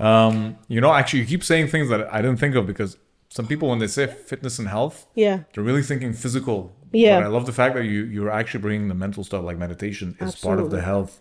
Um, 0.00 0.56
you 0.66 0.80
know, 0.80 0.92
actually, 0.92 1.20
you 1.20 1.26
keep 1.26 1.44
saying 1.44 1.68
things 1.68 1.88
that 1.90 2.12
I 2.12 2.20
didn't 2.20 2.38
think 2.40 2.56
of 2.56 2.66
because 2.66 2.96
some 3.28 3.46
people, 3.46 3.68
when 3.68 3.78
they 3.78 3.86
say 3.86 4.08
fitness 4.08 4.58
and 4.58 4.66
health, 4.66 5.06
Yeah. 5.14 5.44
they're 5.54 5.62
really 5.62 5.84
thinking 5.84 6.12
physical. 6.12 6.74
Yeah. 6.90 7.20
But 7.20 7.26
I 7.26 7.28
love 7.28 7.46
the 7.46 7.52
fact 7.52 7.76
that 7.76 7.84
you 7.84 8.02
you're 8.06 8.30
actually 8.30 8.62
bringing 8.62 8.88
the 8.88 8.94
mental 8.96 9.22
stuff 9.22 9.44
like 9.44 9.56
meditation 9.56 10.16
is 10.20 10.34
part 10.34 10.58
of 10.58 10.70
the 10.72 10.80
health, 10.80 11.20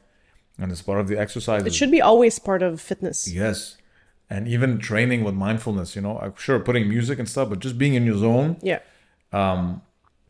and 0.57 0.71
it's 0.71 0.81
part 0.81 0.99
of 0.99 1.07
the 1.07 1.19
exercise. 1.19 1.63
It 1.67 1.75
should 1.75 1.91
be 1.91 2.01
always 2.01 2.39
part 2.39 2.63
of 2.63 2.81
fitness. 2.81 3.31
Yes. 3.31 3.77
And 4.29 4.47
even 4.47 4.77
training 4.77 5.23
with 5.23 5.33
mindfulness, 5.33 5.95
you 5.95 6.01
know, 6.03 6.33
sure 6.37 6.59
putting 6.59 6.87
music 6.87 7.17
and 7.17 7.27
stuff, 7.27 7.49
but 7.49 7.59
just 7.59 7.77
being 7.79 7.95
in 7.95 8.05
your 8.05 8.17
zone 8.17 8.57
Yeah. 8.61 8.79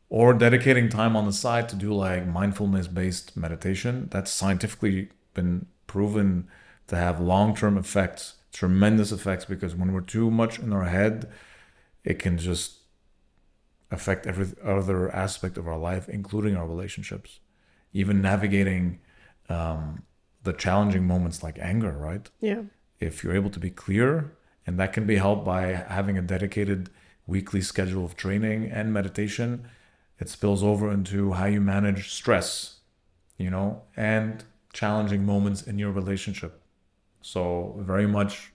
or 0.09 0.33
dedicating 0.33 0.89
time 0.89 1.15
on 1.15 1.25
the 1.25 1.33
side 1.33 1.67
to 1.69 1.75
do 1.75 1.93
like 1.93 2.25
mindfulness 2.25 2.87
based 2.87 3.35
meditation, 3.37 4.07
that's 4.11 4.31
scientifically 4.31 5.09
been 5.33 5.65
proven 5.85 6.47
to 6.87 6.95
have 6.95 7.19
long 7.19 7.55
term 7.55 7.77
effects, 7.77 8.35
tremendous 8.53 9.11
effects, 9.11 9.45
because 9.45 9.75
when 9.75 9.91
we're 9.93 10.01
too 10.01 10.31
much 10.31 10.59
in 10.59 10.71
our 10.73 10.85
head, 10.85 11.29
it 12.03 12.19
can 12.19 12.37
just 12.37 12.77
affect 13.91 14.25
every 14.25 14.47
other 14.63 15.13
aspect 15.13 15.57
of 15.57 15.67
our 15.67 15.77
life, 15.77 16.07
including 16.07 16.55
our 16.55 16.65
relationships, 16.67 17.39
even 17.91 18.21
navigating 18.21 18.99
um, 19.49 20.03
the 20.43 20.53
challenging 20.53 21.05
moments 21.05 21.43
like 21.43 21.57
anger, 21.59 21.91
right? 21.91 22.29
Yeah. 22.39 22.61
If 22.99 23.23
you're 23.23 23.35
able 23.35 23.49
to 23.49 23.59
be 23.59 23.69
clear 23.69 24.31
and 24.65 24.79
that 24.79 24.93
can 24.93 25.05
be 25.05 25.15
helped 25.15 25.45
by 25.45 25.67
having 25.73 26.17
a 26.17 26.21
dedicated 26.21 26.89
weekly 27.25 27.61
schedule 27.61 28.05
of 28.05 28.15
training 28.15 28.69
and 28.69 28.93
meditation. 28.93 29.67
It 30.19 30.29
spills 30.29 30.63
over 30.63 30.91
into 30.91 31.33
how 31.33 31.45
you 31.45 31.61
manage 31.61 32.11
stress 32.11 32.79
you 33.37 33.49
know 33.49 33.81
and 33.97 34.43
challenging 34.73 35.25
moments 35.25 35.63
in 35.63 35.79
your 35.79 35.91
relationship. 35.91 36.61
So 37.21 37.75
very 37.79 38.05
much 38.05 38.51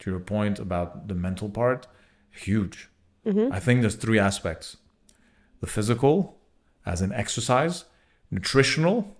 to 0.00 0.10
your 0.10 0.20
point 0.20 0.60
about 0.60 1.08
the 1.08 1.14
mental 1.14 1.48
part 1.48 1.88
huge. 2.30 2.88
Mm-hmm. 3.26 3.52
I 3.52 3.58
think 3.58 3.80
there's 3.80 3.96
three 3.96 4.18
aspects. 4.18 4.76
The 5.60 5.66
physical 5.66 6.38
as 6.86 7.00
an 7.00 7.12
exercise. 7.12 7.84
Nutritional 8.30 9.16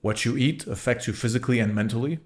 what 0.00 0.24
you 0.24 0.36
eat 0.36 0.66
affects 0.66 1.06
you 1.06 1.12
physically 1.12 1.58
and 1.58 1.74
mentally 1.74 2.20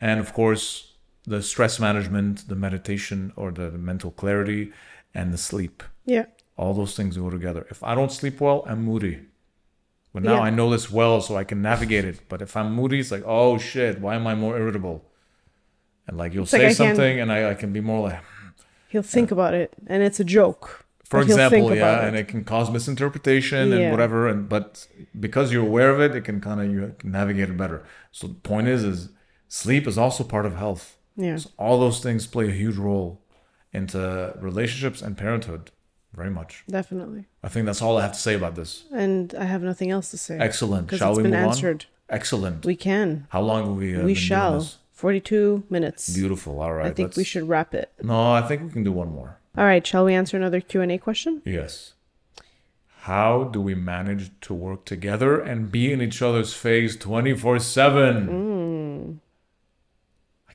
and 0.00 0.20
of 0.20 0.32
course 0.32 0.92
the 1.24 1.42
stress 1.42 1.78
management 1.80 2.48
the 2.48 2.54
meditation 2.54 3.32
or 3.36 3.50
the 3.50 3.70
mental 3.72 4.10
clarity 4.10 4.72
and 5.14 5.32
the 5.32 5.38
sleep 5.38 5.82
Yeah. 6.04 6.26
all 6.56 6.74
those 6.74 6.94
things 6.96 7.16
go 7.16 7.30
together 7.30 7.66
if 7.70 7.82
i 7.82 7.94
don't 7.94 8.12
sleep 8.12 8.40
well 8.40 8.64
i'm 8.66 8.84
moody 8.84 9.20
but 10.12 10.22
now 10.22 10.34
Yeah. 10.36 10.40
i 10.48 10.50
know 10.50 10.70
this 10.70 10.90
well 10.90 11.20
so 11.20 11.36
i 11.36 11.44
can 11.44 11.60
navigate 11.62 12.04
it 12.04 12.20
but 12.28 12.40
if 12.42 12.56
i'm 12.56 12.72
moody 12.72 13.00
it's 13.00 13.10
like 13.10 13.24
oh 13.26 13.58
shit 13.58 14.00
why 14.00 14.14
am 14.14 14.26
i 14.26 14.34
more 14.34 14.56
irritable 14.58 15.04
and 16.06 16.16
like 16.16 16.32
you'll 16.34 16.44
It's 16.44 16.52
like 16.52 16.60
say 16.62 16.66
I 16.66 16.74
can- 16.74 16.76
something 16.96 17.20
and 17.20 17.32
I, 17.32 17.50
I 17.50 17.54
can 17.54 17.72
be 17.72 17.80
more 17.80 18.08
like 18.08 18.20
He'll 18.88 19.02
think 19.02 19.30
about 19.30 19.52
it 19.54 19.72
and 19.88 20.02
it's 20.02 20.20
a 20.20 20.24
joke. 20.24 20.84
for 21.04 21.20
example 21.20 21.68
yeah 21.74 21.82
about 21.82 22.04
and 22.04 22.16
it. 22.16 22.20
it 22.20 22.28
can 22.28 22.44
cause 22.44 22.70
misinterpretation 22.70 23.72
and 23.72 23.90
whatever 23.90 24.28
and 24.28 24.48
but 24.48 24.86
because 25.26 25.52
you're 25.52 25.66
aware 25.72 25.90
of 25.90 26.00
it 26.00 26.14
it 26.18 26.22
can 26.28 26.40
kind 26.40 26.60
of 26.60 26.66
you 26.72 26.94
can 26.98 27.10
navigate 27.10 27.48
it 27.50 27.56
better 27.56 27.78
so 28.12 28.26
the 28.28 28.34
point 28.52 28.68
is 28.68 28.82
is 28.84 29.08
sleep 29.48 29.86
is 29.86 29.96
also 29.98 30.24
part 30.24 30.46
of 30.46 30.56
health 30.56 30.96
Yeah. 31.16 31.36
So 31.38 31.50
all 31.58 31.78
those 31.80 32.00
things 32.00 32.26
play 32.26 32.48
a 32.48 32.52
huge 32.52 32.76
role 32.76 33.20
into 33.72 34.34
relationships 34.40 35.02
and 35.02 35.16
parenthood, 35.16 35.70
very 36.14 36.30
much. 36.30 36.64
Definitely. 36.68 37.24
I 37.42 37.48
think 37.48 37.66
that's 37.66 37.82
all 37.82 37.98
I 37.98 38.02
have 38.02 38.12
to 38.12 38.18
say 38.18 38.34
about 38.34 38.54
this. 38.54 38.84
And 38.92 39.34
I 39.34 39.44
have 39.44 39.62
nothing 39.62 39.90
else 39.90 40.10
to 40.10 40.18
say. 40.18 40.38
Excellent. 40.38 40.90
Shall 40.94 41.10
it's 41.10 41.16
we 41.18 41.22
been 41.24 41.32
move 41.32 41.48
answered. 41.48 41.86
on? 42.10 42.16
Excellent. 42.16 42.64
We 42.64 42.76
can. 42.76 43.26
How 43.30 43.40
long 43.42 43.66
have 43.66 43.76
we? 43.76 43.96
Uh, 43.96 44.04
we 44.04 44.14
shall. 44.14 44.66
42 44.92 45.64
minutes. 45.68 46.08
Beautiful. 46.14 46.60
All 46.60 46.72
right. 46.72 46.86
I 46.86 46.94
think 46.94 47.16
we 47.16 47.20
let's- 47.20 47.28
should 47.28 47.48
wrap 47.48 47.74
it. 47.74 47.90
No, 48.02 48.32
I 48.32 48.40
think 48.42 48.62
we 48.62 48.70
can 48.70 48.84
do 48.84 48.92
one 48.92 49.10
more. 49.12 49.38
All 49.58 49.64
right. 49.64 49.86
Shall 49.86 50.04
we 50.06 50.14
answer 50.14 50.36
another 50.36 50.60
Q&A 50.60 50.96
question? 50.98 51.42
Yes. 51.44 51.92
how 53.02 53.44
do 53.44 53.60
we 53.60 53.74
manage 53.74 54.32
to 54.40 54.52
work 54.52 54.84
together 54.84 55.40
and 55.40 55.70
be 55.70 55.92
in 55.92 56.02
each 56.02 56.20
other's 56.20 56.52
face 56.54 56.96
24 56.96 57.58
7? 57.60 58.16
I 58.16 58.20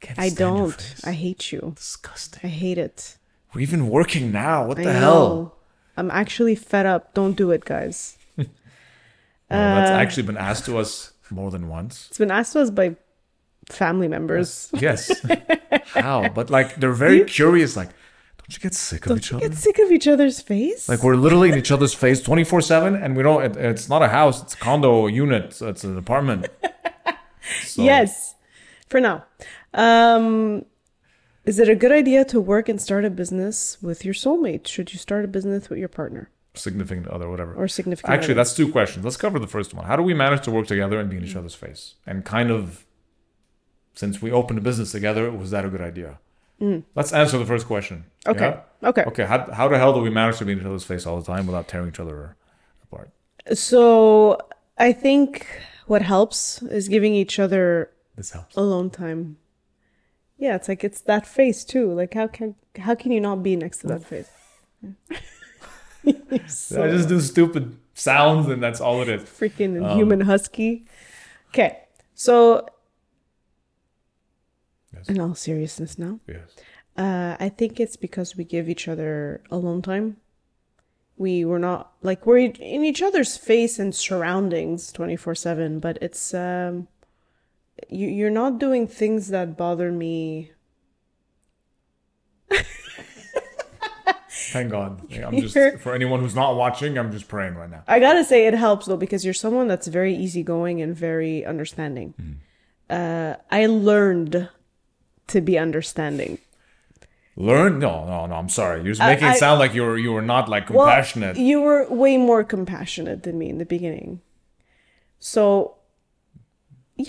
can't 0.01 0.19
I 0.19 0.29
don't. 0.29 0.95
I 1.05 1.11
hate 1.13 1.51
you. 1.51 1.73
Disgusting. 1.75 2.41
I 2.43 2.47
hate 2.47 2.77
it. 2.77 3.17
We're 3.53 3.61
even 3.61 3.87
working 3.87 4.31
now. 4.31 4.65
What 4.67 4.79
I 4.79 4.83
the 4.83 4.93
hell? 4.93 5.01
know. 5.35 5.53
I'm 5.97 6.09
actually 6.11 6.55
fed 6.55 6.85
up. 6.85 7.13
Don't 7.13 7.35
do 7.37 7.51
it, 7.51 7.63
guys. 7.65 8.17
Well, 9.49 9.75
that's 9.75 9.91
Uh, 9.91 9.95
actually 9.95 10.23
been 10.23 10.37
asked 10.37 10.63
to 10.65 10.77
us 10.77 11.11
more 11.29 11.51
than 11.51 11.67
once. 11.67 12.07
It's 12.09 12.17
been 12.17 12.31
asked 12.31 12.53
to 12.53 12.61
us 12.61 12.69
by 12.69 12.95
family 13.69 14.07
members. 14.07 14.69
Yes. 14.73 15.11
How? 15.87 16.29
But 16.29 16.49
like 16.49 16.77
they're 16.77 16.93
very 16.93 17.25
curious. 17.25 17.75
Like, 17.75 17.89
don't 18.37 18.53
you 18.55 18.59
get 18.59 18.73
sick 18.73 19.01
of 19.05 19.09
Don't 19.09 19.17
each 19.17 19.31
you 19.31 19.37
other? 19.37 19.49
get 19.49 19.57
sick 19.57 19.77
of 19.79 19.91
each 19.91 20.07
other's 20.07 20.39
face? 20.39 20.87
Like 20.87 21.03
we're 21.03 21.17
literally 21.17 21.49
in 21.51 21.57
each 21.57 21.69
other's 21.71 21.93
face 21.93 22.21
twenty 22.21 22.45
four 22.45 22.61
seven, 22.61 22.95
and 22.95 23.17
we 23.17 23.23
don't. 23.23 23.43
It, 23.43 23.57
it's 23.57 23.89
not 23.89 24.01
a 24.01 24.07
house. 24.07 24.41
It's 24.41 24.53
a 24.53 24.57
condo 24.57 25.07
unit. 25.07 25.61
It's 25.61 25.83
an 25.83 25.97
apartment. 25.97 26.47
So, 27.65 27.83
yes, 27.83 28.35
for 28.87 29.01
now. 29.01 29.25
Um, 29.73 30.65
is 31.45 31.59
it 31.59 31.69
a 31.69 31.75
good 31.75 31.91
idea 31.91 32.23
to 32.25 32.39
work 32.39 32.69
and 32.69 32.79
start 32.81 33.05
a 33.05 33.09
business 33.09 33.77
with 33.81 34.05
your 34.05 34.13
soulmate? 34.13 34.67
Should 34.67 34.93
you 34.93 34.99
start 34.99 35.25
a 35.25 35.27
business 35.27 35.69
with 35.69 35.79
your 35.79 35.89
partner 35.89 36.29
significant 36.53 37.07
other, 37.07 37.29
whatever. 37.29 37.53
or 37.53 37.67
significant 37.67 38.13
Actually, 38.13 38.33
other? 38.33 38.33
that's 38.35 38.53
two 38.53 38.69
questions. 38.71 39.05
Let's 39.05 39.17
cover 39.17 39.39
the 39.39 39.47
first 39.47 39.73
one. 39.73 39.85
How 39.85 39.95
do 39.95 40.03
we 40.03 40.13
manage 40.13 40.43
to 40.43 40.51
work 40.51 40.67
together 40.67 40.99
and 40.99 41.09
be 41.09 41.17
in 41.17 41.23
each 41.23 41.35
other's 41.35 41.55
face? 41.55 41.95
And 42.05 42.25
kind 42.25 42.51
of, 42.51 42.85
since 43.93 44.21
we 44.21 44.31
opened 44.31 44.59
a 44.59 44.61
business 44.61 44.91
together, 44.91 45.31
was 45.31 45.51
that 45.51 45.63
a 45.65 45.69
good 45.69 45.81
idea? 45.81 46.19
Let's 46.93 47.11
answer 47.11 47.39
the 47.39 47.45
first 47.45 47.65
question. 47.65 48.03
Mm. 48.25 48.31
Okay. 48.35 48.61
Yeah? 48.83 48.89
Okay. 48.89 49.03
Okay. 49.07 49.25
How, 49.25 49.51
how 49.51 49.67
the 49.67 49.79
hell 49.79 49.93
do 49.93 49.99
we 50.01 50.11
manage 50.11 50.37
to 50.37 50.45
be 50.45 50.51
in 50.51 50.59
each 50.59 50.65
other's 50.65 50.83
face 50.83 51.07
all 51.07 51.19
the 51.19 51.25
time 51.25 51.47
without 51.47 51.67
tearing 51.67 51.87
each 51.87 51.99
other 51.99 52.35
apart? 52.83 53.09
So 53.53 54.37
I 54.77 54.93
think 54.93 55.47
what 55.87 56.03
helps 56.03 56.61
is 56.61 56.87
giving 56.87 57.15
each 57.15 57.39
other 57.39 57.89
This 58.15 58.29
helps. 58.31 58.55
alone 58.55 58.91
time. 58.91 59.37
Yeah, 60.41 60.55
it's 60.55 60.67
like 60.67 60.83
it's 60.83 61.01
that 61.01 61.27
face 61.27 61.63
too. 61.63 61.93
Like 61.93 62.15
how 62.15 62.25
can 62.27 62.55
how 62.79 62.95
can 62.95 63.11
you 63.11 63.21
not 63.21 63.43
be 63.43 63.55
next 63.55 63.77
to 63.81 63.87
that 63.87 64.03
face? 64.11 64.29
So 66.47 66.83
I 66.83 66.89
just 66.89 67.07
do 67.09 67.21
stupid 67.21 67.77
sounds, 67.93 68.47
and 68.47 68.61
that's 68.61 68.81
all 68.81 69.01
it 69.03 69.07
is. 69.09 69.21
freaking 69.23 69.73
Um, 69.85 69.95
human 69.97 70.21
husky. 70.21 70.85
Okay, 71.49 71.77
so 72.15 72.65
Yes. 74.93 75.07
in 75.09 75.19
all 75.21 75.35
seriousness 75.35 75.97
now, 75.99 76.19
Yes. 76.27 76.49
uh, 76.97 77.37
I 77.39 77.49
think 77.49 77.79
it's 77.79 77.95
because 77.95 78.35
we 78.35 78.43
give 78.43 78.67
each 78.67 78.87
other 78.87 79.41
alone 79.51 79.81
time. 79.83 80.17
We 81.17 81.45
were 81.45 81.59
not 81.59 81.93
like 82.01 82.25
we're 82.25 82.39
in 82.39 82.83
each 82.83 83.01
other's 83.03 83.37
face 83.37 83.77
and 83.77 83.93
surroundings 83.93 84.91
twenty 84.91 85.15
four 85.15 85.35
seven, 85.35 85.79
but 85.79 85.99
it's 86.01 86.33
um, 86.33 86.87
you 87.89 88.07
you're 88.07 88.29
not 88.29 88.59
doing 88.59 88.87
things 88.87 89.29
that 89.29 89.57
bother 89.57 89.91
me. 89.91 90.51
Thank 94.51 94.71
God. 94.71 95.01
I'm 95.23 95.37
just 95.39 95.53
for 95.81 95.93
anyone 95.93 96.19
who's 96.19 96.35
not 96.35 96.55
watching. 96.55 96.97
I'm 96.97 97.11
just 97.11 97.27
praying 97.27 97.55
right 97.55 97.69
now. 97.69 97.83
I 97.87 97.99
gotta 97.99 98.23
say 98.23 98.47
it 98.47 98.53
helps 98.53 98.85
though 98.85 98.97
because 98.97 99.23
you're 99.23 99.33
someone 99.33 99.67
that's 99.67 99.87
very 99.87 100.15
easygoing 100.15 100.81
and 100.81 100.95
very 100.95 101.45
understanding. 101.45 102.13
Mm. 102.21 102.35
Uh, 102.89 103.37
I 103.49 103.65
learned 103.67 104.49
to 105.27 105.41
be 105.41 105.57
understanding. 105.57 106.39
Learn? 107.37 107.79
No, 107.79 108.05
no, 108.05 108.25
no. 108.25 108.35
I'm 108.35 108.49
sorry. 108.49 108.81
You're 108.83 108.91
just 108.91 109.01
I- 109.01 109.13
making 109.13 109.27
it 109.27 109.31
I- 109.31 109.37
sound 109.37 109.59
like 109.59 109.73
you 109.73 109.83
were 109.83 109.97
you 109.97 110.11
were 110.11 110.21
not 110.21 110.49
like 110.49 110.69
Well, 110.69 110.85
compassionate. 110.85 111.37
you 111.37 111.61
were 111.61 111.87
way 111.89 112.17
more 112.17 112.43
compassionate 112.43 113.23
than 113.23 113.37
me 113.37 113.49
in 113.49 113.57
the 113.57 113.65
beginning. 113.65 114.19
So, 115.19 115.75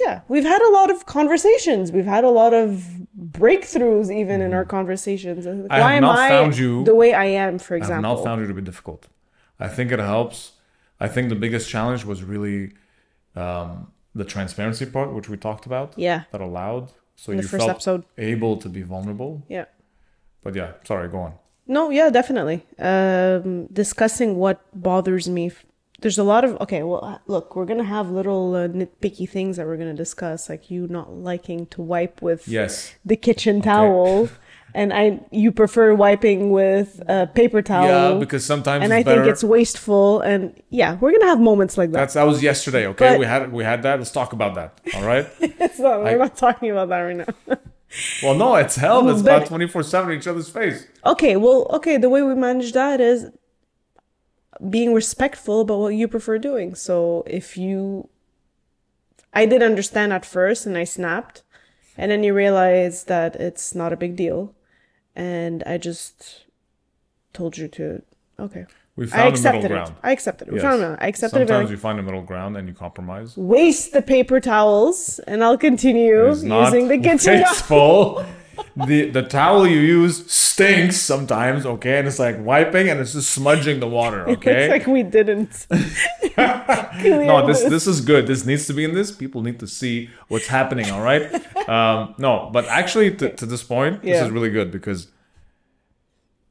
yeah, 0.01 0.21
we've 0.29 0.45
had 0.45 0.63
a 0.63 0.71
lot 0.71 0.91
of 0.91 1.07
conversations. 1.07 1.93
We've 1.93 2.05
had 2.17 2.25
a 2.25 2.29
lot 2.31 2.53
of 2.55 2.69
breakthroughs 3.41 4.09
even 4.15 4.41
in 4.41 4.53
our 4.55 4.65
conversations. 4.65 5.47
Like, 5.47 5.55
Mm-hmm. 5.57 5.73
I 5.73 5.77
have 5.77 5.85
Why 5.85 5.95
am 5.95 6.03
not 6.03 6.19
I 6.19 6.57
you- 6.61 6.85
the 6.85 6.95
way 6.95 7.13
I 7.15 7.27
am, 7.27 7.59
for 7.59 7.75
example? 7.77 8.05
I 8.07 8.09
have 8.09 8.19
not 8.19 8.25
found 8.25 8.41
you 8.43 8.47
to 8.49 8.55
be 8.55 8.63
difficult. 8.63 9.09
I 9.61 9.69
think 9.69 9.93
it 9.93 9.99
helps. 9.99 10.53
I 11.01 11.09
think 11.09 11.29
the 11.29 11.35
biggest 11.47 11.69
challenge 11.69 12.05
was 12.05 12.23
really 12.23 12.73
um, 13.37 13.93
the 14.15 14.25
transparency 14.25 14.87
part, 14.87 15.13
which 15.13 15.29
we 15.29 15.37
talked 15.37 15.67
about. 15.67 15.95
yeah, 15.97 16.23
That 16.33 16.41
allowed 16.41 16.93
so 17.17 17.33
in 17.33 17.37
the 17.39 17.43
you 17.43 17.49
first 17.49 17.61
felt 17.63 17.71
episode. 17.71 18.05
able 18.19 18.57
to 18.59 18.69
be 18.69 18.83
vulnerable. 18.83 19.43
Yeah. 19.49 19.67
But 20.43 20.55
yeah, 20.55 20.73
sorry. 20.85 21.09
Go 21.09 21.19
on. 21.27 21.33
No, 21.67 21.91
yeah, 21.91 22.11
definitely. 22.11 22.67
Um, 22.79 23.67
discussing 23.67 24.37
what 24.37 24.61
bothers 24.75 25.29
me. 25.29 25.53
There's 26.03 26.19
a 26.19 26.25
lot 26.25 26.45
of 26.45 26.61
okay. 26.61 26.83
Well, 26.83 27.05
uh, 27.05 27.19
look, 27.27 27.57
we're 27.57 27.65
gonna 27.65 27.85
have 27.85 28.11
little 28.11 28.55
uh, 28.55 28.69
nitpicky 28.69 29.29
things 29.29 29.57
that 29.57 29.67
we're 29.67 29.77
gonna 29.79 29.95
discuss, 29.95 30.49
like 30.49 30.71
you 30.71 30.87
not 30.89 31.13
liking 31.13 31.67
to 31.69 31.81
wipe 31.83 32.21
with 32.21 32.47
Yes. 32.47 32.95
the 33.05 33.17
kitchen 33.17 33.63
towel, 33.63 34.29
and 34.75 34.93
I 34.93 35.21
you 35.31 35.53
prefer 35.53 35.95
wiping 35.95 36.51
with 36.51 37.01
a 37.09 37.29
paper 37.29 37.63
towel. 37.63 38.15
Yeah, 38.15 38.19
because 38.19 38.45
sometimes 38.45 38.83
and 38.85 38.93
I 38.93 39.03
better. 39.03 39.23
think 39.23 39.33
it's 39.33 39.45
wasteful. 39.45 40.21
And 40.21 40.61
yeah, 40.71 40.97
we're 41.01 41.13
gonna 41.13 41.27
have 41.27 41.41
moments 41.41 41.79
like 41.79 41.91
that. 41.93 41.99
That's 41.99 42.15
that 42.15 42.25
was 42.25 42.43
yesterday. 42.43 42.87
Okay, 42.89 43.11
But- 43.11 43.19
we 43.21 43.27
had 43.27 43.53
we 43.53 43.63
had 43.65 43.83
that. 43.85 43.99
Let's 43.99 44.11
talk 44.11 44.33
about 44.33 44.55
that. 44.57 44.81
All 44.97 45.05
right. 45.05 45.27
it's 45.41 45.79
not, 45.79 46.01
I- 46.01 46.13
we're 46.13 46.19
not 46.19 46.37
talking 46.37 46.71
about 46.71 46.89
that 46.89 47.01
right 47.01 47.17
now. 47.17 47.27
well, 48.23 48.35
no, 48.35 48.57
it's 48.57 48.77
hell. 48.77 49.09
It's 49.09 49.21
about 49.29 49.47
twenty 49.47 49.69
four 49.69 49.83
seven 49.83 50.11
in 50.13 50.19
each 50.19 50.27
other's 50.27 50.49
face. 50.49 50.87
okay, 51.07 51.37
well, 51.37 51.67
okay. 51.71 51.97
The 51.97 52.09
way 52.09 52.23
we 52.23 52.35
manage 52.35 52.73
that 52.73 53.01
is 53.01 53.27
being 54.71 54.95
respectful 54.95 55.61
about 55.63 55.79
what 55.81 55.89
you 55.95 56.07
prefer 56.09 56.39
doing. 56.39 56.75
So 56.75 57.25
if 57.27 57.57
you, 57.57 58.09
I 59.33 59.47
did 59.47 59.63
understand 59.63 60.13
at 60.13 60.25
first, 60.25 60.67
and 60.67 60.77
I 60.77 60.85
snapped, 60.85 61.43
and 61.97 62.11
then 62.11 62.23
you 62.23 62.35
realize 62.35 63.05
that 63.05 63.37
it's 63.37 63.75
not 63.75 63.93
a 63.93 63.97
big 63.97 64.17
deal, 64.17 64.55
and 65.17 65.63
I 65.67 65.79
just 65.79 66.45
told 67.33 67.57
you 67.59 67.69
to 67.69 68.03
okay. 68.39 68.67
We 68.95 69.05
I 69.07 69.09
found 69.09 69.21
a 69.21 69.25
middle 69.25 69.31
accepted 69.39 69.65
it. 69.65 69.69
ground. 69.75 69.95
I 70.03 70.13
accepted 70.13 70.49
it. 70.49 70.51
We 70.53 70.59
Yes. 70.61 70.65
found 70.65 70.83
a- 70.83 70.99
I 71.01 71.07
accepted 71.07 71.41
it. 71.43 71.49
Sometimes 71.49 71.71
you 71.71 71.79
find 71.79 71.99
a 71.99 72.03
middle 72.03 72.21
ground 72.23 72.59
and 72.59 72.69
you 72.69 72.75
compromise. 72.75 73.37
waste 73.39 73.93
the 73.95 74.03
paper 74.03 74.39
towels, 74.39 75.19
and 75.27 75.43
I'll 75.43 75.57
continue 75.59 76.27
using 76.27 76.89
the 76.89 76.99
kitchen. 76.99 77.43
towel. 77.43 78.17
wasteful. 78.17 78.25
The 78.77 79.11
the 79.11 79.23
towel 79.23 79.67
you 79.67 79.79
use 79.79 80.31
stinks 80.31 80.97
sometimes, 80.97 81.65
okay, 81.65 81.99
and 81.99 82.09
it's 82.09 82.19
like 82.19 82.37
wiping 82.45 82.89
and 82.89 83.01
it's 83.01 83.13
just 83.13 83.31
smudging 83.31 83.81
the 83.81 83.89
water, 83.89 84.29
okay. 84.37 84.65
It's 84.65 84.71
like 84.73 84.87
we 84.87 85.03
didn't. 85.03 85.67
no, 86.37 87.47
this 87.47 87.63
this 87.65 87.87
is 87.87 88.01
good. 88.01 88.27
This 88.27 88.45
needs 88.45 88.67
to 88.67 88.73
be 88.73 88.85
in 88.85 88.95
this. 88.95 89.11
People 89.13 89.43
need 89.43 89.59
to 89.61 89.67
see 89.67 90.11
what's 90.29 90.47
happening. 90.47 90.91
All 90.91 91.03
right. 91.03 91.33
Um, 91.69 92.15
no, 92.19 92.51
but 92.53 92.65
actually, 92.67 93.15
to, 93.17 93.35
to 93.35 93.47
this 93.47 93.63
point, 93.63 94.03
this 94.03 94.21
is 94.21 94.31
really 94.31 94.51
good 94.51 94.71
because 94.71 95.09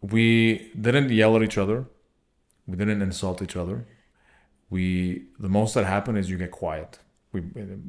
we 0.02 0.72
didn't 0.80 1.10
yell 1.10 1.36
at 1.36 1.44
each 1.44 1.58
other. 1.58 1.86
We 2.68 2.76
didn't 2.78 3.02
insult 3.02 3.42
each 3.42 3.56
other. 3.56 3.86
We 4.70 5.26
the 5.40 5.50
most 5.50 5.74
that 5.74 5.86
happened 5.86 6.18
is 6.18 6.30
you 6.30 6.38
get 6.38 6.52
quiet. 6.52 7.00
We 7.34 7.44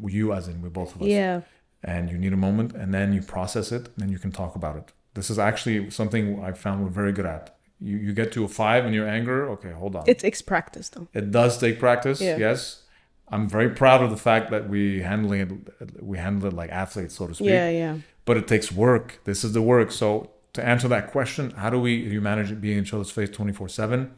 you 0.07 0.33
as 0.33 0.49
in 0.49 0.63
we 0.63 0.69
both 0.69 0.95
of 0.95 1.03
us. 1.03 1.09
Yeah. 1.09 1.41
And 1.85 2.09
you 2.11 2.16
need 2.16 2.33
a 2.33 2.37
moment, 2.37 2.74
and 2.74 2.95
then 2.95 3.12
you 3.12 3.22
process 3.22 3.72
it, 3.72 3.87
and 3.89 3.97
then 3.97 4.09
you 4.09 4.18
can 4.18 4.30
talk 4.30 4.55
about 4.55 4.76
it. 4.76 4.93
This 5.14 5.30
is 5.30 5.39
actually 5.39 5.91
something 5.91 6.43
I 6.43 6.53
found 6.53 6.85
we're 6.85 6.91
very 6.91 7.12
good 7.12 7.26
at. 7.26 7.57
You 7.80 7.97
you 7.97 8.12
get 8.12 8.30
to 8.33 8.45
a 8.45 8.49
five 8.49 8.87
in 8.87 8.93
your 8.93 9.09
anger. 9.09 9.51
Okay, 9.51 9.72
hold 9.72 9.97
on. 9.97 10.05
It 10.07 10.20
takes 10.20 10.41
practice, 10.43 10.89
though. 10.91 11.09
It 11.12 11.33
does 11.33 11.59
take 11.59 11.80
practice. 11.80 12.20
Yeah. 12.20 12.37
Yes, 12.37 12.83
I'm 13.28 13.49
very 13.49 13.70
proud 13.70 14.03
of 14.03 14.11
the 14.11 14.16
fact 14.16 14.51
that 14.51 14.68
we 14.68 15.01
handling 15.01 15.41
it. 15.41 16.03
We 16.03 16.18
handle 16.18 16.49
it 16.49 16.55
like 16.55 16.70
athletes, 16.70 17.16
so 17.16 17.26
to 17.26 17.35
speak. 17.35 17.49
Yeah, 17.49 17.70
yeah. 17.70 17.99
But 18.24 18.37
it 18.37 18.47
takes 18.47 18.70
work. 18.70 19.20
This 19.24 19.43
is 19.43 19.53
the 19.53 19.62
work. 19.62 19.91
So 19.91 20.30
to 20.53 20.64
answer 20.64 20.87
that 20.89 21.11
question, 21.11 21.51
how 21.53 21.70
do 21.70 21.80
we 21.80 21.95
you 21.95 22.20
manage 22.20 22.61
being 22.61 22.78
in 22.78 22.85
each 22.85 22.95
other's 22.95 23.11
face 23.11 23.30
24 23.30 23.68
seven? 23.68 24.12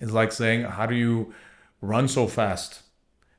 Is 0.00 0.12
like 0.12 0.32
saying, 0.32 0.62
how 0.62 0.86
do 0.86 0.94
you 0.94 1.34
run 1.82 2.08
so 2.08 2.26
fast? 2.26 2.82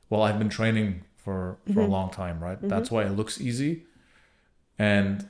Well, 0.08 0.22
I've 0.22 0.38
been 0.38 0.50
training 0.50 1.04
for 1.24 1.58
for 1.72 1.80
a 1.80 1.86
long 1.86 2.10
time, 2.10 2.42
right? 2.42 2.58
That's 2.60 2.90
why 2.90 3.02
it 3.04 3.10
looks 3.10 3.40
easy, 3.40 3.84
and 4.78 5.28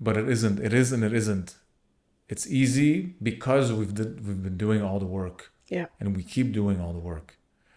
but 0.00 0.16
it 0.16 0.28
isn't. 0.28 0.58
It 0.60 0.72
is 0.72 0.92
and 0.92 1.02
it 1.04 1.12
isn't. 1.12 1.56
It's 2.28 2.46
easy 2.46 3.14
because 3.22 3.72
we've 3.72 3.94
did, 3.94 4.26
we've 4.26 4.42
been 4.42 4.56
doing 4.56 4.82
all 4.82 4.98
the 4.98 5.06
work 5.06 5.52
Yeah. 5.68 5.86
and 6.00 6.16
we 6.16 6.22
keep 6.22 6.52
doing 6.52 6.80
all 6.80 6.92
the 6.94 6.98
work. 6.98 7.36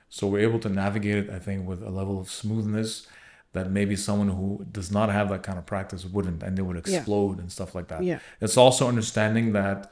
So 0.10 0.26
we're 0.26 0.40
able 0.50 0.60
to 0.60 0.70
navigate 0.70 1.18
it, 1.18 1.30
I 1.30 1.38
think, 1.38 1.68
with 1.68 1.84
a 1.84 1.90
level 1.90 2.18
of 2.20 2.30
smoothness 2.32 3.08
that 3.52 3.70
maybe 3.72 3.96
someone 3.98 4.30
who 4.30 4.66
does 4.72 4.90
not 4.90 5.10
have 5.10 5.28
that 5.30 5.44
kind 5.44 5.58
of 5.60 5.66
practice 5.66 6.06
wouldn't, 6.06 6.44
and 6.44 6.58
they 6.58 6.62
would 6.62 6.78
Yeah. 6.88 6.98
explode 7.00 7.40
and 7.40 7.52
stuff 7.52 7.76
like 7.76 7.90
that. 7.90 8.04
Yeah. 8.04 8.20
It's 8.40 8.56
also 8.58 8.88
understanding 8.88 9.52
that 9.52 9.92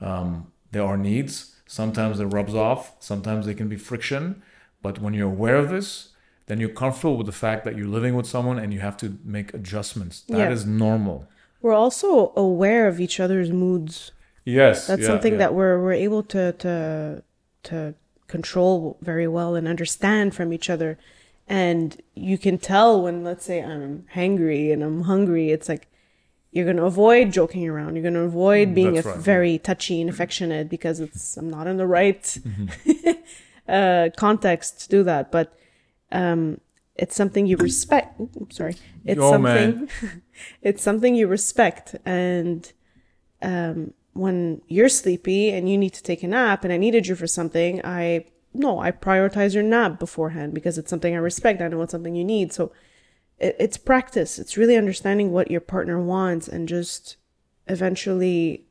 um, 0.00 0.52
there 0.70 0.84
are 0.84 0.98
needs. 0.98 1.56
Sometimes 1.66 2.20
it 2.20 2.26
rubs 2.26 2.54
off. 2.54 2.94
Sometimes 3.00 3.46
there 3.46 3.54
can 3.54 3.68
be 3.68 3.76
friction. 3.76 4.42
But 4.82 5.00
when 5.00 5.14
you're 5.14 5.30
aware 5.30 5.56
of 5.56 5.70
this, 5.70 6.10
then 6.46 6.60
you're 6.60 6.68
comfortable 6.68 7.16
with 7.16 7.26
the 7.26 7.32
fact 7.32 7.64
that 7.64 7.76
you're 7.76 7.86
living 7.88 8.14
with 8.14 8.26
someone 8.26 8.58
and 8.58 8.72
you 8.72 8.80
have 8.80 8.96
to 8.98 9.18
make 9.24 9.54
adjustments. 9.54 10.22
That 10.28 10.52
is 10.52 10.64
Yeah. 10.64 10.72
normal. 10.72 11.26
We're 11.62 11.72
also 11.74 12.32
aware 12.36 12.86
of 12.88 13.00
each 13.00 13.18
other's 13.18 13.50
moods. 13.50 14.12
Yes. 14.44 14.86
That's 14.86 15.00
yeah, 15.02 15.06
something 15.08 15.32
yeah. 15.32 15.38
that 15.38 15.54
we're 15.54 15.80
we're 15.82 15.92
able 15.92 16.22
to 16.24 16.52
to 16.52 17.22
to 17.64 17.94
control 18.26 18.98
very 19.00 19.26
well 19.28 19.54
and 19.54 19.66
understand 19.66 20.34
from 20.34 20.52
each 20.52 20.68
other. 20.68 20.98
And 21.46 22.00
you 22.14 22.38
can 22.38 22.56
tell 22.58 23.02
when, 23.02 23.22
let's 23.22 23.44
say, 23.44 23.60
I'm 23.62 24.06
hangry 24.14 24.72
and 24.72 24.82
I'm 24.82 25.02
hungry, 25.02 25.50
it's 25.50 25.68
like 25.68 25.88
you're 26.52 26.64
going 26.64 26.76
to 26.78 26.84
avoid 26.84 27.32
joking 27.32 27.68
around. 27.68 27.96
You're 27.96 28.02
going 28.02 28.14
to 28.14 28.20
avoid 28.20 28.74
being 28.74 28.94
That's 28.94 29.06
a 29.06 29.10
right. 29.10 29.18
very 29.18 29.58
touchy 29.58 30.00
and 30.00 30.08
affectionate 30.08 30.68
because 30.68 31.00
it's 31.00 31.36
I'm 31.36 31.50
not 31.50 31.66
in 31.66 31.76
the 31.76 31.86
right 31.86 32.38
uh, 33.68 34.08
context 34.16 34.82
to 34.82 34.88
do 34.88 35.02
that. 35.04 35.32
But 35.32 35.56
um, 36.14 36.60
it's 36.94 37.16
something 37.16 37.46
you 37.46 37.56
respect. 37.56 38.18
Ooh, 38.20 38.48
sorry, 38.50 38.76
it's 39.04 39.18
Yo, 39.18 39.30
something. 39.30 39.88
it's 40.62 40.82
something 40.82 41.14
you 41.14 41.26
respect, 41.26 41.96
and 42.06 42.72
um, 43.42 43.92
when 44.12 44.62
you're 44.68 44.88
sleepy 44.88 45.50
and 45.50 45.68
you 45.68 45.76
need 45.76 45.92
to 45.94 46.02
take 46.02 46.22
a 46.22 46.28
nap, 46.28 46.64
and 46.64 46.72
I 46.72 46.76
needed 46.76 47.08
you 47.08 47.16
for 47.16 47.26
something, 47.26 47.84
I 47.84 48.26
no, 48.54 48.78
I 48.78 48.92
prioritize 48.92 49.54
your 49.54 49.64
nap 49.64 49.98
beforehand 49.98 50.54
because 50.54 50.78
it's 50.78 50.88
something 50.88 51.14
I 51.14 51.18
respect. 51.18 51.60
I 51.60 51.68
know 51.68 51.82
it's 51.82 51.90
something 51.90 52.14
you 52.14 52.24
need, 52.24 52.52
so 52.52 52.72
it, 53.38 53.56
it's 53.58 53.76
practice. 53.76 54.38
It's 54.38 54.56
really 54.56 54.76
understanding 54.76 55.32
what 55.32 55.50
your 55.50 55.60
partner 55.60 56.00
wants 56.00 56.46
and 56.46 56.68
just 56.68 57.16
eventually 57.66 58.66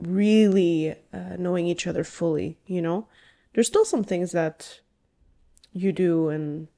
really 0.00 0.96
uh, 1.12 1.36
knowing 1.38 1.66
each 1.66 1.86
other 1.86 2.02
fully. 2.02 2.58
You 2.66 2.80
know, 2.80 3.08
there's 3.52 3.66
still 3.66 3.84
some 3.84 4.04
things 4.04 4.32
that 4.32 4.80
you 5.72 5.92
do 5.92 6.28
and 6.28 6.68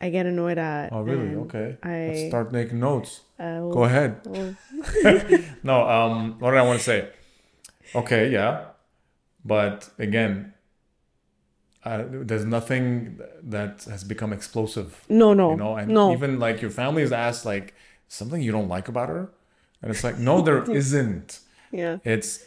I 0.00 0.10
get 0.10 0.26
annoyed 0.26 0.58
at. 0.58 0.92
Oh, 0.92 1.00
really? 1.00 1.34
Okay. 1.46 1.76
I 1.82 2.06
Let's 2.08 2.28
start 2.28 2.52
making 2.52 2.78
notes. 2.80 3.22
uh, 3.38 3.58
will- 3.62 3.72
Go 3.74 3.84
ahead. 3.84 4.20
No, 5.62 5.88
um, 5.88 6.38
what 6.38 6.50
did 6.52 6.58
I 6.60 6.62
want 6.62 6.78
to 6.78 6.84
say? 6.84 7.08
Okay, 7.94 8.30
yeah, 8.30 8.66
but 9.44 9.88
again, 9.98 10.52
uh, 11.84 12.04
there's 12.06 12.44
nothing 12.44 13.18
that 13.42 13.84
has 13.84 14.04
become 14.04 14.32
explosive, 14.32 15.04
no, 15.08 15.32
no, 15.32 15.50
you 15.52 15.56
know. 15.56 15.74
And 15.76 15.88
no. 15.92 16.12
even 16.12 16.38
like 16.38 16.60
your 16.60 16.70
family 16.70 17.02
is 17.02 17.12
asked 17.12 17.46
like 17.46 17.74
something 18.08 18.42
you 18.42 18.52
don't 18.52 18.68
like 18.68 18.88
about 18.88 19.08
her, 19.08 19.30
and 19.80 19.90
it's 19.90 20.04
like, 20.04 20.18
no, 20.18 20.42
there 20.42 20.62
isn't. 20.70 21.40
yeah, 21.72 21.98
It's 22.04 22.44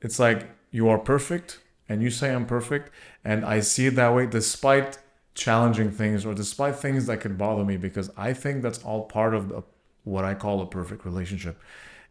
it's 0.00 0.18
like 0.18 0.50
you 0.72 0.88
are 0.88 0.98
perfect, 0.98 1.60
and 1.88 2.02
you 2.02 2.10
say 2.10 2.32
I'm 2.34 2.46
perfect, 2.46 2.90
and 3.24 3.44
I 3.44 3.60
see 3.60 3.86
it 3.86 3.94
that 3.96 4.12
way, 4.14 4.26
despite 4.26 4.98
challenging 5.34 5.90
things 5.90 6.26
or 6.26 6.34
despite 6.34 6.76
things 6.76 7.06
that 7.06 7.20
could 7.20 7.38
bother 7.38 7.64
me, 7.64 7.76
because 7.76 8.10
I 8.16 8.32
think 8.32 8.62
that's 8.62 8.82
all 8.82 9.04
part 9.04 9.34
of 9.34 9.48
the, 9.48 9.62
what 10.04 10.24
I 10.24 10.34
call 10.34 10.60
a 10.60 10.66
perfect 10.66 11.04
relationship. 11.04 11.60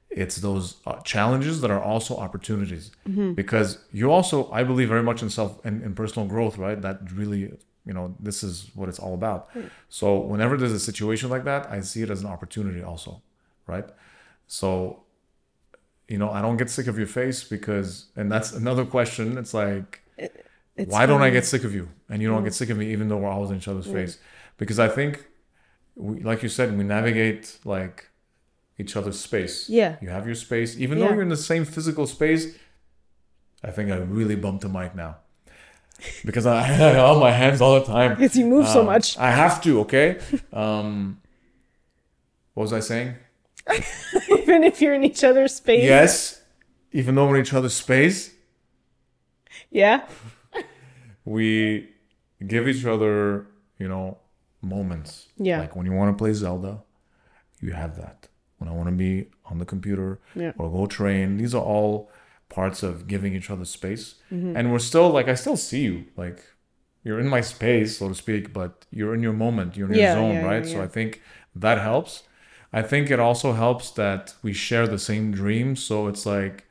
It's 0.09 0.38
those 0.38 0.78
uh, 0.88 0.99
challenges 1.01 1.61
that 1.61 1.70
are 1.70 1.82
also 1.82 2.17
opportunities, 2.17 2.91
because 3.36 3.78
you 3.91 4.11
also, 4.11 4.51
I 4.51 4.63
believe 4.63 4.89
very 4.89 5.03
much 5.03 5.22
in 5.22 5.30
self 5.30 5.63
and 5.63 5.84
in 5.84 5.93
personal 5.93 6.28
growth, 6.28 6.57
right? 6.57 6.82
That 6.82 7.11
really, 7.11 7.53
you 7.86 7.93
know, 7.93 8.15
this 8.20 8.41
is 8.43 8.72
what 8.74 8.89
it's 8.89 8.99
all 8.99 9.13
about. 9.13 9.49
So 9.89 10.17
whenever 10.17 10.57
there's 10.57 10.72
a 10.72 10.80
situation 10.80 11.30
like 11.30 11.43
that, 11.43 11.70
I 11.70 11.82
see 11.82 12.01
it 12.01 12.09
as 12.09 12.22
an 12.22 12.28
opportunity 12.28 12.82
also, 12.82 13.22
right? 13.67 13.86
So 14.47 15.03
you 16.07 16.17
know, 16.17 16.32
I 16.32 16.41
don't 16.41 16.57
get 16.57 16.72
sick 16.72 16.88
of 16.88 16.97
your 16.97 17.05
face 17.05 17.43
because, 17.43 18.07
and 18.15 18.32
that's 18.32 18.51
another 18.51 18.84
question. 18.84 19.38
It's 19.38 19.53
like, 19.53 20.01
it's 20.80 20.91
why 20.91 21.05
don't 21.05 21.21
I 21.21 21.30
get 21.30 21.45
sick 21.45 21.63
of 21.63 21.73
you? 21.73 21.89
And 22.09 22.21
you 22.21 22.27
don't 22.30 22.43
get 22.43 22.53
sick 22.53 22.69
of 22.69 22.77
me, 22.77 22.91
even 22.91 23.07
though 23.09 23.17
we're 23.17 23.30
always 23.30 23.51
in 23.51 23.57
each 23.57 23.67
other's 23.67 23.86
face. 23.88 24.17
Because 24.57 24.80
I 24.80 24.88
think, 24.88 25.25
we, 25.95 26.21
like 26.21 26.41
you 26.43 26.49
said, 26.49 26.77
we 26.77 26.84
navigate 26.84 27.57
like 27.65 28.09
each 28.77 28.95
other's 28.95 29.19
space. 29.19 29.69
Yeah. 29.69 29.97
You 30.01 30.09
have 30.09 30.25
your 30.25 30.36
space, 30.36 30.77
even 30.77 30.99
though 30.99 31.09
you're 31.09 31.21
in 31.21 31.30
the 31.30 31.38
same 31.51 31.65
physical 31.65 32.07
space. 32.07 32.55
I 33.63 33.71
think 33.71 33.91
I 33.91 33.97
really 33.97 34.36
bumped 34.36 34.61
the 34.61 34.69
mic 34.69 34.95
now. 34.95 35.17
Because 36.23 36.45
I 36.45 36.61
have 36.82 36.95
all 36.97 37.19
my 37.19 37.32
hands 37.32 37.59
all 37.61 37.80
the 37.80 37.86
time. 37.86 38.11
Because 38.15 38.36
you 38.38 38.45
move 38.45 38.67
so 38.67 38.80
Um, 38.82 38.86
much. 38.86 39.17
I 39.17 39.32
have 39.32 39.61
to, 39.63 39.82
okay? 39.82 40.19
Um, 40.53 41.19
what 42.53 42.63
was 42.63 42.73
I 42.73 42.80
saying? 42.80 43.15
Even 44.30 44.63
if 44.63 44.82
you're 44.82 44.93
in 44.93 45.03
each 45.03 45.23
other's 45.23 45.55
space. 45.55 45.84
Yes, 45.84 46.41
even 46.91 47.13
though 47.15 47.27
we're 47.27 47.36
in 47.36 47.41
each 47.43 47.53
other's 47.53 47.75
space, 47.75 48.34
Yeah. 49.69 50.07
We 51.36 51.88
give 52.53 52.67
each 52.67 52.86
other, 52.93 53.45
you 53.77 53.88
know, 53.88 54.17
moments. 54.61 55.27
Yeah. 55.38 55.59
Like 55.61 55.75
when 55.75 55.86
you 55.86 55.93
want 55.99 56.09
to 56.15 56.21
play 56.21 56.34
Zelda, 56.34 56.73
you 57.61 57.71
have 57.73 57.93
that. 57.97 58.27
When 58.57 58.67
I 58.71 58.73
want 58.73 58.89
to 58.89 58.95
be 59.07 59.27
on 59.45 59.57
the 59.59 59.65
computer 59.73 60.19
Yeah. 60.36 60.53
or 60.57 60.65
go 60.77 60.86
train, 60.88 61.38
these 61.38 61.53
are 61.59 61.63
all 61.63 62.09
parts 62.49 62.80
of 62.84 62.93
giving 63.07 63.34
each 63.38 63.49
other 63.53 63.65
space. 63.65 64.15
Mm-hmm. 64.32 64.55
And 64.57 64.71
we're 64.71 64.80
still 64.91 65.09
like, 65.17 65.27
I 65.34 65.36
still 65.36 65.55
see 65.57 65.82
you. 65.89 66.05
Like, 66.17 66.39
you're 67.03 67.19
in 67.19 67.30
my 67.38 67.41
space, 67.41 67.97
so 67.99 68.09
to 68.09 68.15
speak, 68.15 68.51
but 68.59 68.86
you're 68.91 69.13
in 69.13 69.21
your 69.27 69.34
moment, 69.45 69.77
you're 69.77 69.91
in 69.91 69.97
your 69.99 70.13
zone, 70.13 70.34
yeah, 70.36 70.45
right? 70.51 70.65
yeah, 70.65 70.73
So. 70.73 70.82
I 70.84 70.88
think 70.88 71.21
that 71.55 71.77
helps. 71.80 72.23
I 72.73 72.82
think 72.82 73.09
it 73.11 73.19
also 73.19 73.53
helps 73.53 73.91
that 73.91 74.34
we 74.43 74.51
share 74.53 74.88
the 74.88 74.99
same 74.99 75.32
dream. 75.32 75.75
So 75.75 76.07
it's 76.07 76.25
like, 76.25 76.65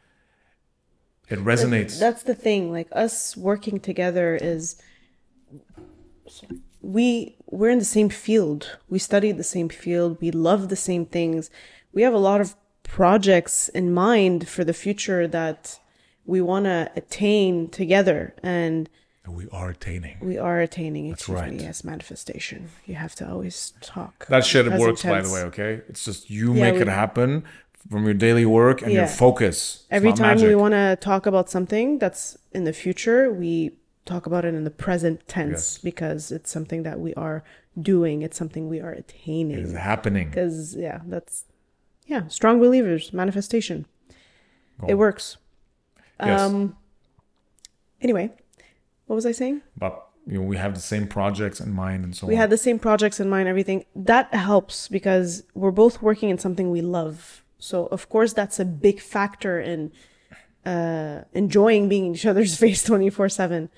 it 1.30 1.38
resonates. 1.40 1.98
That's 1.98 2.22
the 2.22 2.34
thing. 2.34 2.70
Like 2.72 2.88
us 2.92 3.36
working 3.36 3.80
together 3.80 4.36
is 4.40 4.76
we 6.80 7.36
we're 7.46 7.70
in 7.70 7.78
the 7.78 7.84
same 7.84 8.08
field. 8.08 8.78
We 8.88 8.98
study 8.98 9.32
the 9.32 9.44
same 9.44 9.68
field. 9.68 10.18
We 10.20 10.30
love 10.30 10.68
the 10.68 10.76
same 10.76 11.06
things. 11.06 11.50
We 11.92 12.02
have 12.02 12.14
a 12.14 12.18
lot 12.18 12.40
of 12.40 12.54
projects 12.82 13.68
in 13.68 13.92
mind 13.92 14.48
for 14.48 14.64
the 14.64 14.72
future 14.72 15.26
that 15.28 15.78
we 16.24 16.40
want 16.40 16.64
to 16.66 16.90
attain 16.96 17.68
together 17.68 18.34
and 18.42 18.88
we 19.26 19.46
are 19.50 19.68
attaining. 19.70 20.16
we 20.22 20.38
are 20.38 20.60
attaining 20.60 21.10
That's 21.10 21.20
excuse 21.20 21.36
me, 21.42 21.48
right. 21.50 21.60
yes 21.60 21.84
manifestation 21.84 22.70
you 22.86 22.94
have 22.94 23.14
to 23.16 23.28
always 23.30 23.74
talk 23.82 24.26
That 24.28 24.46
shit 24.46 24.66
works, 24.72 25.02
by 25.02 25.20
the 25.20 25.30
way. 25.30 25.42
Okay, 25.42 25.82
it's 25.86 26.02
just 26.02 26.30
you 26.30 26.54
Yeah, 26.54 26.62
make 26.62 26.74
we- 26.76 26.80
it 26.82 26.88
happen 26.88 27.44
from 27.90 28.04
your 28.04 28.14
daily 28.14 28.44
work 28.46 28.82
and 28.82 28.92
your 28.92 29.06
focus. 29.06 29.56
It's 29.84 29.86
every 29.90 30.12
time 30.12 30.38
we 30.38 30.54
want 30.54 30.72
to 30.74 30.96
talk 31.00 31.26
about 31.26 31.48
something 31.50 31.98
that's 31.98 32.36
in 32.52 32.64
the 32.64 32.72
future 32.72 33.32
we 33.32 33.72
talk 34.04 34.24
about 34.26 34.44
it 34.44 34.54
in 34.54 34.64
the 34.64 34.70
present 34.70 35.26
tense 35.28 35.52
Yes. 35.74 35.78
because 35.78 36.32
it's 36.32 36.50
something 36.50 36.82
that 36.82 36.98
we 36.98 37.12
are 37.14 37.44
doing 37.80 38.22
it's 38.22 38.36
something 38.38 38.68
we 38.68 38.80
are 38.80 38.92
attaining. 38.92 39.58
it 39.58 39.64
is 39.64 39.74
happening. 39.74 40.28
because 40.30 40.74
yeah 40.74 41.00
that's 41.06 41.44
yeah 42.06 42.26
strong 42.28 42.58
believers 42.58 43.12
manifestation 43.12 43.84
it 44.86 44.94
works 44.94 45.36
Yes. 46.20 46.40
um 46.40 46.76
anyway 48.00 48.30
what 49.06 49.14
was 49.14 49.26
i 49.26 49.32
saying 49.32 49.60
But 49.76 50.04
you 50.26 50.34
know, 50.38 50.42
we 50.42 50.56
have 50.56 50.74
the 50.74 50.80
same 50.80 51.06
projects 51.06 51.60
in 51.60 51.70
mind 51.72 52.04
and 52.04 52.16
so 52.16 52.26
we 52.26 52.34
on. 52.34 52.40
had 52.40 52.50
the 52.50 52.58
same 52.58 52.78
projects 52.78 53.20
in 53.20 53.28
mind 53.28 53.46
everything 53.48 53.84
that 53.94 54.32
helps 54.34 54.88
because 54.88 55.42
we're 55.54 55.70
both 55.70 56.00
working 56.02 56.28
in 56.30 56.38
something 56.38 56.70
we 56.70 56.80
love 56.80 57.42
so 57.58 57.86
of 57.86 58.08
course 58.08 58.32
that's 58.32 58.58
a 58.60 58.64
big 58.64 59.00
factor 59.00 59.60
in 59.60 59.90
uh 60.66 61.22
enjoying 61.32 61.88
being 61.88 62.06
in 62.06 62.14
each 62.14 62.26
other's 62.26 62.56
face 62.64 62.82
24 62.84 63.28
7 63.28 63.68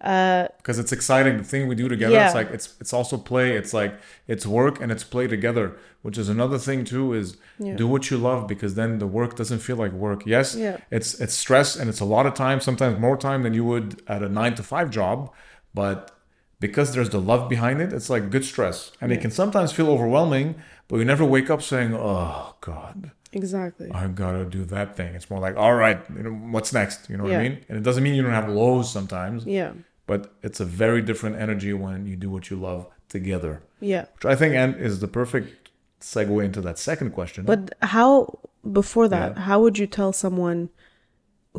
because 0.00 0.80
it's 0.80 0.90
exciting. 0.90 1.36
The 1.38 1.44
thing 1.44 1.68
we 1.68 1.76
do 1.76 1.88
together, 1.88 2.12
Yeah. 2.14 2.26
it's 2.26 2.34
like 2.34 2.50
it's 2.50 2.74
it's 2.80 2.92
also 2.92 3.16
play. 3.16 3.52
It's 3.56 3.72
like 3.72 3.94
it's 4.26 4.44
work 4.44 4.80
and 4.80 4.90
it's 4.90 5.04
play 5.04 5.28
together. 5.28 5.76
Which 6.02 6.18
is 6.18 6.28
another 6.28 6.58
thing 6.58 6.84
too. 6.84 7.12
Is 7.12 7.36
Yeah. 7.60 7.76
do 7.76 7.86
what 7.86 8.10
you 8.10 8.18
love 8.18 8.48
because 8.48 8.74
then 8.74 8.98
the 8.98 9.06
work 9.06 9.36
doesn't 9.36 9.60
feel 9.60 9.76
like 9.76 9.92
work. 9.92 10.26
Yes, 10.26 10.56
Yeah. 10.56 10.78
it's 10.90 11.14
it's 11.20 11.34
stress 11.34 11.76
and 11.76 11.88
it's 11.88 12.00
a 12.00 12.04
lot 12.04 12.26
of 12.26 12.34
time. 12.34 12.60
Sometimes 12.60 12.98
more 12.98 13.16
time 13.16 13.44
than 13.44 13.54
you 13.54 13.64
would 13.64 14.02
at 14.08 14.24
a 14.24 14.28
nine 14.28 14.54
to 14.56 14.64
five 14.64 14.90
job, 14.90 15.30
but 15.72 16.10
because 16.58 16.92
there's 16.94 17.10
the 17.10 17.20
love 17.20 17.48
behind 17.48 17.80
it, 17.80 17.92
it's 17.92 18.10
like 18.10 18.28
good 18.30 18.44
stress, 18.44 18.90
and 19.00 19.12
it 19.12 19.20
can 19.20 19.30
sometimes 19.30 19.70
feel 19.72 19.88
overwhelming. 19.88 20.56
But 20.88 20.96
you 20.98 21.04
never 21.04 21.24
wake 21.24 21.48
up 21.48 21.62
saying, 21.62 21.94
"Oh 21.94 22.56
God." 22.60 23.12
Exactly 23.32 23.90
I 23.92 24.06
gotta 24.08 24.44
do 24.44 24.64
that 24.66 24.96
thing. 24.96 25.14
It's 25.14 25.28
more 25.30 25.40
like, 25.40 25.56
all 25.56 25.74
right, 25.74 25.98
you 26.16 26.22
know, 26.22 26.30
what's 26.54 26.72
next? 26.72 27.08
You 27.10 27.16
know 27.16 27.24
what 27.24 27.32
I 27.34 27.42
mean? 27.48 27.64
And 27.68 27.78
it 27.78 27.82
doesn't 27.82 28.02
mean 28.02 28.14
you 28.14 28.22
don't 28.22 28.32
have 28.42 28.48
lows 28.48 28.92
sometimes, 28.92 29.44
yeah 29.46 29.72
but 30.04 30.34
it's 30.42 30.58
a 30.60 30.64
very 30.64 31.00
different 31.00 31.36
energy 31.36 31.72
when 31.72 32.06
you 32.06 32.16
do 32.16 32.28
what 32.28 32.50
you 32.50 32.56
love 32.56 32.86
together. 33.08 33.62
yeah 33.80 34.04
Which 34.14 34.24
I 34.24 34.34
think 34.34 34.54
and 34.54 34.74
is 34.76 34.98
the 35.00 35.08
perfect 35.08 35.70
segue 36.00 36.44
into 36.44 36.60
that 36.62 36.78
second 36.78 37.10
question. 37.12 37.44
but 37.44 37.72
how 37.82 38.38
before 38.80 39.06
that 39.08 39.28
Yeah. 39.36 39.42
how 39.48 39.60
would 39.62 39.78
you 39.78 39.86
tell 39.86 40.12
someone 40.12 40.68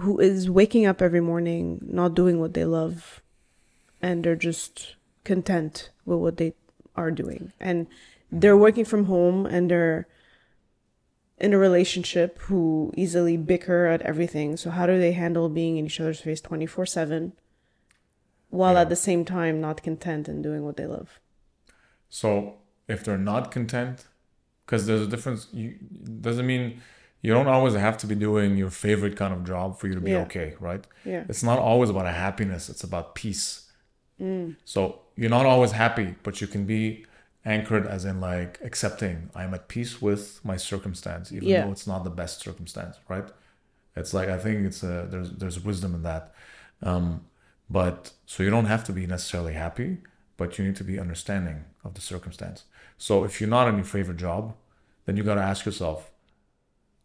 who 0.04 0.20
is 0.20 0.50
waking 0.50 0.86
up 0.86 1.02
every 1.02 1.22
morning 1.22 1.80
not 2.00 2.14
doing 2.16 2.40
what 2.40 2.54
they 2.54 2.66
love 2.66 3.22
and 4.02 4.24
they're 4.24 4.36
just 4.52 4.96
content 5.24 5.90
with 6.06 6.20
what 6.20 6.36
they 6.38 6.54
are 6.96 7.12
doing 7.12 7.52
and 7.60 7.88
they're 8.32 8.58
working 8.58 8.86
from 8.86 9.06
home 9.06 9.46
and 9.46 9.70
they're 9.72 10.08
in 11.40 11.54
a 11.54 11.58
relationship 11.58 12.40
who 12.42 12.92
easily 12.96 13.36
bicker 13.38 13.86
at 13.88 14.02
everything 14.04 14.56
so 14.56 14.70
how 14.70 14.86
do 14.86 15.00
they 15.00 15.12
handle 15.14 15.50
being 15.50 15.78
in 15.78 15.86
each 15.88 16.00
other's 16.00 16.20
face 16.22 16.42
24/7 16.42 17.34
while 18.50 18.74
Yeah. 18.76 18.82
at 18.82 18.90
the 18.90 18.96
same 18.96 19.26
time 19.26 19.60
not 19.60 19.82
content 19.84 20.28
and 20.28 20.44
doing 20.44 20.64
what 20.64 20.78
they 20.78 20.86
love 20.86 21.20
so 22.10 22.56
if 22.88 23.04
they're 23.04 23.18
not 23.18 23.50
content, 23.50 24.06
because 24.66 24.86
there's 24.86 25.02
a 25.02 25.08
difference, 25.08 25.48
you 25.54 25.76
doesn't 26.22 26.46
mean 26.46 26.82
you 27.22 27.34
don't 27.34 27.48
always 27.48 27.74
have 27.74 27.98
to 28.00 28.06
be 28.06 28.14
doing 28.14 28.58
your 28.58 28.70
favorite 28.70 29.16
kind 29.16 29.34
of 29.34 29.46
job 29.46 29.80
for 29.80 29.88
you 29.88 29.96
to 29.96 30.02
be 30.02 30.12
Yeah. 30.12 30.24
okay, 30.24 30.54
right? 30.60 30.86
yeah 31.06 31.24
It's 31.30 31.42
not 31.44 31.58
always 31.60 31.90
about 31.90 32.06
a 32.06 32.12
happiness, 32.12 32.70
it's 32.70 32.84
about 32.84 33.16
peace. 33.16 33.72
Mm. 34.22 34.58
So 34.66 35.00
you're 35.16 35.30
not 35.30 35.46
always 35.46 35.72
happy, 35.72 36.16
but 36.24 36.42
you 36.42 36.48
can 36.48 36.66
be 36.66 37.06
anchored 37.46 37.86
as 37.86 38.06
in 38.06 38.22
like 38.22 38.60
accepting 38.64 39.30
I'm 39.36 39.54
at 39.54 39.68
peace 39.68 40.02
with 40.02 40.44
my 40.44 40.58
circumstance, 40.58 41.32
even 41.32 41.50
Yeah. 41.50 41.66
though 41.66 41.72
it's 41.72 41.88
not 41.88 42.04
the 42.04 42.10
best 42.10 42.40
circumstance, 42.42 42.98
right? 43.10 43.30
It's 43.96 44.14
like 44.14 44.30
I 44.30 44.38
think 44.38 44.66
it's 44.66 44.82
a 44.84 45.08
there's 45.10 45.32
there's 45.32 45.60
wisdom 45.64 45.94
in 45.96 46.04
that. 46.04 46.34
Um, 46.82 47.26
but 47.70 48.12
so 48.26 48.44
you 48.44 48.50
don't 48.50 48.66
have 48.66 48.84
to 48.86 48.94
be 48.94 49.06
necessarily 49.08 49.54
happy, 49.54 49.98
but 50.38 50.58
you 50.58 50.66
need 50.66 50.76
to 50.78 50.84
be 50.84 51.00
understanding 51.00 51.66
of 51.84 51.94
the 51.94 52.02
circumstance. 52.02 52.64
So 52.98 53.24
if 53.24 53.40
you're 53.40 53.50
not 53.50 53.68
in 53.68 53.76
your 53.76 53.86
favorite 53.86 54.18
job, 54.18 54.56
then 55.06 55.18
you 55.18 55.24
got 55.24 55.36
to 55.36 55.42
ask 55.42 55.66
yourself, 55.66 56.12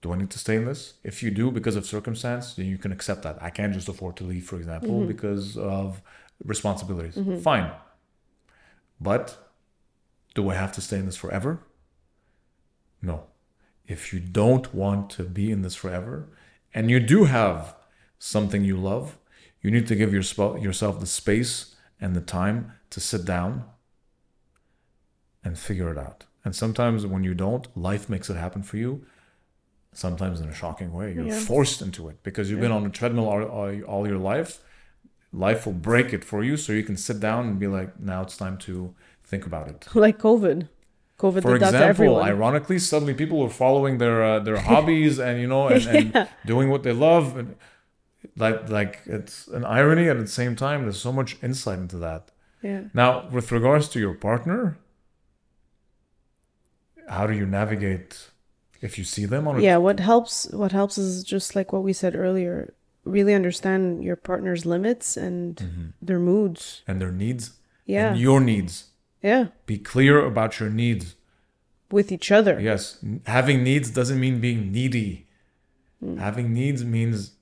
do 0.03 0.13
I 0.13 0.17
need 0.17 0.31
to 0.31 0.39
stay 0.39 0.57
in 0.57 0.65
this? 0.65 0.95
If 1.03 1.23
you 1.23 1.31
do 1.31 1.51
because 1.51 1.75
of 1.77 1.85
circumstance, 1.85 2.55
then 2.55 2.67
you 2.67 2.79
can 2.79 2.93
accept 2.93 3.23
that. 3.23 3.37
I 3.43 3.51
can't 3.51 3.73
just 3.75 3.89
afford 3.89 4.17
to 4.19 4.25
leave, 4.25 4.47
for 4.47 4.57
example, 4.57 5.05
because 5.07 5.57
of 5.57 6.01
responsibilities. 6.45 7.19
Fine. 7.43 7.71
But 9.01 9.37
do 10.39 10.49
I 10.51 10.55
have 10.55 10.71
to 10.73 10.81
stay 10.81 10.99
in 10.99 11.07
this 11.07 11.17
forever? 11.17 11.59
No. 13.03 13.25
If 13.89 14.13
you 14.13 14.21
don't 14.21 14.73
want 14.73 15.11
to 15.17 15.25
be 15.25 15.51
in 15.51 15.63
this 15.63 15.75
forever, 15.75 16.29
and 16.73 16.89
you 16.93 17.01
do 17.01 17.25
have 17.25 17.75
something 18.21 18.63
you 18.65 18.77
love, 18.77 19.19
you 19.63 19.71
need 19.73 19.89
to 19.89 19.97
give 19.97 20.13
your 20.13 20.23
sp- 20.23 20.63
yourself 20.67 21.01
the 21.01 21.07
space 21.07 21.75
and 22.01 22.15
the 22.15 22.21
time 22.21 22.73
to 22.91 23.01
sit 23.01 23.25
down 23.25 23.65
and 25.43 25.59
figure 25.59 25.91
it 25.91 25.99
out. 25.99 26.25
And 26.45 26.55
sometimes 26.55 27.05
when 27.05 27.25
you 27.25 27.35
don't, 27.35 27.67
life 27.77 28.09
makes 28.09 28.31
it 28.31 28.37
happen 28.37 28.63
for 28.63 28.77
you. 28.77 29.05
Sometimes 29.93 30.41
in 30.41 30.49
a 30.49 30.55
shocking 30.55 30.93
way, 30.93 31.13
you're 31.15 31.27
Yeah. 31.27 31.41
forced 31.41 31.83
into 31.83 32.09
it 32.09 32.23
because 32.23 32.49
you've 32.49 32.61
been 32.61 32.71
on 32.79 32.87
a 32.87 32.91
treadmill 32.91 33.29
all, 33.29 33.43
all, 33.43 33.81
all 33.83 34.07
your 34.07 34.19
life. 34.19 34.61
Life 35.33 35.67
will 35.67 35.73
break 35.91 36.13
it 36.13 36.25
for 36.25 36.45
you, 36.45 36.57
so 36.57 36.73
you 36.73 36.85
can 36.85 36.97
sit 36.97 37.19
down 37.19 37.49
and 37.49 37.59
be 37.59 37.67
like, 37.67 37.99
"Now 37.99 38.23
it's 38.23 38.37
time 38.37 38.57
to 38.69 38.95
think 39.31 39.45
about 39.51 39.67
it." 39.73 39.81
Like 40.05 40.19
COVID. 40.29 40.59
COVID 41.25 41.43
For 41.43 41.53
did 41.55 41.63
that 41.63 41.73
to 41.73 41.91
example, 41.91 42.23
ironically, 42.33 42.79
suddenly 42.79 43.15
people 43.23 43.39
were 43.45 43.55
following 43.65 43.99
their 44.03 44.19
uh, 44.31 44.39
their 44.47 44.59
hobbies 44.71 45.19
and 45.27 45.35
you 45.43 45.49
know 45.53 45.63
and, 45.75 45.85
and 45.97 46.07
Yeah. 46.15 46.27
doing 46.53 46.67
what 46.73 46.83
they 46.87 46.93
love, 47.09 47.25
and 47.41 47.49
like 48.45 48.59
like 48.79 48.95
it's 49.17 49.37
an 49.59 49.65
irony. 49.79 50.09
At 50.09 50.19
the 50.19 50.27
same 50.41 50.55
time, 50.67 50.79
there's 50.85 51.01
so 51.09 51.13
much 51.21 51.31
insight 51.43 51.79
into 51.85 51.99
that. 52.07 52.23
yeah. 52.63 52.83
Now, 52.95 53.11
with 53.37 53.51
regards 53.59 53.87
to 53.93 53.99
your 54.05 54.15
partner, 54.29 54.61
how 57.09 57.27
do 57.27 57.35
you 57.35 57.47
navigate 57.47 58.31
if 58.81 58.97
you 58.99 59.05
see 59.05 59.27
them 59.27 59.49
on 59.49 59.57
a 59.57 59.61
Yeah, 59.61 59.79
what 59.79 59.99
helps 60.01 60.47
what 60.53 60.73
helps 60.73 60.99
is 60.99 61.25
just 61.25 61.57
like 61.57 61.73
what 61.73 61.83
we 61.83 61.93
said 61.93 62.15
earlier, 62.15 62.75
really 63.05 63.35
understand 63.35 64.05
your 64.05 64.17
partner's 64.17 64.65
limits 64.65 65.17
and 65.17 65.93
their 66.01 66.21
moods. 66.21 66.83
and 66.87 67.01
their 67.01 67.13
needs 67.13 67.43
Yeah. 67.87 68.11
and 68.11 68.21
your 68.21 68.41
needs? 68.41 68.85
Yeah. 69.23 69.49
Be 69.67 69.79
clear 69.79 70.25
about 70.25 70.61
your 70.61 70.71
needs. 70.71 71.15
With 71.91 72.13
each 72.13 72.31
other. 72.31 72.61
Yes, 72.61 73.03
having 73.27 73.63
needs 73.63 73.91
doesn't 73.91 74.21
mean 74.21 74.41
being 74.41 74.71
needy. 74.73 75.27
Hmm. 76.01 76.19
Having 76.19 76.53
needs 76.53 76.85
means 76.85 77.33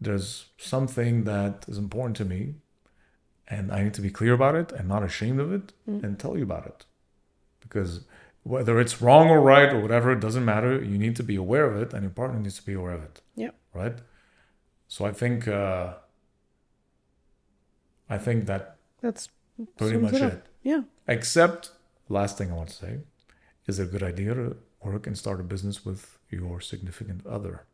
there's 0.00 0.46
something 0.58 1.24
that 1.24 1.64
is 1.68 1.76
important 1.78 2.16
to 2.16 2.24
me, 2.24 2.54
and 3.48 3.70
I 3.70 3.82
need 3.84 3.94
to 3.94 4.00
be 4.00 4.10
clear 4.10 4.32
about 4.32 4.54
it 4.54 4.72
and 4.72 4.88
not 4.88 5.02
ashamed 5.02 5.38
of 5.40 5.52
it 5.52 5.72
Hmm. 5.84 6.04
and 6.04 6.18
tell 6.18 6.36
you 6.36 6.44
about 6.44 6.66
it. 6.66 6.86
Because 7.60 8.04
whether 8.42 8.80
it's 8.80 9.02
wrong 9.02 9.28
or 9.28 9.40
right 9.40 9.72
or 9.72 9.80
whatever, 9.80 10.12
it 10.12 10.20
doesn't 10.20 10.44
matter. 10.44 10.82
You 10.82 10.96
need 10.98 11.16
to 11.16 11.22
be 11.22 11.36
aware 11.36 11.66
of 11.70 11.76
it, 11.82 11.92
and 11.92 12.02
your 12.02 12.10
partner 12.12 12.38
needs 12.40 12.56
to 12.56 12.64
be 12.64 12.72
aware 12.74 12.92
of 12.92 13.02
it. 13.02 13.20
Yeah. 13.34 13.50
Right. 13.74 13.98
So 14.88 15.04
I 15.04 15.12
think 15.12 15.46
uh, 15.46 15.94
I 18.08 18.18
think 18.18 18.46
that 18.46 18.76
That's 19.00 19.28
pretty 19.76 19.98
much 19.98 20.14
up. 20.14 20.32
it. 20.32 20.46
Yeah. 20.66 20.82
Except, 21.06 21.70
last 22.08 22.36
thing 22.36 22.50
I 22.50 22.54
want 22.54 22.70
to 22.70 22.74
say, 22.74 22.98
is 23.68 23.78
it 23.78 23.84
a 23.84 23.86
good 23.86 24.02
idea 24.02 24.34
to 24.34 24.56
work 24.82 25.06
and 25.06 25.16
start 25.16 25.38
a 25.38 25.44
business 25.44 25.84
with 25.84 26.18
your 26.28 26.60
significant 26.60 27.24
other? 27.24 27.66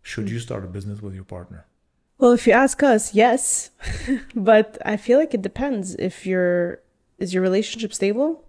Should 0.00 0.28
hmm. 0.28 0.32
you 0.32 0.40
start 0.40 0.64
a 0.64 0.68
business 0.68 1.02
with 1.02 1.14
your 1.14 1.24
partner? 1.24 1.66
Well, 2.16 2.32
if 2.32 2.46
you 2.46 2.54
ask 2.54 2.82
us, 2.82 3.12
yes. 3.12 3.72
but 4.34 4.78
I 4.86 4.96
feel 4.96 5.18
like 5.18 5.34
it 5.34 5.42
depends. 5.42 5.96
If 5.96 6.24
your 6.24 6.80
is 7.18 7.34
your 7.34 7.42
relationship 7.42 7.92
stable? 7.92 8.42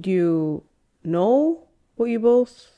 Do 0.00 0.08
you 0.08 0.62
know 1.02 1.64
what 1.96 2.10
you 2.10 2.20
both 2.20 2.68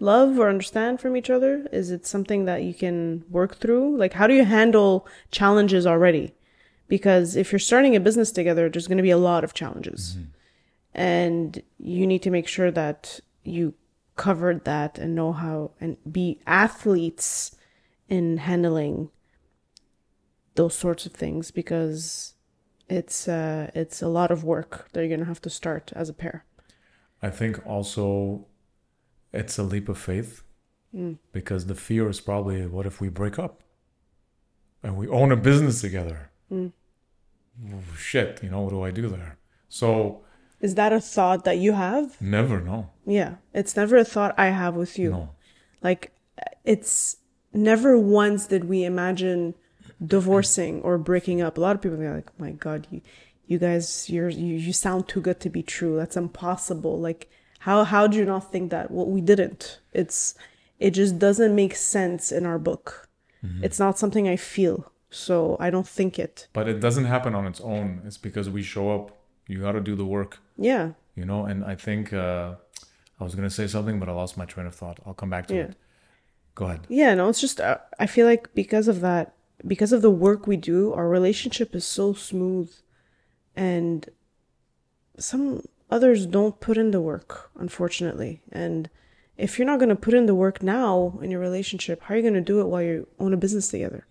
love 0.00 0.38
or 0.38 0.48
understand 0.48 0.98
from 0.98 1.14
each 1.14 1.28
other? 1.28 1.66
Is 1.70 1.90
it 1.90 2.06
something 2.06 2.46
that 2.46 2.62
you 2.62 2.72
can 2.72 3.24
work 3.28 3.58
through? 3.58 3.98
Like 3.98 4.14
how 4.14 4.26
do 4.26 4.32
you 4.32 4.46
handle 4.46 5.06
challenges 5.30 5.86
already? 5.86 6.32
Because 6.90 7.36
if 7.36 7.52
you're 7.52 7.58
starting 7.58 7.96
a 7.96 8.00
business 8.00 8.32
together, 8.32 8.68
there's 8.68 8.88
going 8.88 8.98
to 8.98 9.02
be 9.10 9.10
a 9.10 9.16
lot 9.30 9.44
of 9.44 9.54
challenges. 9.54 10.16
Mm-hmm. 10.16 10.24
And 10.92 11.62
you 11.78 12.06
need 12.06 12.22
to 12.24 12.30
make 12.30 12.48
sure 12.48 12.70
that 12.72 13.20
you 13.44 13.74
covered 14.16 14.64
that 14.64 14.98
and 14.98 15.14
know 15.14 15.32
how 15.32 15.70
and 15.80 15.96
be 16.10 16.40
athletes 16.46 17.56
in 18.08 18.38
handling 18.38 19.08
those 20.56 20.74
sorts 20.74 21.06
of 21.06 21.12
things 21.12 21.50
because 21.50 22.34
it's 22.88 23.28
uh 23.28 23.70
it's 23.72 24.02
a 24.02 24.08
lot 24.08 24.30
of 24.30 24.42
work 24.42 24.88
that 24.92 25.00
you're 25.00 25.16
gonna 25.16 25.24
have 25.24 25.40
to 25.40 25.48
start 25.48 25.92
as 25.94 26.08
a 26.08 26.12
pair. 26.12 26.44
I 27.22 27.30
think 27.30 27.64
also 27.64 28.46
it's 29.32 29.58
a 29.58 29.62
leap 29.62 29.88
of 29.88 29.96
faith 29.96 30.42
mm. 30.94 31.16
because 31.32 31.66
the 31.66 31.74
fear 31.74 32.08
is 32.08 32.20
probably 32.20 32.66
what 32.66 32.84
if 32.84 33.00
we 33.00 33.08
break 33.08 33.38
up 33.38 33.62
and 34.82 34.96
we 34.96 35.06
own 35.08 35.30
a 35.32 35.36
business 35.36 35.80
together? 35.80 36.30
Mm. 36.52 36.72
Oh, 37.72 37.82
shit, 37.96 38.40
you 38.42 38.50
know, 38.50 38.62
what 38.62 38.70
do 38.70 38.82
I 38.82 38.90
do 38.90 39.08
there? 39.08 39.38
So, 39.68 40.22
Is 40.60 40.74
that 40.74 40.92
a 40.92 41.00
thought 41.00 41.44
that 41.44 41.58
you 41.58 41.72
have? 41.72 42.20
never 42.20 42.60
no. 42.60 42.90
Yeah, 43.06 43.36
it's 43.54 43.76
never 43.76 43.96
a 43.96 44.04
thought 44.04 44.34
I 44.38 44.46
have 44.50 44.74
with 44.76 44.98
you. 44.98 45.10
No. 45.10 45.30
Like 45.82 46.12
it's 46.64 47.16
never 47.52 47.98
once 47.98 48.46
did 48.46 48.64
we 48.64 48.84
imagine 48.84 49.54
divorcing 50.04 50.80
or 50.82 50.98
breaking 50.98 51.40
up. 51.40 51.56
A 51.58 51.60
lot 51.60 51.76
of 51.76 51.82
people 51.82 52.00
are 52.02 52.14
like, 52.14 52.30
oh 52.30 52.44
"My 52.44 52.52
God, 52.52 52.86
you, 52.90 53.00
you 53.46 53.58
guys, 53.58 54.08
you're 54.10 54.28
you, 54.28 54.54
you 54.56 54.72
sound 54.72 55.08
too 55.08 55.20
good 55.20 55.40
to 55.40 55.50
be 55.50 55.62
true. 55.62 55.96
That's 55.96 56.16
impossible." 56.16 56.98
Like, 57.00 57.28
how 57.60 57.84
how 57.84 58.06
do 58.06 58.16
you 58.18 58.24
not 58.24 58.50
think 58.52 58.70
that? 58.70 58.90
Well, 58.90 59.06
we 59.06 59.20
didn't. 59.20 59.80
It's 59.92 60.34
it 60.78 60.90
just 60.92 61.18
doesn't 61.18 61.54
make 61.54 61.74
sense 61.74 62.32
in 62.32 62.46
our 62.46 62.58
book. 62.58 63.08
Mm-hmm. 63.44 63.64
It's 63.64 63.78
not 63.78 63.98
something 63.98 64.28
I 64.28 64.36
feel, 64.36 64.92
so 65.10 65.56
I 65.60 65.70
don't 65.70 65.86
think 65.88 66.18
it. 66.18 66.48
But 66.52 66.68
it 66.68 66.80
doesn't 66.80 67.04
happen 67.06 67.34
on 67.34 67.46
its 67.46 67.60
own. 67.60 68.02
It's 68.06 68.18
because 68.18 68.48
we 68.48 68.62
show 68.62 68.90
up. 68.94 69.16
You 69.48 69.60
got 69.60 69.72
to 69.72 69.80
do 69.80 69.96
the 69.96 70.04
work. 70.06 70.38
Yeah, 70.56 70.92
you 71.16 71.24
know 71.24 71.44
and 71.44 71.64
i 71.64 71.74
think 71.74 72.12
uh, 72.12 72.54
i 73.20 73.24
was 73.24 73.34
going 73.34 73.48
to 73.48 73.54
say 73.60 73.66
something 73.66 73.98
but 73.98 74.08
i 74.08 74.12
lost 74.12 74.36
my 74.36 74.44
train 74.44 74.66
of 74.66 74.74
thought 74.74 74.98
i'll 75.04 75.12
come 75.22 75.28
back 75.28 75.46
to 75.48 75.54
Yeah. 75.54 75.62
it 75.64 75.76
go 76.54 76.66
ahead 76.66 76.80
Yeah, 76.88 77.14
no, 77.14 77.28
it's 77.28 77.40
just 77.40 77.60
uh, 77.60 77.78
I 77.98 78.06
feel 78.06 78.26
like 78.26 78.54
because 78.54 78.86
of 78.86 79.00
that, 79.00 79.34
because 79.66 79.92
of 79.92 80.02
the 80.02 80.10
work 80.26 80.46
we 80.46 80.56
do, 80.56 80.92
our 80.94 81.08
relationship 81.08 81.74
is 81.74 81.84
so 81.84 82.14
smooth, 82.14 82.70
and 83.56 84.08
some 85.18 85.62
others 85.90 86.26
don't 86.26 86.60
put 86.60 86.76
in 86.78 86.90
the 86.92 87.00
work, 87.00 87.50
unfortunately. 87.58 88.40
And 88.52 88.88
if 89.36 89.58
you're 89.58 89.66
not 89.66 89.78
going 89.80 89.88
to 89.96 89.96
put 90.06 90.14
in 90.14 90.26
the 90.26 90.34
work 90.34 90.62
now 90.62 91.18
in 91.22 91.30
your 91.30 91.40
relationship, 91.40 92.02
how 92.02 92.14
are 92.14 92.16
you 92.18 92.22
going 92.22 92.34
to 92.34 92.40
do 92.52 92.60
it 92.60 92.66
while 92.68 92.82
you 92.82 93.06
own 93.18 93.32
a 93.34 93.36
business 93.36 93.68
together? 93.68 94.06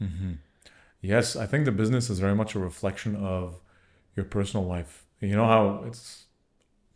Yes 1.02 1.36
i 1.36 1.46
think 1.46 1.66
the 1.66 1.72
business 1.72 2.10
is 2.10 2.20
very 2.20 2.36
much 2.36 2.56
a 2.56 2.60
reflection 2.60 3.16
of 3.16 3.60
your 4.16 4.26
personal 4.26 4.66
life. 4.66 5.06
You 5.22 5.36
know 5.36 5.46
how 5.46 5.84
it's 5.88 6.26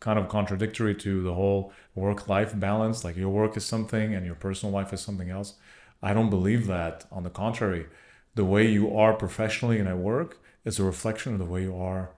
kind 0.00 0.18
of 0.18 0.28
contradictory 0.28 0.94
to 0.96 1.22
the 1.22 1.32
whole 1.34 1.72
work 1.94 2.28
life 2.28 2.52
balance 2.58 3.02
like 3.04 3.16
your 3.16 3.30
work 3.30 3.56
is 3.56 3.64
something 3.64 4.14
and 4.14 4.26
your 4.26 4.34
personal 4.34 4.74
life 4.74 4.92
is 4.92 5.00
something 5.00 5.30
else. 5.30 5.54
I 6.02 6.12
don't 6.12 6.28
believe 6.28 6.66
that. 6.66 7.06
On 7.10 7.22
the 7.22 7.30
contrary 7.30 7.86
the 8.34 8.44
way 8.44 8.66
you 8.68 8.94
are 8.96 9.14
professionally 9.14 9.78
and 9.78 9.88
at 9.88 9.96
work 9.98 10.38
is 10.64 10.78
a 10.78 10.84
reflection 10.84 11.32
of 11.34 11.38
the 11.38 11.44
way 11.46 11.62
you 11.62 11.76
are 11.76 12.10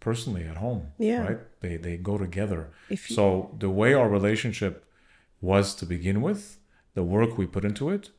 personally 0.00 0.44
at 0.44 0.58
home 0.58 0.82
Yeah. 0.98 1.22
right? 1.26 1.40
They 1.60 1.76
they 1.78 1.96
go 1.96 2.18
together. 2.18 2.70
If 2.90 3.10
you- 3.10 3.16
so 3.16 3.56
the 3.58 3.70
way 3.70 3.94
our 3.94 4.08
relationship 4.08 4.84
was 5.40 5.74
to 5.76 5.86
begin 5.86 6.20
with 6.20 6.58
the 6.94 7.02
work 7.02 7.30
we 7.38 7.46
put 7.46 7.64
into 7.64 7.90
it 7.90 8.10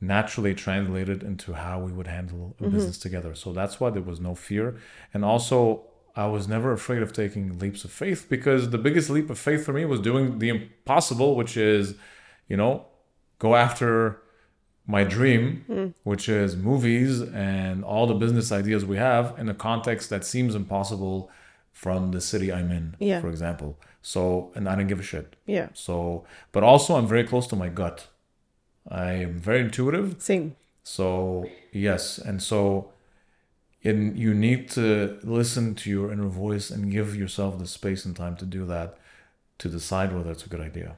naturally 0.00 0.54
translated 0.54 1.22
into 1.22 1.54
how 1.54 1.78
we 1.80 1.90
would 1.92 2.06
handle 2.06 2.54
a 2.58 2.62
mm-hmm. 2.62 2.72
business 2.74 2.98
together 2.98 3.34
so 3.34 3.52
that's 3.52 3.80
why 3.80 3.90
there 3.90 4.02
was 4.02 4.20
no 4.20 4.34
fear 4.34 4.76
and 5.14 5.24
also 5.24 5.82
i 6.14 6.26
was 6.26 6.46
never 6.46 6.72
afraid 6.72 7.02
of 7.02 7.12
taking 7.12 7.58
leaps 7.58 7.84
of 7.84 7.90
faith 7.90 8.26
because 8.28 8.70
the 8.70 8.78
biggest 8.78 9.08
leap 9.08 9.30
of 9.30 9.38
faith 9.38 9.64
for 9.64 9.72
me 9.72 9.84
was 9.84 10.00
doing 10.00 10.38
the 10.38 10.48
impossible 10.48 11.34
which 11.34 11.56
is 11.56 11.94
you 12.48 12.56
know 12.56 12.84
go 13.38 13.54
after 13.56 14.20
my 14.86 15.04
dream, 15.04 15.64
mm. 15.68 15.94
which 16.04 16.28
is 16.28 16.56
movies 16.56 17.20
and 17.20 17.84
all 17.84 18.06
the 18.06 18.14
business 18.14 18.52
ideas 18.52 18.84
we 18.84 18.96
have 18.96 19.36
in 19.38 19.48
a 19.48 19.54
context 19.54 20.10
that 20.10 20.24
seems 20.24 20.54
impossible 20.54 21.30
from 21.72 22.12
the 22.12 22.20
city 22.20 22.52
I'm 22.52 22.70
in, 22.70 22.96
Yeah. 22.98 23.20
for 23.20 23.28
example. 23.28 23.78
So, 24.00 24.52
and 24.54 24.68
I 24.68 24.76
didn't 24.76 24.88
give 24.88 25.00
a 25.00 25.02
shit. 25.02 25.34
Yeah, 25.46 25.68
So, 25.74 26.24
but 26.52 26.62
also 26.62 26.94
I'm 26.96 27.06
very 27.06 27.24
close 27.24 27.46
to 27.48 27.56
my 27.56 27.68
gut. 27.68 28.06
I 28.88 29.12
am 29.12 29.38
very 29.38 29.60
intuitive. 29.60 30.16
same. 30.18 30.56
So, 30.82 31.48
yes. 31.72 32.18
And 32.18 32.40
so, 32.42 32.90
and 33.82 34.18
you 34.18 34.34
need 34.34 34.70
to 34.70 35.18
listen 35.22 35.74
to 35.76 35.90
your 35.90 36.12
inner 36.12 36.28
voice 36.28 36.70
and 36.70 36.90
give 36.92 37.16
yourself 37.16 37.58
the 37.58 37.66
space 37.66 38.04
and 38.04 38.14
time 38.16 38.36
to 38.36 38.44
do 38.44 38.64
that 38.66 38.96
to 39.58 39.68
decide 39.68 40.12
whether 40.14 40.30
it's 40.30 40.46
a 40.46 40.48
good 40.48 40.60
idea. 40.60 40.96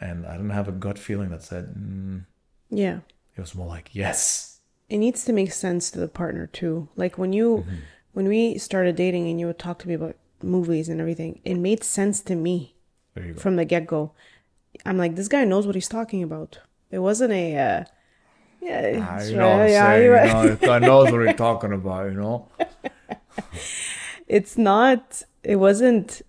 And 0.00 0.26
I 0.26 0.32
didn't 0.32 0.50
have 0.50 0.68
a 0.68 0.72
gut 0.72 0.98
feeling 0.98 1.30
that 1.30 1.42
said, 1.42 1.74
mm. 1.76 2.24
Yeah. 2.70 2.98
it 3.36 3.40
was 3.40 3.54
more 3.54 3.66
like, 3.66 3.90
yes. 3.94 4.60
It 4.88 4.98
needs 4.98 5.24
to 5.24 5.32
make 5.32 5.52
sense 5.52 5.90
to 5.92 5.98
the 6.00 6.08
partner 6.08 6.46
too. 6.46 6.88
Like 6.96 7.16
when 7.18 7.32
you, 7.32 7.58
Mm-hmm. 7.66 7.74
when 8.12 8.28
we 8.28 8.58
started 8.58 8.94
dating 8.96 9.28
and 9.28 9.40
you 9.40 9.46
would 9.46 9.58
talk 9.58 9.78
to 9.80 9.88
me 9.88 9.94
about 9.94 10.16
movies 10.42 10.88
and 10.88 11.00
everything, 11.00 11.40
it 11.44 11.54
made 11.56 11.82
sense 11.82 12.20
to 12.22 12.34
me 12.36 12.74
There 13.14 13.24
you 13.26 13.32
go. 13.34 13.40
from 13.40 13.56
the 13.56 13.64
get 13.64 13.86
go. 13.86 14.12
I'm 14.84 14.98
like, 14.98 15.16
this 15.16 15.28
guy 15.28 15.44
knows 15.44 15.66
what 15.66 15.74
he's 15.74 15.88
talking 15.88 16.22
about. 16.22 16.58
It 16.90 16.98
wasn't 17.00 17.32
a, 17.32 17.56
uh, 17.56 17.84
yeah, 18.60 19.06
Ah, 19.08 19.22
you 19.22 19.36
know 19.36 19.48
what 19.48 19.52
I'm 19.54 19.58
right, 19.60 19.70
yeah, 19.70 19.86
saying? 19.86 20.04
You 20.04 20.10
know, 20.50 20.54
the 20.56 20.66
guy 20.66 20.78
knows 20.80 21.12
what 21.12 21.26
he's 21.26 21.36
talking 21.36 21.72
about, 21.72 22.06
you 22.10 22.14
know? 22.14 22.48
it's 24.26 24.56
not 24.58 25.22
it 25.44 25.56
wasn't 25.56 26.22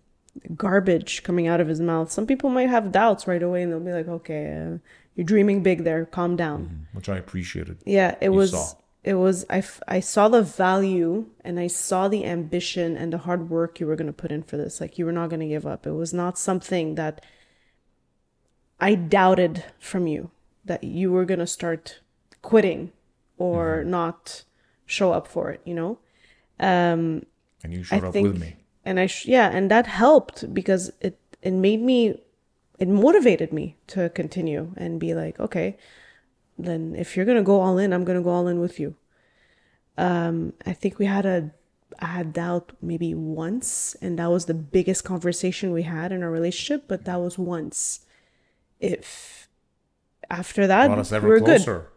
garbage 0.55 1.23
coming 1.23 1.47
out 1.47 1.59
of 1.59 1.67
his 1.67 1.79
mouth 1.81 2.11
some 2.11 2.27
people 2.27 2.49
might 2.49 2.69
have 2.69 2.91
doubts 2.91 3.27
right 3.27 3.41
away 3.41 3.63
and 3.63 3.71
they'll 3.71 3.79
be 3.79 3.91
like 3.91 4.07
okay 4.07 4.51
uh, 4.75 4.77
you're 5.15 5.25
dreaming 5.25 5.63
big 5.63 5.83
there 5.83 6.05
calm 6.05 6.35
down 6.35 6.85
Which 6.93 7.09
I 7.09 7.17
appreciated. 7.17 7.79
yeah 7.85 8.15
it 8.21 8.29
was 8.29 8.51
saw. 8.51 8.67
it 9.03 9.15
was 9.15 9.45
I, 9.49 9.59
f- 9.59 9.81
I 9.87 9.99
saw 9.99 10.27
the 10.27 10.43
value 10.43 11.25
and 11.43 11.59
i 11.59 11.65
saw 11.67 12.07
the 12.07 12.23
ambition 12.25 12.95
and 12.95 13.11
the 13.11 13.17
hard 13.19 13.49
work 13.49 13.79
you 13.79 13.87
were 13.87 13.95
going 13.95 14.07
to 14.07 14.13
put 14.13 14.31
in 14.31 14.43
for 14.43 14.57
this 14.57 14.79
like 14.79 14.99
you 14.99 15.05
were 15.05 15.11
not 15.11 15.29
going 15.29 15.39
to 15.39 15.47
give 15.47 15.65
up 15.65 15.87
it 15.87 15.91
was 15.93 16.13
not 16.13 16.37
something 16.37 16.95
that 16.95 17.23
i 18.79 18.93
doubted 18.93 19.63
from 19.79 20.05
you 20.07 20.29
that 20.67 20.83
you 20.83 21.11
were 21.11 21.25
going 21.25 21.39
to 21.39 21.47
start 21.47 21.99
quitting 22.41 22.91
or 23.37 23.83
not 23.83 24.43
show 24.85 25.11
up 25.11 25.27
for 25.27 25.49
it 25.51 25.61
you 25.65 25.73
know 25.73 25.97
um 26.59 27.25
And 27.63 27.73
you 27.73 27.83
showed 27.83 28.03
I 28.03 28.07
up 28.07 28.13
think, 28.13 28.27
with 28.27 28.41
me. 28.41 28.55
and 28.85 28.99
I 28.99 29.07
sh- 29.07 29.25
yeah, 29.27 29.49
and 29.49 29.69
that 29.71 29.87
helped 29.87 30.53
because 30.53 30.91
it 31.01 31.15
it 31.41 31.53
made 31.53 31.81
me, 31.81 32.21
it 32.79 32.87
motivated 32.87 33.51
me 33.53 33.75
to 33.87 34.09
continue 34.09 34.73
and 34.75 34.99
be 34.99 35.13
like, 35.13 35.39
okay, 35.39 35.77
then 36.57 36.95
if 36.95 37.15
you're 37.15 37.25
gonna 37.25 37.43
go 37.43 37.59
all 37.61 37.77
in, 37.77 37.93
I'm 37.93 38.03
gonna 38.05 38.23
go 38.23 38.31
all 38.31 38.47
in 38.47 38.59
with 38.59 38.79
you. 38.79 38.95
Um, 39.97 40.53
I 40.65 40.73
think 40.73 40.99
we 40.99 41.05
had 41.05 41.25
a, 41.25 41.51
I 41.99 42.05
had 42.07 42.33
doubt 42.33 42.71
maybe 42.81 43.13
once, 43.15 43.95
and 44.01 44.17
that 44.19 44.29
was 44.29 44.45
the 44.45 44.53
biggest 44.53 45.03
conversation 45.03 45.71
we 45.73 45.83
had 45.83 46.11
in 46.11 46.23
our 46.23 46.31
relationship. 46.31 46.85
But 46.87 47.05
that 47.05 47.19
was 47.19 47.37
once. 47.37 48.01
If 48.79 49.46
after 50.29 50.67
that, 50.67 50.87
Brought 50.87 50.99
us 50.99 51.11
ever 51.11 51.27
were 51.27 51.39
good. 51.39 51.45
closer. 51.63 51.87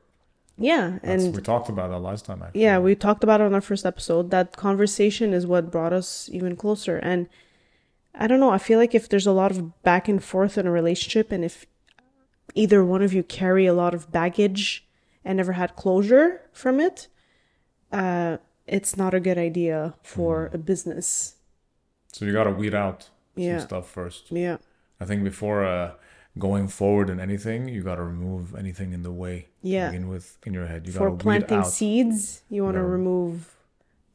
Yeah, 0.58 0.98
That's, 1.02 1.24
and 1.24 1.34
we 1.34 1.40
talked 1.40 1.70
about 1.70 1.88
that 1.90 2.00
last 2.00 2.26
time, 2.26 2.42
actually. 2.42 2.60
yeah, 2.62 2.78
we 2.78 2.94
talked 2.94 3.24
about 3.24 3.40
it 3.40 3.44
on 3.44 3.54
our 3.54 3.62
first 3.62 3.86
episode. 3.86 4.30
That 4.30 4.56
conversation 4.56 5.32
is 5.32 5.46
what 5.46 5.70
brought 5.70 5.94
us 5.94 6.28
even 6.32 6.54
closer. 6.54 6.98
And 6.98 7.28
I 8.14 8.26
don't 8.26 8.40
know, 8.40 8.50
I 8.50 8.58
feel 8.58 8.78
like 8.78 8.94
if 8.94 9.08
there's 9.08 9.26
a 9.26 9.32
lot 9.32 9.50
of 9.52 9.82
back 9.82 10.06
and 10.06 10.22
forth 10.22 10.58
in 10.58 10.66
a 10.66 10.70
relationship, 10.70 11.32
and 11.32 11.44
if 11.46 11.64
either 12.54 12.84
one 12.84 13.00
of 13.00 13.14
you 13.14 13.22
carry 13.22 13.64
a 13.64 13.72
lot 13.72 13.94
of 13.94 14.12
baggage 14.12 14.86
and 15.24 15.38
never 15.38 15.52
had 15.52 15.76
closure 15.76 16.42
from 16.52 16.78
it, 16.78 17.08
uh, 17.90 18.36
it's 18.66 18.96
not 18.98 19.14
a 19.14 19.20
good 19.20 19.38
idea 19.38 19.94
for 20.02 20.50
a 20.52 20.58
business. 20.58 21.36
So 22.12 22.26
you 22.26 22.32
got 22.34 22.44
to 22.44 22.50
weed 22.50 22.74
out 22.74 23.08
Yeah. 23.34 23.58
some 23.60 23.66
stuff 23.68 23.88
first. 23.90 24.30
Yeah. 24.30 24.58
I 25.00 25.06
think 25.06 25.24
before 25.24 25.64
uh, 25.64 25.92
going 26.38 26.68
forward 26.68 27.10
in 27.10 27.18
anything, 27.20 27.68
you 27.68 27.82
got 27.82 27.96
to 27.96 28.02
remove 28.04 28.54
anything 28.54 28.92
in 28.92 29.02
the 29.02 29.12
way. 29.12 29.48
Yeah. 29.62 29.90
begin 29.90 30.08
with 30.08 30.38
in 30.46 30.54
your 30.54 30.66
head. 30.66 30.86
You 30.86 30.92
For 30.92 30.98
got 30.98 31.04
to 31.06 31.10
weed 31.12 31.22
planting 31.48 31.64
seeds, 31.64 32.42
you 32.48 32.62
want 32.64 32.76
to 32.76 32.82
remove 32.82 33.56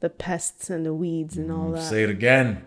the 0.00 0.08
pests 0.10 0.70
and 0.70 0.84
the 0.86 0.94
weeds 0.94 1.36
and 1.36 1.50
all 1.52 1.70
Mm, 1.70 1.74
that. 1.76 1.82
Say 1.82 2.02
it 2.04 2.10
again. 2.10 2.66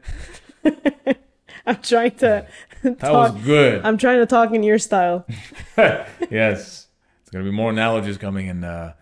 I'm 1.65 1.81
trying 1.81 2.11
to 2.17 2.47
That 2.83 2.99
talk. 2.99 3.33
was 3.35 3.43
good. 3.43 3.85
I'm 3.85 3.97
trying 3.97 4.19
to 4.19 4.25
talk 4.25 4.53
in 4.53 4.63
your 4.63 4.77
style. 4.79 5.25
yes. 5.77 6.87
It's 7.21 7.29
going 7.31 7.43
to 7.45 7.49
be 7.51 7.55
more 7.55 7.69
analogies 7.69 8.17
coming 8.17 8.47
in 8.47 8.63
uh, 8.63 8.93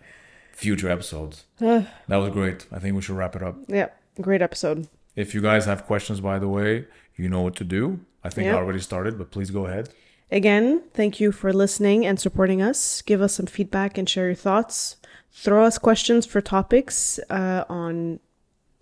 future 0.52 0.90
episodes. 0.90 1.44
that 1.58 1.86
was 2.08 2.30
great. 2.30 2.66
I 2.72 2.78
think 2.78 2.96
we 2.96 3.02
should 3.02 3.16
wrap 3.16 3.36
it 3.36 3.42
up. 3.42 3.56
Yeah, 3.68 3.88
great 4.20 4.42
episode. 4.42 4.88
If 5.16 5.34
you 5.34 5.40
guys 5.40 5.64
have 5.64 5.86
questions, 5.86 6.20
by 6.20 6.38
the 6.38 6.48
way, 6.48 6.86
you 7.16 7.28
know 7.28 7.40
what 7.42 7.56
to 7.56 7.64
do. 7.64 8.00
I 8.24 8.28
think 8.30 8.46
Yep. 8.46 8.54
I 8.54 8.58
already 8.58 8.80
started, 8.80 9.16
but 9.18 9.30
please 9.30 9.50
go 9.50 9.66
ahead. 9.66 9.88
Again, 10.30 10.82
thank 10.92 11.20
you 11.20 11.32
for 11.32 11.52
listening 11.52 12.04
and 12.04 12.20
supporting 12.20 12.60
us. 12.60 13.00
Give 13.02 13.22
us 13.22 13.34
some 13.34 13.46
feedback 13.46 13.96
and 13.96 14.08
share 14.08 14.26
your 14.26 14.34
thoughts. 14.34 14.96
Throw 15.32 15.64
us 15.64 15.78
questions 15.78 16.26
for 16.26 16.40
topics 16.40 17.18
uh, 17.30 17.64
on 17.68 18.20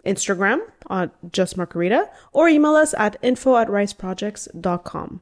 Instagram 0.04 0.60
at 0.90 1.10
Just 1.32 1.56
Margarita 1.56 2.10
or 2.32 2.48
email 2.48 2.74
us 2.74 2.94
at 2.98 3.16
info 3.22 3.56
at 3.56 3.68
ryzeprojects.com. 3.68 5.20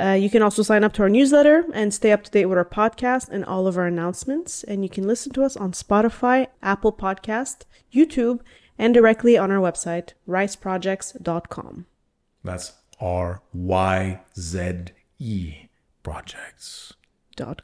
Uh, 0.00 0.12
you 0.12 0.30
can 0.30 0.42
also 0.42 0.62
sign 0.62 0.82
up 0.82 0.92
to 0.94 1.02
our 1.02 1.08
newsletter 1.08 1.64
and 1.74 1.94
stay 1.94 2.10
up 2.10 2.24
to 2.24 2.30
date 2.30 2.46
with 2.46 2.58
our 2.58 2.64
podcast 2.64 3.28
and 3.28 3.44
all 3.44 3.66
of 3.66 3.76
our 3.76 3.86
announcements. 3.86 4.64
And 4.64 4.82
you 4.82 4.88
can 4.88 5.06
listen 5.06 5.32
to 5.34 5.44
us 5.44 5.56
on 5.56 5.72
Spotify, 5.72 6.48
Apple 6.62 6.92
Podcast, 6.92 7.66
YouTube, 7.92 8.40
and 8.78 8.94
directly 8.94 9.38
on 9.38 9.50
our 9.52 9.58
website, 9.58 10.14
ryzeprojects.com. 10.26 11.86
That's 12.42 12.72
R 13.00 13.42
Y 13.52 14.20
Z 14.36 14.84
E 15.22 15.68
projects. 16.02 16.94
Dot 17.36 17.62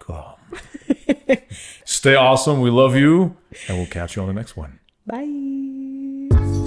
com. 0.00 0.36
Stay 1.84 2.14
awesome. 2.16 2.60
We 2.60 2.70
love 2.70 2.96
you. 2.96 3.36
And 3.68 3.78
we'll 3.78 3.86
catch 3.86 4.16
you 4.16 4.22
on 4.22 4.28
the 4.28 4.34
next 4.34 4.56
one. 4.56 4.80
Bye. 5.06 6.57